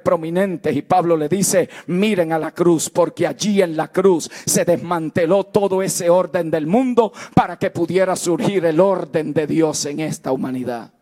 y 0.72 0.82
Pablo 0.82 1.16
le 1.16 1.28
dice, 1.28 1.68
miren 1.86 2.32
a 2.32 2.38
la 2.38 2.52
cruz, 2.52 2.90
porque 2.90 3.26
allí 3.26 3.62
en 3.62 3.76
la 3.76 3.88
cruz 3.88 4.30
se 4.46 4.64
desmanteló 4.64 5.44
todo 5.44 5.82
ese 5.82 6.10
orden 6.10 6.50
del 6.50 6.66
mundo 6.66 7.12
para 7.34 7.58
que 7.58 7.70
pudiera 7.70 8.16
surgir 8.16 8.64
el 8.64 8.80
orden 8.80 9.32
de 9.32 9.46
Dios 9.46 9.84
en 9.86 10.00
esta 10.00 10.32
humanidad. 10.32 10.92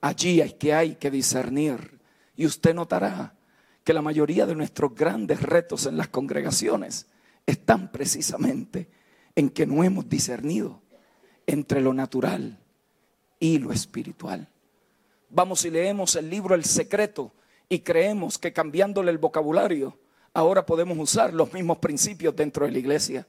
Allí 0.00 0.40
hay 0.40 0.52
que 0.52 0.74
hay 0.74 0.96
que 0.96 1.10
discernir. 1.10 1.98
Y 2.36 2.46
usted 2.46 2.74
notará 2.74 3.34
que 3.82 3.92
la 3.92 4.02
mayoría 4.02 4.46
de 4.46 4.54
nuestros 4.54 4.94
grandes 4.94 5.42
retos 5.42 5.86
en 5.86 5.96
las 5.96 6.08
congregaciones 6.08 7.06
están 7.46 7.90
precisamente 7.92 8.88
en 9.34 9.50
que 9.50 9.66
no 9.66 9.84
hemos 9.84 10.08
discernido 10.08 10.82
entre 11.46 11.80
lo 11.80 11.94
natural 11.94 12.58
y 13.38 13.58
lo 13.58 13.72
espiritual. 13.72 14.48
Vamos 15.30 15.64
y 15.64 15.70
leemos 15.70 16.16
el 16.16 16.28
libro 16.28 16.54
El 16.54 16.64
Secreto 16.64 17.32
y 17.68 17.80
creemos 17.80 18.38
que 18.38 18.52
cambiándole 18.52 19.10
el 19.10 19.18
vocabulario, 19.18 19.98
ahora 20.32 20.66
podemos 20.66 20.98
usar 20.98 21.32
los 21.32 21.52
mismos 21.52 21.78
principios 21.78 22.36
dentro 22.36 22.66
de 22.66 22.72
la 22.72 22.78
iglesia. 22.78 23.26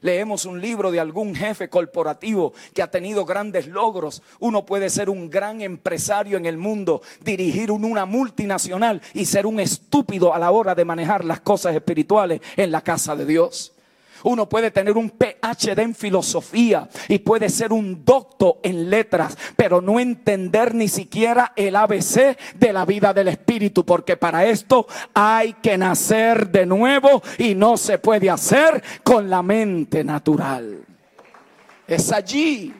Leemos 0.00 0.44
un 0.44 0.60
libro 0.60 0.90
de 0.90 1.00
algún 1.00 1.34
jefe 1.34 1.68
corporativo 1.68 2.52
que 2.74 2.82
ha 2.82 2.90
tenido 2.90 3.24
grandes 3.24 3.66
logros. 3.66 4.22
Uno 4.40 4.66
puede 4.66 4.90
ser 4.90 5.08
un 5.08 5.30
gran 5.30 5.62
empresario 5.62 6.36
en 6.36 6.46
el 6.46 6.58
mundo, 6.58 7.00
dirigir 7.22 7.70
una 7.70 8.04
multinacional 8.04 9.00
y 9.14 9.24
ser 9.24 9.46
un 9.46 9.58
estúpido 9.58 10.34
a 10.34 10.38
la 10.38 10.50
hora 10.50 10.74
de 10.74 10.84
manejar 10.84 11.24
las 11.24 11.40
cosas 11.40 11.74
espirituales 11.74 12.40
en 12.56 12.70
la 12.70 12.82
casa 12.82 13.16
de 13.16 13.24
Dios. 13.24 13.75
Uno 14.24 14.48
puede 14.48 14.70
tener 14.70 14.96
un 14.96 15.10
PhD 15.10 15.78
en 15.78 15.94
filosofía 15.94 16.88
y 17.08 17.18
puede 17.18 17.48
ser 17.48 17.72
un 17.72 18.04
doctor 18.04 18.58
en 18.62 18.90
letras, 18.90 19.36
pero 19.56 19.80
no 19.80 20.00
entender 20.00 20.74
ni 20.74 20.88
siquiera 20.88 21.52
el 21.56 21.76
ABC 21.76 22.36
de 22.54 22.72
la 22.72 22.84
vida 22.84 23.12
del 23.12 23.28
Espíritu, 23.28 23.84
porque 23.84 24.16
para 24.16 24.44
esto 24.46 24.86
hay 25.14 25.54
que 25.54 25.78
nacer 25.78 26.48
de 26.50 26.66
nuevo 26.66 27.22
y 27.38 27.54
no 27.54 27.76
se 27.76 27.98
puede 27.98 28.30
hacer 28.30 28.82
con 29.02 29.28
la 29.28 29.42
mente 29.42 30.04
natural. 30.04 30.84
Es 31.86 32.12
allí 32.12 32.74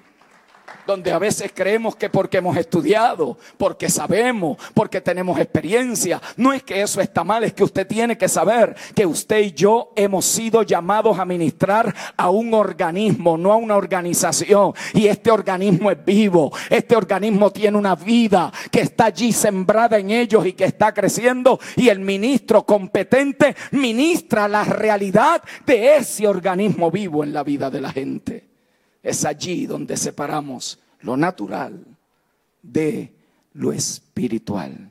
donde 0.87 1.13
a 1.13 1.19
veces 1.19 1.51
creemos 1.55 1.97
que 1.97 2.09
porque 2.09 2.39
hemos 2.39 2.57
estudiado, 2.57 3.37
porque 3.59 3.89
sabemos, 3.89 4.59
porque 4.75 5.01
tenemos 5.01 5.39
experiencia, 5.39 6.21
no 6.37 6.53
es 6.53 6.63
que 6.63 6.81
eso 6.81 7.01
está 7.01 7.25
mal, 7.25 7.45
es 7.45 7.53
que 7.53 7.65
usted 7.65 7.87
tiene 7.87 8.17
que 8.17 8.29
saber 8.29 8.77
que 8.95 9.07
usted 9.07 9.41
y 9.41 9.53
yo 9.53 9.93
hemos 9.97 10.25
sido 10.25 10.63
llamados 10.63 11.19
a 11.19 11.25
ministrar 11.25 11.95
a 12.17 12.31
un 12.31 12.55
organismo, 12.55 13.37
no 13.37 13.53
a 13.53 13.57
una 13.57 13.77
organización. 13.77 14.73
Y 14.95 15.07
este 15.07 15.31
organismo 15.31 15.91
es 15.91 16.05
vivo, 16.05 16.53
este 16.71 16.97
organismo 16.97 17.51
tiene 17.51 17.77
una 17.77 17.95
vida 17.95 18.53
que 18.71 18.81
está 18.81 19.07
allí 19.07 19.33
sembrada 19.33 19.99
en 19.99 20.11
ellos 20.11 20.47
y 20.47 20.53
que 20.53 20.65
está 20.65 20.93
creciendo 20.93 21.59
y 21.77 21.89
el 21.89 22.01
ministro 22.01 22.65
competente 22.65 23.57
ministra 23.73 24.49
la 24.49 24.65
realidad 24.65 25.43
de 25.65 25.97
ese 25.97 26.27
organismo 26.27 26.91
vivo 26.91 27.25
en 27.25 27.33
la 27.33 27.43
vida 27.43 27.71
de 27.71 27.81
la 27.81 27.93
gente. 27.93 28.56
Es 29.07 29.25
allí 29.25 29.67
donde 29.67 29.97
separamos 29.97 30.81
lo 31.03 31.17
natural 31.17 31.87
de 32.61 33.15
lo 33.53 33.73
espiritual. 33.73 34.91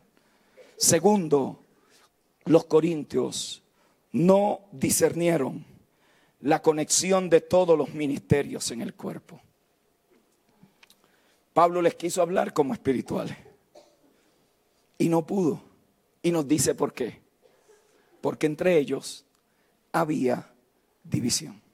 Segundo, 0.77 1.59
los 2.45 2.63
corintios 2.63 3.61
no 4.13 4.61
discernieron 4.71 5.65
la 6.39 6.61
conexión 6.61 7.29
de 7.29 7.41
todos 7.41 7.77
los 7.77 7.93
ministerios 7.93 8.71
en 8.71 8.83
el 8.83 8.93
cuerpo. 8.93 9.41
Pablo 11.51 11.81
les 11.81 11.95
quiso 11.95 12.21
hablar 12.21 12.53
como 12.53 12.73
espirituales 12.73 13.35
y 14.97 15.09
no 15.09 15.27
pudo. 15.27 15.61
Y 16.23 16.31
nos 16.31 16.47
dice 16.47 16.73
por 16.73 16.93
qué. 16.93 17.19
Porque 18.21 18.45
entre 18.45 18.77
ellos 18.77 19.25
había 19.91 20.53
división. 21.03 21.64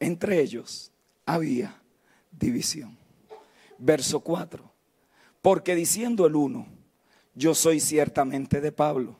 Entre 0.00 0.40
ellos 0.40 0.92
había 1.26 1.80
división. 2.30 2.98
Verso 3.78 4.20
4. 4.20 4.70
Porque 5.42 5.74
diciendo 5.74 6.26
el 6.26 6.36
uno, 6.36 6.66
yo 7.34 7.54
soy 7.54 7.80
ciertamente 7.80 8.60
de 8.60 8.72
Pablo, 8.72 9.18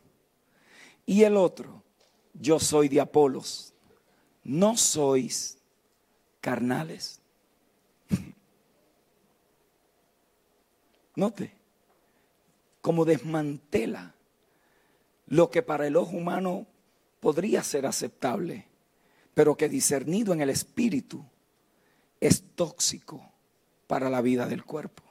y 1.06 1.24
el 1.24 1.36
otro, 1.36 1.82
yo 2.32 2.58
soy 2.58 2.88
de 2.88 3.00
Apolos, 3.00 3.74
no 4.42 4.76
sois 4.76 5.58
carnales. 6.40 7.20
Note, 11.16 11.54
como 12.80 13.04
desmantela 13.04 14.14
lo 15.26 15.50
que 15.50 15.62
para 15.62 15.86
el 15.86 15.96
ojo 15.96 16.16
humano 16.16 16.66
podría 17.20 17.62
ser 17.62 17.86
aceptable, 17.86 18.66
pero 19.34 19.56
que 19.56 19.68
discernido 19.68 20.32
en 20.32 20.40
el 20.40 20.50
espíritu 20.50 21.24
es 22.20 22.44
tóxico 22.54 23.32
para 23.86 24.08
la 24.08 24.22
vida 24.22 24.46
del 24.46 24.64
cuerpo. 24.64 25.02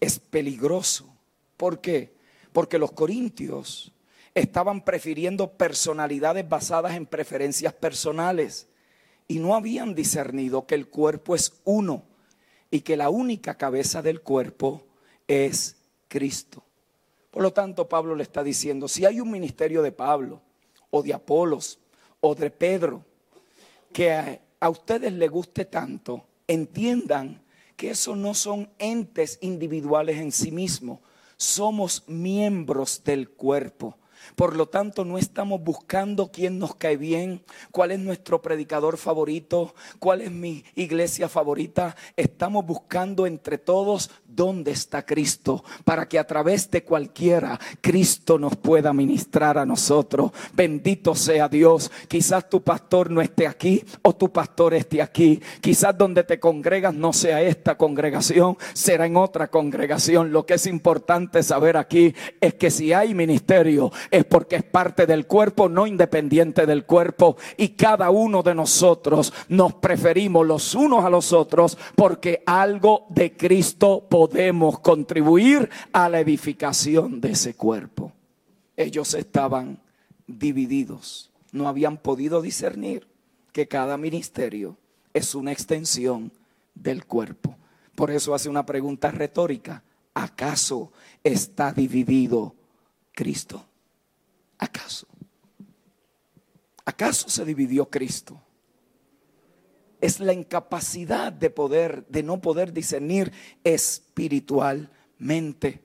Es 0.00 0.18
peligroso. 0.18 1.12
¿Por 1.56 1.80
qué? 1.80 2.14
Porque 2.52 2.78
los 2.78 2.92
corintios 2.92 3.92
estaban 4.34 4.84
prefiriendo 4.84 5.52
personalidades 5.52 6.48
basadas 6.48 6.94
en 6.94 7.06
preferencias 7.06 7.72
personales 7.72 8.68
y 9.26 9.38
no 9.38 9.54
habían 9.54 9.94
discernido 9.94 10.66
que 10.66 10.74
el 10.74 10.88
cuerpo 10.88 11.34
es 11.34 11.60
uno 11.64 12.04
y 12.70 12.80
que 12.80 12.96
la 12.96 13.08
única 13.08 13.56
cabeza 13.56 14.02
del 14.02 14.20
cuerpo 14.20 14.84
es 15.26 15.76
Cristo. 16.08 16.62
Por 17.30 17.42
lo 17.42 17.52
tanto, 17.52 17.88
Pablo 17.88 18.14
le 18.14 18.22
está 18.22 18.44
diciendo, 18.44 18.86
si 18.86 19.06
hay 19.06 19.20
un 19.20 19.30
ministerio 19.30 19.82
de 19.82 19.92
Pablo 19.92 20.42
o 20.90 21.02
de 21.02 21.14
Apolos 21.14 21.78
o 22.20 22.34
de 22.34 22.50
Pedro 22.50 23.04
que 23.94 24.40
a, 24.60 24.68
ustedes 24.68 25.12
les 25.12 25.30
guste 25.30 25.64
tanto, 25.64 26.26
entiendan 26.48 27.40
que 27.76 27.90
eso 27.90 28.16
no 28.16 28.34
son 28.34 28.68
entes 28.78 29.38
individuales 29.40 30.16
en 30.18 30.32
sí 30.32 30.50
mismos, 30.50 30.98
somos 31.36 32.02
miembros 32.08 33.04
del 33.04 33.30
cuerpo. 33.30 33.96
Por 34.36 34.56
lo 34.56 34.66
tanto, 34.66 35.04
no 35.04 35.18
estamos 35.18 35.62
buscando 35.62 36.30
quién 36.32 36.58
nos 36.58 36.74
cae 36.74 36.96
bien, 36.96 37.42
cuál 37.70 37.90
es 37.90 37.98
nuestro 37.98 38.42
predicador 38.42 38.96
favorito, 38.96 39.74
cuál 39.98 40.20
es 40.20 40.30
mi 40.30 40.64
iglesia 40.74 41.28
favorita. 41.28 41.96
Estamos 42.16 42.66
buscando 42.66 43.26
entre 43.26 43.58
todos 43.58 44.10
dónde 44.26 44.72
está 44.72 45.04
Cristo, 45.04 45.64
para 45.84 46.08
que 46.08 46.18
a 46.18 46.26
través 46.26 46.70
de 46.70 46.82
cualquiera 46.82 47.58
Cristo 47.80 48.38
nos 48.38 48.56
pueda 48.56 48.92
ministrar 48.92 49.58
a 49.58 49.66
nosotros. 49.66 50.32
Bendito 50.52 51.14
sea 51.14 51.48
Dios. 51.48 51.90
Quizás 52.08 52.48
tu 52.48 52.62
pastor 52.62 53.10
no 53.10 53.20
esté 53.20 53.46
aquí 53.46 53.84
o 54.02 54.14
tu 54.14 54.32
pastor 54.32 54.74
esté 54.74 55.00
aquí. 55.02 55.40
Quizás 55.60 55.96
donde 55.96 56.24
te 56.24 56.40
congregas 56.40 56.94
no 56.94 57.12
sea 57.12 57.42
esta 57.42 57.76
congregación, 57.76 58.56
será 58.72 59.06
en 59.06 59.16
otra 59.16 59.48
congregación. 59.48 60.32
Lo 60.32 60.46
que 60.46 60.54
es 60.54 60.66
importante 60.66 61.42
saber 61.42 61.76
aquí 61.76 62.14
es 62.40 62.54
que 62.54 62.70
si 62.70 62.92
hay 62.92 63.14
ministerio, 63.14 63.92
es 64.14 64.24
porque 64.24 64.54
es 64.56 64.62
parte 64.62 65.06
del 65.06 65.26
cuerpo, 65.26 65.68
no 65.68 65.88
independiente 65.88 66.66
del 66.66 66.86
cuerpo. 66.86 67.36
Y 67.56 67.70
cada 67.70 68.10
uno 68.10 68.44
de 68.44 68.54
nosotros 68.54 69.32
nos 69.48 69.74
preferimos 69.74 70.46
los 70.46 70.76
unos 70.76 71.04
a 71.04 71.10
los 71.10 71.32
otros 71.32 71.76
porque 71.96 72.44
algo 72.46 73.06
de 73.08 73.36
Cristo 73.36 74.06
podemos 74.08 74.78
contribuir 74.78 75.68
a 75.92 76.08
la 76.08 76.20
edificación 76.20 77.20
de 77.20 77.32
ese 77.32 77.54
cuerpo. 77.54 78.12
Ellos 78.76 79.14
estaban 79.14 79.80
divididos, 80.28 81.32
no 81.50 81.66
habían 81.66 81.96
podido 81.96 82.40
discernir 82.40 83.08
que 83.52 83.66
cada 83.66 83.96
ministerio 83.96 84.76
es 85.12 85.34
una 85.34 85.50
extensión 85.50 86.30
del 86.76 87.04
cuerpo. 87.04 87.56
Por 87.96 88.12
eso 88.12 88.32
hace 88.32 88.48
una 88.48 88.64
pregunta 88.64 89.10
retórica. 89.10 89.82
¿Acaso 90.14 90.92
está 91.24 91.72
dividido 91.72 92.54
Cristo? 93.12 93.64
¿Acaso? 94.58 95.06
¿Acaso 96.84 97.30
se 97.30 97.44
dividió 97.44 97.90
Cristo? 97.90 98.40
Es 100.00 100.20
la 100.20 100.32
incapacidad 100.32 101.32
de 101.32 101.50
poder, 101.50 102.06
de 102.08 102.22
no 102.22 102.40
poder 102.40 102.72
discernir 102.72 103.32
espiritualmente. 103.62 105.82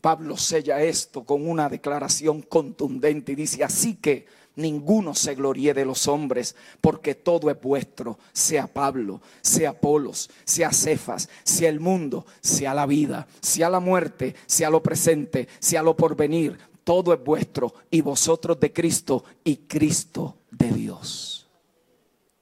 Pablo 0.00 0.36
sella 0.36 0.82
esto 0.82 1.24
con 1.24 1.48
una 1.48 1.68
declaración 1.68 2.42
contundente 2.42 3.32
y 3.32 3.34
dice, 3.34 3.64
así 3.64 3.96
que 3.96 4.26
ninguno 4.54 5.14
se 5.14 5.34
gloríe 5.34 5.74
de 5.74 5.84
los 5.84 6.06
hombres, 6.06 6.54
porque 6.80 7.16
todo 7.16 7.50
es 7.50 7.60
vuestro, 7.60 8.20
sea 8.32 8.68
Pablo, 8.68 9.20
sea 9.42 9.70
Apolos, 9.70 10.30
sea 10.44 10.70
Cefas, 10.70 11.28
sea 11.42 11.68
el 11.68 11.80
mundo, 11.80 12.24
sea 12.40 12.72
la 12.72 12.86
vida, 12.86 13.26
sea 13.40 13.68
la 13.68 13.80
muerte, 13.80 14.36
sea 14.46 14.70
lo 14.70 14.80
presente, 14.80 15.48
sea 15.58 15.82
lo 15.82 15.96
porvenir, 15.96 16.56
todo 16.86 17.12
es 17.12 17.24
vuestro 17.24 17.74
y 17.90 18.00
vosotros 18.00 18.60
de 18.60 18.72
Cristo 18.72 19.24
y 19.42 19.56
Cristo 19.56 20.36
de 20.52 20.70
Dios. 20.70 21.48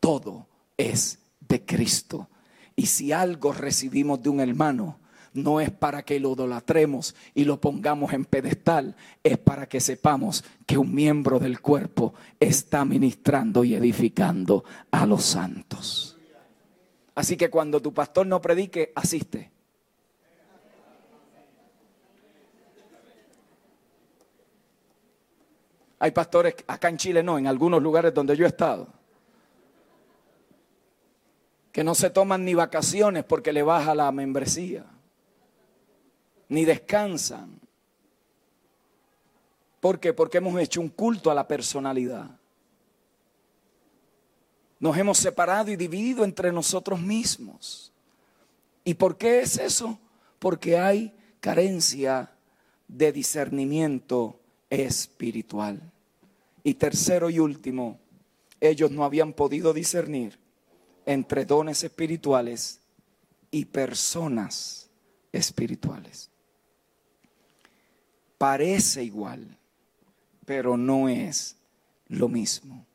Todo 0.01 0.47
es 0.77 1.19
de 1.49 1.65
Cristo. 1.65 2.29
Y 2.77 2.85
si 2.85 3.11
algo 3.11 3.55
recibimos 3.55 4.23
de 4.23 4.29
un 4.29 4.41
hermano, 4.41 4.99
no 5.33 5.63
es 5.63 5.71
para 5.71 6.03
que 6.03 6.21
lo 6.21 6.35
idolatremos 6.35 7.15
y 7.35 7.45
lo 7.45 7.59
pongamos 7.59 8.13
en 8.13 8.27
pedestal, 8.27 8.97
es 9.23 9.39
para 9.39 9.67
que 9.67 9.81
sepamos 9.81 10.45
que 10.67 10.77
un 10.77 10.95
miembro 10.95 11.39
del 11.39 11.63
cuerpo 11.63 12.13
está 12.39 12.85
ministrando 12.85 13.65
y 13.65 13.75
edificando 13.75 14.63
a 14.91 15.07
los 15.07 15.25
santos. 15.25 16.19
Así 17.15 17.39
que 17.39 17.49
cuando 17.49 17.81
tu 17.81 17.95
pastor 17.95 18.27
no 18.27 18.43
predique, 18.43 18.93
asiste. 18.95 19.54
Hay 26.05 26.11
pastores 26.11 26.55
acá 26.67 26.91
en 26.91 26.99
Chile, 26.99 27.23
no, 27.23 27.39
en 27.39 27.47
algunos 27.47 27.83
lugares 27.83 28.13
donde 28.13 28.37
yo 28.37 28.45
he 28.45 28.49
estado, 28.49 28.89
que 31.73 31.83
no 31.83 31.95
se 31.95 32.11
toman 32.11 32.45
ni 32.45 32.53
vacaciones 32.53 33.25
porque 33.25 33.55
le 33.55 33.63
baja 33.63 33.95
la 33.95 34.13
membresía, 34.13 34.85
ni 36.51 36.67
descansan. 36.67 37.59
¿Por 39.81 39.99
qué? 39.99 40.13
Porque 40.13 40.37
hemos 40.37 40.61
hecho 40.61 40.83
un 40.83 40.91
culto 40.91 41.31
a 41.31 41.35
la 41.35 41.49
personalidad. 41.49 42.39
Nos 44.81 44.99
hemos 44.99 45.17
separado 45.17 45.71
y 45.71 45.77
dividido 45.77 46.23
entre 46.23 46.53
nosotros 46.53 47.01
mismos. 47.01 47.95
¿Y 48.85 48.93
por 48.93 49.17
qué 49.17 49.41
es 49.41 49.57
eso? 49.57 49.99
Porque 50.39 50.77
hay 50.77 51.15
carencia 51.41 52.31
de 52.89 53.11
discernimiento 53.11 54.39
espiritual. 54.69 55.94
Y 56.65 56.75
tercero 56.75 57.29
y 57.29 57.39
último, 57.39 58.01
ellos 58.59 58.91
no 58.91 59.05
habían 59.05 59.35
podido 59.35 59.75
discernir 59.75 60.39
entre 61.05 61.45
dones 61.45 61.85
espirituales 61.85 62.81
y 63.51 63.67
personas 63.67 64.89
espirituales. 65.31 66.31
Parece 68.39 69.05
igual, 69.05 69.59
pero 70.47 70.77
no 70.79 71.09
es 71.09 71.57
lo 72.09 72.29
mismo. 72.29 72.87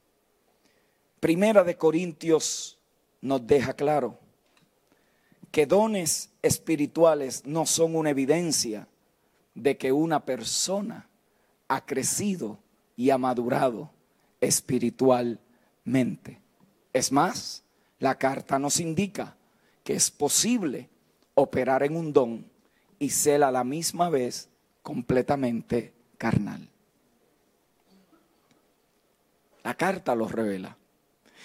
Primera 1.20 1.64
de 1.64 1.78
Corintios 1.78 2.80
nos 3.22 3.46
deja 3.46 3.74
claro 3.74 4.18
que 5.52 5.66
dones 5.66 6.30
espirituales 6.42 7.46
no 7.46 7.66
son 7.66 7.96
una 7.96 8.10
evidencia 8.10 8.88
de 9.54 9.78
que 9.78 9.92
una 9.92 10.26
persona 10.26 11.08
ha 11.68 11.86
crecido 11.86 12.58
y 13.00 13.10
ha 13.12 13.18
madurado 13.18 13.90
espiritualmente. 14.42 16.42
Es 16.92 17.14
más, 17.14 17.64
la 17.98 18.16
carta 18.16 18.60
nos 18.60 18.82
indica 18.82 19.38
que 19.86 19.94
es 19.94 20.12
posible 20.12 20.90
operar 21.34 21.84
en 21.84 21.96
un 21.96 22.12
don 22.12 22.46
y 23.00 23.12
ser 23.12 23.46
a 23.46 23.52
la 23.52 23.64
misma 23.64 24.10
vez 24.10 24.50
completamente 24.84 25.94
carnal. 26.18 26.68
La 29.64 29.76
carta 29.76 30.14
lo 30.14 30.28
revela. 30.28 30.76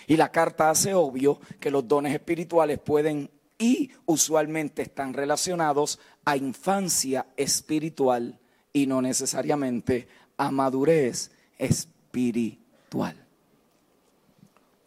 Y 0.08 0.16
la 0.16 0.32
carta 0.32 0.70
hace 0.70 0.92
obvio 0.92 1.38
que 1.60 1.70
los 1.70 1.86
dones 1.86 2.14
espirituales 2.14 2.80
pueden 2.80 3.30
y 3.58 3.92
usualmente 4.06 4.82
están 4.82 5.14
relacionados 5.14 6.00
a 6.24 6.36
infancia 6.36 7.28
espiritual 7.36 8.40
y 8.72 8.88
no 8.88 9.00
necesariamente 9.00 10.08
a 10.36 10.50
madurez 10.50 11.30
espiritual. 11.58 13.16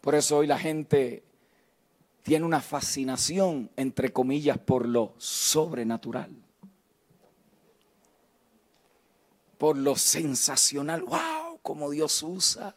Por 0.00 0.14
eso 0.14 0.38
hoy 0.38 0.46
la 0.46 0.58
gente 0.58 1.22
tiene 2.22 2.44
una 2.44 2.60
fascinación, 2.60 3.70
entre 3.76 4.12
comillas, 4.12 4.58
por 4.58 4.86
lo 4.86 5.14
sobrenatural. 5.18 6.30
Por 9.56 9.76
lo 9.76 9.96
sensacional. 9.96 11.02
¡Wow! 11.02 11.58
Como 11.62 11.90
Dios 11.90 12.22
usa. 12.22 12.76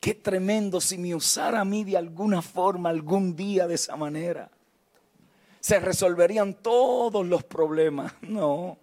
Qué 0.00 0.14
tremendo 0.14 0.80
si 0.80 0.98
me 0.98 1.14
usara 1.14 1.60
a 1.60 1.64
mí 1.64 1.84
de 1.84 1.96
alguna 1.96 2.42
forma 2.42 2.88
algún 2.88 3.36
día 3.36 3.66
de 3.66 3.74
esa 3.74 3.96
manera. 3.96 4.50
se 5.60 5.78
resolverían 5.78 6.54
todos 6.54 7.26
los 7.26 7.44
problemas. 7.44 8.12
No. 8.22 8.78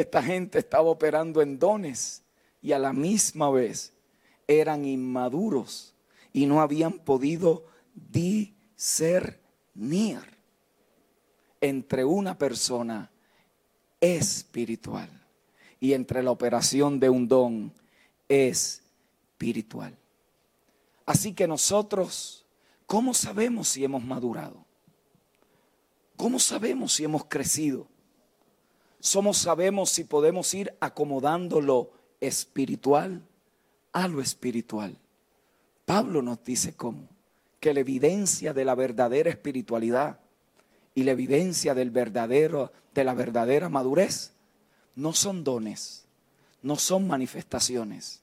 Esta 0.00 0.22
gente 0.22 0.58
estaba 0.60 0.88
operando 0.88 1.42
en 1.42 1.58
dones 1.58 2.22
y 2.62 2.72
a 2.72 2.78
la 2.78 2.94
misma 2.94 3.50
vez 3.50 3.92
eran 4.48 4.86
inmaduros 4.86 5.94
y 6.32 6.46
no 6.46 6.62
habían 6.62 7.00
podido 7.00 7.66
discernir 7.94 9.36
entre 11.60 12.06
una 12.06 12.38
persona 12.38 13.10
espiritual 14.00 15.10
y 15.78 15.92
entre 15.92 16.22
la 16.22 16.30
operación 16.30 16.98
de 16.98 17.10
un 17.10 17.28
don 17.28 17.70
espiritual. 18.26 19.94
Así 21.04 21.34
que 21.34 21.46
nosotros, 21.46 22.46
¿cómo 22.86 23.12
sabemos 23.12 23.68
si 23.68 23.84
hemos 23.84 24.02
madurado? 24.02 24.64
¿Cómo 26.16 26.38
sabemos 26.38 26.94
si 26.94 27.04
hemos 27.04 27.26
crecido? 27.26 27.86
Somos 29.00 29.38
sabemos 29.38 29.90
si 29.90 30.04
podemos 30.04 30.52
ir 30.52 30.76
acomodando 30.78 31.60
lo 31.60 31.90
espiritual 32.20 33.22
a 33.92 34.06
lo 34.06 34.20
espiritual. 34.20 34.96
Pablo 35.86 36.22
nos 36.22 36.44
dice 36.44 36.74
cómo, 36.74 37.08
que 37.58 37.74
la 37.74 37.80
evidencia 37.80 38.52
de 38.52 38.64
la 38.64 38.74
verdadera 38.74 39.30
espiritualidad 39.30 40.20
y 40.94 41.02
la 41.04 41.12
evidencia 41.12 41.74
del 41.74 41.90
verdadero 41.90 42.72
de 42.94 43.04
la 43.04 43.14
verdadera 43.14 43.68
madurez 43.68 44.32
no 44.94 45.14
son 45.14 45.44
dones, 45.44 46.04
no 46.62 46.76
son 46.76 47.06
manifestaciones, 47.06 48.22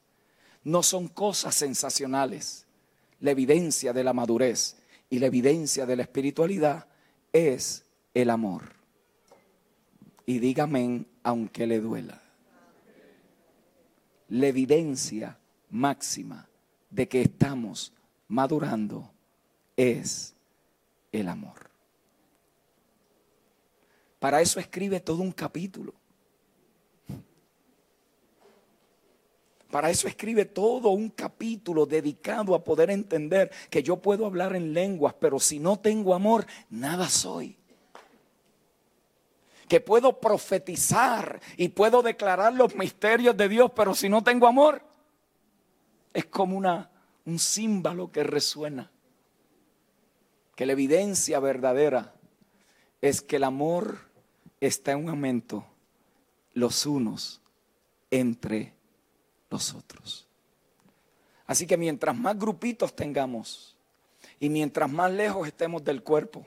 no 0.64 0.84
son 0.84 1.08
cosas 1.08 1.56
sensacionales. 1.56 2.66
La 3.20 3.32
evidencia 3.32 3.94
de 3.94 4.04
la 4.04 4.14
madurez 4.14 4.78
y 5.10 5.18
la 5.20 5.26
evidencia 5.26 5.88
de 5.88 5.96
la 5.96 6.04
espiritualidad 6.04 6.88
es 7.34 7.84
el 8.14 8.30
amor. 8.30 8.77
Y 10.28 10.40
dígame 10.40 11.06
aunque 11.24 11.66
le 11.66 11.80
duela. 11.80 12.22
La 14.28 14.48
evidencia 14.48 15.40
máxima 15.70 16.50
de 16.90 17.08
que 17.08 17.22
estamos 17.22 17.94
madurando 18.28 19.10
es 19.78 20.36
el 21.14 21.30
amor. 21.30 21.70
Para 24.20 24.42
eso 24.42 24.60
escribe 24.60 25.00
todo 25.00 25.24
un 25.24 25.32
capítulo. 25.32 25.94
Para 29.72 29.90
eso 29.90 30.10
escribe 30.10 30.44
todo 30.44 30.90
un 30.90 31.10
capítulo 31.10 31.86
dedicado 31.86 32.54
a 32.54 32.66
poder 32.66 32.90
entender 32.90 33.50
que 33.70 33.82
yo 33.82 33.96
puedo 34.02 34.26
hablar 34.26 34.58
en 34.58 34.74
lenguas, 34.74 35.14
pero 35.22 35.40
si 35.40 35.60
no 35.60 35.80
tengo 35.80 36.14
amor, 36.14 36.46
nada 36.70 37.08
soy 37.08 37.56
que 39.68 39.82
puedo 39.82 40.20
profetizar 40.20 41.42
y 41.58 41.70
puedo 41.70 42.02
declarar 42.02 42.54
los 42.54 42.76
misterios 42.76 43.36
de 43.36 43.50
Dios, 43.50 43.72
pero 43.76 43.94
si 43.94 44.10
no 44.10 44.24
tengo 44.24 44.48
amor, 44.48 44.82
es 46.14 46.26
como 46.26 46.58
una, 46.58 46.90
un 47.26 47.38
símbolo 47.40 48.12
que 48.12 48.24
resuena. 48.24 48.92
Que 50.56 50.66
la 50.66 50.74
evidencia 50.74 51.40
verdadera 51.40 52.16
es 53.02 53.22
que 53.22 53.36
el 53.36 53.44
amor 53.44 54.00
está 54.60 54.94
en 54.94 55.04
un 55.04 55.10
aumento 55.10 55.66
los 56.54 56.86
unos 56.88 57.42
entre 58.10 58.74
los 59.50 59.74
otros. 59.74 60.28
Así 61.46 61.68
que 61.68 61.78
mientras 61.78 62.18
más 62.18 62.38
grupitos 62.38 62.96
tengamos 62.96 63.76
y 64.40 64.50
mientras 64.50 64.90
más 64.90 65.12
lejos 65.12 65.48
estemos 65.48 65.84
del 65.84 66.02
cuerpo 66.04 66.46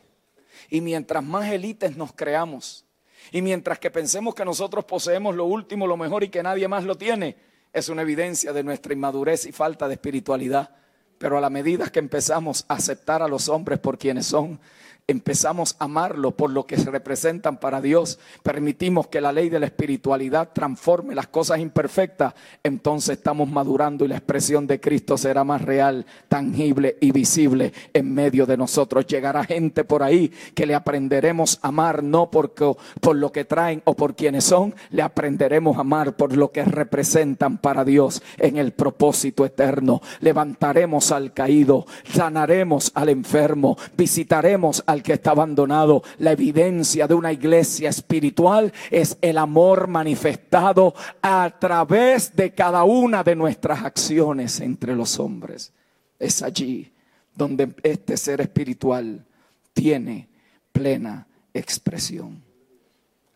y 0.69 0.81
mientras 0.81 1.23
más 1.23 1.51
élites 1.51 1.97
nos 1.97 2.13
creamos, 2.13 2.85
y 3.33 3.43
mientras 3.43 3.79
que 3.79 3.91
pensemos 3.91 4.35
que 4.35 4.45
nosotros 4.45 4.85
poseemos 4.85 5.35
lo 5.35 5.45
último, 5.45 5.87
lo 5.87 5.97
mejor 5.97 6.25
y 6.25 6.29
que 6.29 6.43
nadie 6.43 6.69
más 6.69 6.85
lo 6.85 6.97
tiene, 6.97 7.37
es 7.73 7.89
una 7.89 8.03
evidencia 8.03 8.53
de 8.53 8.63
nuestra 8.63 8.93
inmadurez 8.93 9.47
y 9.47 9.53
falta 9.53 9.87
de 9.89 9.95
espiritualidad. 9.95 10.71
Pero 11.19 11.37
a 11.37 11.41
la 11.41 11.51
medida 11.51 11.91
que 11.91 11.99
empezamos 11.99 12.65
a 12.69 12.75
aceptar 12.75 13.23
a 13.23 13.29
los 13.29 13.49
hombres 13.49 13.79
por 13.79 13.99
quienes 13.99 14.27
son, 14.27 14.59
empezamos 15.07 15.77
a 15.79 15.85
amarlo 15.85 16.33
por 16.33 16.51
lo 16.51 16.67
que 16.67 16.77
se 16.77 16.91
representan 16.91 17.59
para 17.59 17.81
Dios, 17.81 18.19
permitimos 18.43 19.09
que 19.09 19.21
la 19.21 19.33
ley 19.33 19.49
de 19.49 19.61
la 19.61 19.67
espiritualidad 19.67 20.51
transforme 20.53 21.15
las 21.15 21.27
cosas 21.27 21.61
imperfectas, 21.61 22.35
entonces 22.63 23.19
estamos 23.19 23.49
madurando 23.49 24.05
y 24.05 24.09
la 24.09 24.17
expresión 24.17 24.67
de 24.67 24.81
Cristo 24.81 25.19
será 25.19 25.45
más 25.45 25.63
real, 25.63 26.07
tangible 26.29 26.97
y 27.01 27.13
visible 27.13 27.73
en 27.93 28.13
medio 28.15 28.47
de 28.47 28.57
nosotros. 28.57 29.07
Llegará 29.07 29.45
gente 29.45 29.85
por 29.85 30.03
ahí 30.03 30.33
que 30.55 30.67
le 30.67 30.75
aprenderemos 30.75 31.59
a 31.63 31.69
amar 31.69 32.03
no 32.03 32.31
porque, 32.31 32.75
por 33.01 33.17
lo 33.17 33.33
que 33.33 33.45
traen 33.45 33.83
o 33.85 33.95
por 33.95 34.15
quienes 34.15 34.45
son, 34.45 34.75
le 34.91 35.03
aprenderemos 35.03 35.77
a 35.77 35.81
amar 35.81 36.17
por 36.17 36.37
lo 36.37 36.51
que 36.51 36.65
representan 36.65 37.59
para 37.59 37.85
Dios 37.85 38.23
en 38.39 38.57
el 38.57 38.73
propósito 38.73 39.45
eterno. 39.45 40.01
Levantaremos 40.21 41.13
al 41.13 41.33
caído, 41.33 41.87
sanaremos 42.13 42.93
al 42.95 43.09
enfermo, 43.09 43.77
visitaremos 43.97 44.83
al 44.91 45.03
que 45.03 45.15
está 45.15 45.31
abandonado. 45.31 46.03
La 46.19 46.33
evidencia 46.33 47.07
de 47.07 47.15
una 47.15 47.33
iglesia 47.33 47.89
espiritual 47.89 48.73
es 48.91 49.17
el 49.21 49.39
amor 49.39 49.87
manifestado 49.89 50.95
a 51.23 51.57
través 51.59 52.35
de 52.35 52.53
cada 52.55 52.85
una 52.85 53.23
de 53.23 53.37
nuestras 53.37 53.85
acciones 53.85 54.61
entre 54.61 54.95
los 54.95 55.19
hombres. 55.19 55.73
Es 56.19 56.43
allí 56.43 56.93
donde 57.35 57.75
este 57.83 58.17
ser 58.17 58.41
espiritual 58.41 59.25
tiene 59.73 60.29
plena 60.73 61.27
expresión. 61.55 62.43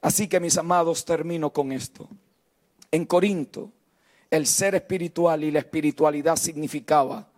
Así 0.02 0.28
que 0.28 0.40
mis 0.40 0.58
amados, 0.58 1.04
termino 1.04 1.50
con 1.50 1.72
esto. 1.72 2.08
En 2.90 3.06
Corinto, 3.06 3.72
el 4.30 4.46
ser 4.46 4.74
espiritual 4.74 5.44
y 5.44 5.50
la 5.50 5.60
espiritualidad 5.60 6.36
significaba 6.36 7.28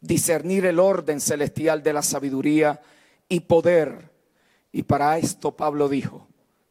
discernir 0.00 0.66
el 0.66 0.78
orden 0.78 1.20
celestial 1.20 1.82
de 1.82 1.92
la 1.92 2.02
sabiduría 2.02 2.80
y 3.28 3.40
poder. 3.40 4.10
Y 4.72 4.82
para 4.82 5.18
esto 5.18 5.56
Pablo 5.56 5.88
dijo 5.88 6.26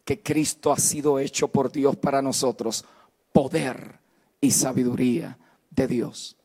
que 0.05 0.21
Cristo 0.21 0.71
ha 0.71 0.77
sido 0.77 1.19
hecho 1.19 1.47
por 1.47 1.71
Dios 1.71 1.95
para 1.95 2.21
nosotros 2.21 2.85
poder 3.31 3.99
y 4.41 4.51
sabiduría 4.51 5.37
de 5.69 5.87
Dios. 5.87 6.37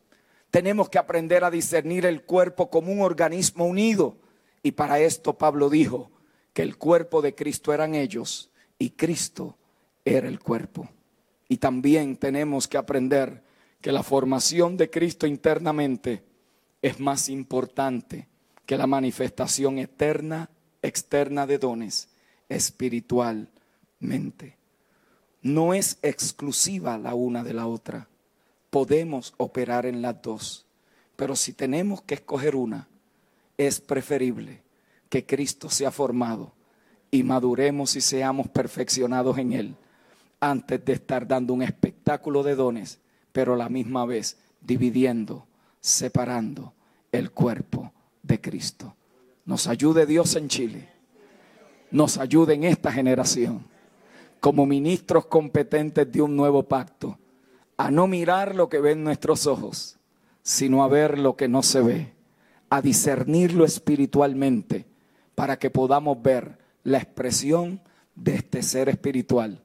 Tenemos 0.50 0.88
que 0.88 0.98
aprender 0.98 1.44
a 1.44 1.50
discernir 1.50 2.06
el 2.06 2.22
cuerpo 2.22 2.70
como 2.70 2.92
un 2.92 3.00
organismo 3.00 3.66
unido. 3.66 4.16
Y 4.62 4.72
para 4.72 5.00
esto 5.00 5.36
Pablo 5.36 5.68
dijo 5.68 6.10
que 6.52 6.62
el 6.62 6.78
cuerpo 6.78 7.20
de 7.20 7.34
Cristo 7.34 7.72
eran 7.72 7.94
ellos 7.94 8.50
y 8.78 8.90
Cristo 8.90 9.56
era 10.04 10.28
el 10.28 10.40
cuerpo. 10.40 10.88
Y 11.48 11.58
también 11.58 12.16
tenemos 12.16 12.66
que 12.66 12.78
aprender 12.78 13.42
que 13.80 13.92
la 13.92 14.02
formación 14.02 14.76
de 14.76 14.90
Cristo 14.90 15.26
internamente 15.26 16.24
es 16.82 16.98
más 16.98 17.28
importante 17.28 18.28
que 18.68 18.76
la 18.76 18.86
manifestación 18.86 19.78
eterna, 19.78 20.50
externa 20.82 21.46
de 21.46 21.56
dones 21.56 22.10
espiritualmente. 22.50 24.58
No 25.40 25.72
es 25.72 25.98
exclusiva 26.02 26.98
la 26.98 27.14
una 27.14 27.42
de 27.42 27.54
la 27.54 27.66
otra. 27.66 28.08
Podemos 28.68 29.32
operar 29.38 29.86
en 29.86 30.02
las 30.02 30.20
dos. 30.20 30.66
Pero 31.16 31.34
si 31.34 31.54
tenemos 31.54 32.02
que 32.02 32.16
escoger 32.16 32.54
una, 32.54 32.88
es 33.56 33.80
preferible 33.80 34.60
que 35.08 35.24
Cristo 35.24 35.70
sea 35.70 35.90
formado 35.90 36.52
y 37.10 37.22
maduremos 37.22 37.96
y 37.96 38.02
seamos 38.02 38.48
perfeccionados 38.48 39.38
en 39.38 39.54
Él 39.54 39.76
antes 40.40 40.84
de 40.84 40.92
estar 40.92 41.26
dando 41.26 41.54
un 41.54 41.62
espectáculo 41.62 42.42
de 42.42 42.54
dones, 42.54 42.98
pero 43.32 43.54
a 43.54 43.56
la 43.56 43.70
misma 43.70 44.04
vez 44.04 44.36
dividiendo, 44.60 45.46
separando 45.80 46.74
el 47.12 47.30
cuerpo 47.30 47.94
de 48.22 48.40
Cristo. 48.40 48.94
Nos 49.44 49.66
ayude 49.66 50.06
Dios 50.06 50.36
en 50.36 50.48
Chile. 50.48 50.88
Nos 51.90 52.18
ayude 52.18 52.54
en 52.54 52.64
esta 52.64 52.92
generación, 52.92 53.64
como 54.40 54.66
ministros 54.66 55.26
competentes 55.26 56.10
de 56.10 56.20
un 56.20 56.36
nuevo 56.36 56.62
pacto, 56.62 57.18
a 57.76 57.90
no 57.90 58.06
mirar 58.06 58.54
lo 58.54 58.68
que 58.68 58.80
ven 58.80 59.04
nuestros 59.04 59.46
ojos, 59.46 59.98
sino 60.42 60.82
a 60.82 60.88
ver 60.88 61.18
lo 61.18 61.36
que 61.36 61.48
no 61.48 61.62
se 61.62 61.80
ve, 61.80 62.12
a 62.68 62.82
discernirlo 62.82 63.64
espiritualmente, 63.64 64.86
para 65.34 65.58
que 65.58 65.70
podamos 65.70 66.20
ver 66.20 66.58
la 66.84 66.98
expresión 66.98 67.80
de 68.14 68.34
este 68.34 68.62
ser 68.62 68.88
espiritual 68.88 69.62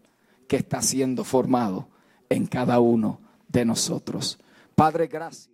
que 0.47 0.58
está 0.58 0.82
siendo 0.82 1.24
formado 1.24 1.88
en 2.30 2.45
cada 2.45 2.80
uno 2.80 3.20
de 3.47 3.66
nosotros. 3.66 4.39
Padre, 4.76 5.08
gracias. 5.08 5.53